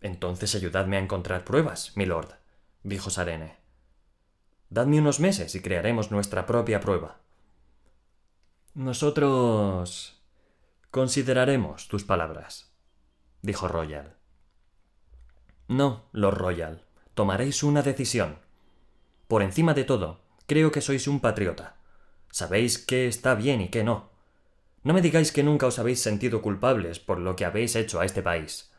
Entonces 0.01 0.55
ayudadme 0.55 0.97
a 0.97 0.99
encontrar 0.99 1.45
pruebas, 1.45 1.95
milord, 1.95 2.33
dijo 2.83 3.09
Sarene. 3.09 3.55
Dadme 4.69 4.99
unos 4.99 5.21
meses 5.21 5.55
y 5.55 5.61
crearemos 5.61 6.11
nuestra 6.11 6.45
propia 6.45 6.81
prueba. 6.81 7.21
Nosotros 8.73 10.18
consideraremos 10.91 11.87
tus 11.87 12.03
palabras, 12.03 12.73
dijo 13.41 13.67
Royal. 13.67 14.17
No, 15.67 16.09
Lord 16.11 16.37
Royal, 16.37 16.85
tomaréis 17.13 17.61
una 17.61 17.83
decisión. 17.83 18.39
Por 19.27 19.43
encima 19.43 19.75
de 19.75 19.83
todo, 19.83 20.21
creo 20.47 20.71
que 20.71 20.81
sois 20.81 21.07
un 21.07 21.19
patriota. 21.19 21.75
Sabéis 22.31 22.79
qué 22.79 23.07
está 23.07 23.35
bien 23.35 23.61
y 23.61 23.69
qué 23.69 23.83
no. 23.83 24.09
No 24.83 24.93
me 24.93 25.01
digáis 25.01 25.31
que 25.31 25.43
nunca 25.43 25.67
os 25.67 25.77
habéis 25.77 26.01
sentido 26.01 26.41
culpables 26.41 26.99
por 26.99 27.19
lo 27.19 27.35
que 27.35 27.45
habéis 27.45 27.75
hecho 27.75 27.99
a 27.99 28.05
este 28.05 28.23
país. 28.23 28.71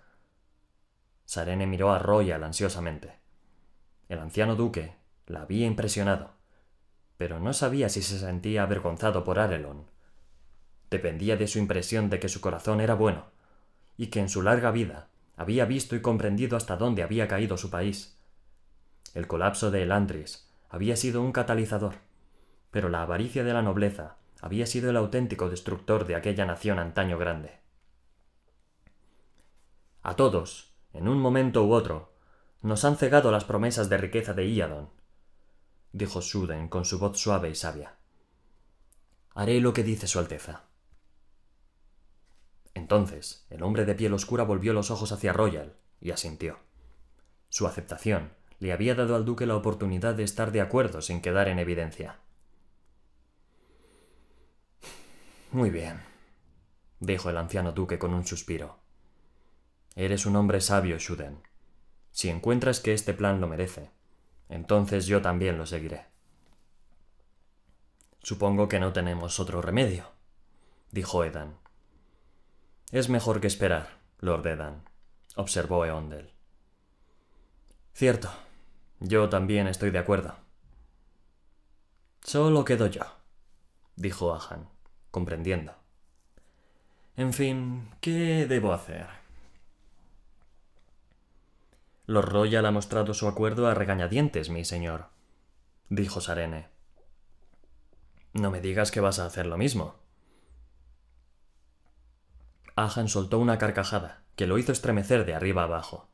Sarene 1.27 1.67
miró 1.67 1.93
a 1.93 2.01
Royal 2.01 2.43
ansiosamente. 2.43 3.21
El 4.09 4.19
anciano 4.19 4.57
duque 4.57 4.97
la 5.27 5.43
había 5.43 5.67
impresionado, 5.67 6.33
pero 7.17 7.39
no 7.39 7.53
sabía 7.53 7.89
si 7.89 8.03
se 8.03 8.19
sentía 8.19 8.65
avergonzado 8.65 9.23
por 9.23 9.39
Arelon. 9.39 9.87
Dependía 10.91 11.37
de 11.37 11.47
su 11.47 11.59
impresión 11.59 12.11
de 12.11 12.19
que 12.19 12.29
su 12.29 12.41
corazón 12.41 12.81
era 12.81 12.95
bueno, 12.95 13.27
y 13.97 14.09
que 14.09 14.21
en 14.21 14.29
su 14.29 14.43
larga 14.43 14.71
vida 14.71 15.09
había 15.37 15.65
visto 15.65 15.97
y 15.97 16.03
comprendido 16.03 16.57
hasta 16.57 16.77
dónde 16.77 17.03
había 17.03 17.29
caído 17.29 17.57
su 17.57 17.71
país. 17.71 18.19
El 19.15 19.27
colapso 19.27 19.71
de 19.71 19.83
Elandris 19.83 20.49
había 20.69 20.97
sido 20.97 21.23
un 21.23 21.33
catalizador, 21.33 21.95
pero 22.71 22.89
la 22.89 23.03
avaricia 23.03 23.45
de 23.45 23.53
la 23.53 23.63
nobleza 23.63 24.17
había 24.41 24.67
sido 24.67 24.91
el 24.91 24.97
auténtico 24.97 25.49
destructor 25.49 26.07
de 26.07 26.17
aquella 26.17 26.47
nación 26.47 26.79
antaño 26.79 27.19
grande. 27.19 27.59
A 30.03 30.17
todos, 30.17 30.75
en 30.93 31.09
un 31.09 31.19
momento 31.19 31.65
u 31.65 31.73
otro, 31.73 32.15
nos 32.63 32.85
han 32.85 32.97
cegado 32.97 33.31
las 33.31 33.45
promesas 33.45 33.89
de 33.89 33.99
riqueza 33.99 34.33
de 34.33 34.47
Iadon, 34.49 34.91
dijo 35.93 36.23
Suden 36.23 36.69
con 36.69 36.85
su 36.85 36.99
voz 36.99 37.19
suave 37.19 37.51
y 37.51 37.55
sabia. 37.55 37.97
Haré 39.35 39.61
lo 39.61 39.73
que 39.73 39.83
dice 39.83 40.07
Su 40.07 40.19
Alteza. 40.19 40.70
Entonces 42.81 43.45
el 43.51 43.63
hombre 43.63 43.85
de 43.85 43.95
piel 43.95 44.15
oscura 44.15 44.43
volvió 44.43 44.73
los 44.73 44.91
ojos 44.91 45.13
hacia 45.13 45.35
Royal 45.35 45.77
y 46.01 46.13
asintió. 46.13 46.59
Su 47.51 47.67
aceptación 47.67 48.33
le 48.59 48.73
había 48.73 48.95
dado 48.95 49.17
al 49.17 49.27
duque 49.27 49.45
la 49.45 49.55
oportunidad 49.55 50.15
de 50.15 50.23
estar 50.23 50.51
de 50.51 50.63
acuerdo 50.63 51.03
sin 51.03 51.21
quedar 51.21 51.49
en 51.49 51.59
evidencia. 51.59 52.21
Muy 55.53 55.69
bien, 55.69 56.01
dijo 57.01 57.29
el 57.29 57.37
anciano 57.37 57.73
duque 57.73 57.99
con 57.99 58.15
un 58.15 58.25
suspiro. 58.27 58.79
Eres 59.95 60.25
un 60.25 60.37
hombre 60.37 60.63
sabio, 60.63 60.97
Shuden. 60.97 61.43
Si 62.13 62.31
encuentras 62.31 62.81
que 62.81 62.95
este 62.95 63.13
plan 63.13 63.43
lo 63.43 63.47
merece, 63.47 63.91
entonces 64.49 65.05
yo 65.05 65.21
también 65.21 65.59
lo 65.59 65.67
seguiré. 65.67 66.07
Supongo 68.23 68.69
que 68.69 68.81
no 68.81 68.95
tenemos 68.95 69.39
otro 69.39 69.61
remedio, 69.61 70.13
dijo 70.93 71.25
Edan. 71.25 71.59
Es 72.91 73.09
mejor 73.09 73.41
que 73.41 73.47
esperar, 73.47 74.01
Lord 74.19 74.47
Edan, 74.49 74.83
observó 75.37 75.87
Eondel. 75.87 76.33
Cierto, 77.93 78.31
yo 78.99 79.29
también 79.29 79.69
estoy 79.69 79.91
de 79.93 79.99
acuerdo. 79.99 80.35
Solo 82.23 82.65
quedo 82.65 82.89
yo, 82.89 83.03
dijo 83.95 84.35
Ahan, 84.35 84.69
comprendiendo. 85.13 85.75
En 87.17 87.33
fin, 87.33 87.91
¿qué 88.01 88.47
debo 88.49 88.73
hacer? 88.73 89.07
Lord 92.07 92.29
Royal 92.29 92.67
ha 92.67 92.73
mostrado 92.73 93.15
su 93.15 93.29
acuerdo 93.29 93.69
a 93.69 93.75
regañadientes, 93.75 94.51
mi 94.51 94.65
señor, 94.65 95.11
dijo 95.91 96.21
Sarene. 96.21 96.69
No 98.33 98.51
me 98.51 98.61
digas 98.61 98.91
que 98.91 99.01
vas 99.01 99.21
a 99.21 99.27
hacer 99.27 99.47
lo 99.47 99.57
mismo. 99.57 100.00
Ahan 102.85 103.09
soltó 103.09 103.39
una 103.39 103.59
carcajada 103.59 104.23
que 104.37 104.47
lo 104.47 104.59
hizo 104.59 104.73
estremecer 104.73 105.25
de 105.27 105.35
arriba 105.35 105.65
abajo. 105.65 106.09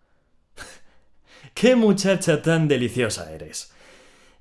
¡Qué 1.54 1.76
muchacha 1.76 2.42
tan 2.42 2.68
deliciosa 2.68 3.30
eres! 3.32 3.72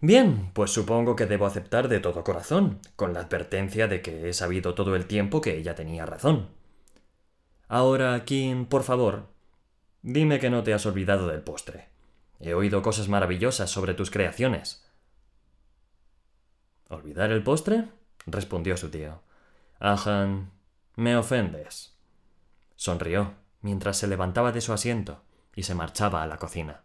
Bien, 0.02 0.52
pues 0.54 0.72
supongo 0.72 1.16
que 1.16 1.26
debo 1.26 1.46
aceptar 1.46 1.88
de 1.88 2.00
todo 2.00 2.24
corazón, 2.24 2.80
con 2.96 3.14
la 3.14 3.22
advertencia 3.22 3.88
de 3.88 4.02
que 4.02 4.30
he 4.30 4.34
sabido 4.34 4.76
todo 4.76 4.96
el 4.96 5.06
tiempo 5.06 5.42
que 5.42 5.58
ella 5.58 5.76
tenía 5.76 6.06
razón. 6.06 6.50
Ahora, 7.68 8.24
Kim, 8.26 8.66
por 8.66 8.84
favor, 8.84 9.36
Dime 10.08 10.40
que 10.40 10.52
no 10.52 10.62
te 10.62 10.72
has 10.72 10.86
olvidado 10.86 11.28
del 11.30 11.42
postre. 11.42 11.90
He 12.40 12.54
oído 12.54 12.84
cosas 12.84 13.08
maravillosas 13.08 13.72
sobre 13.72 13.96
tus 13.96 14.12
creaciones. 14.12 14.88
¿Olvidar 16.90 17.32
el 17.32 17.42
postre? 17.42 17.88
respondió 18.28 18.78
su 18.78 18.92
tío. 18.92 19.24
Ahan, 19.80 20.52
me 20.96 21.18
ofendes. 21.18 21.95
Sonrió 22.76 23.34
mientras 23.62 23.98
se 23.98 24.08
levantaba 24.08 24.52
de 24.52 24.62
su 24.62 24.74
asiento 24.74 25.24
y 25.56 25.64
se 25.64 25.76
marchaba 25.76 26.24
a 26.24 26.28
la 26.28 26.38
cocina. 26.38 26.85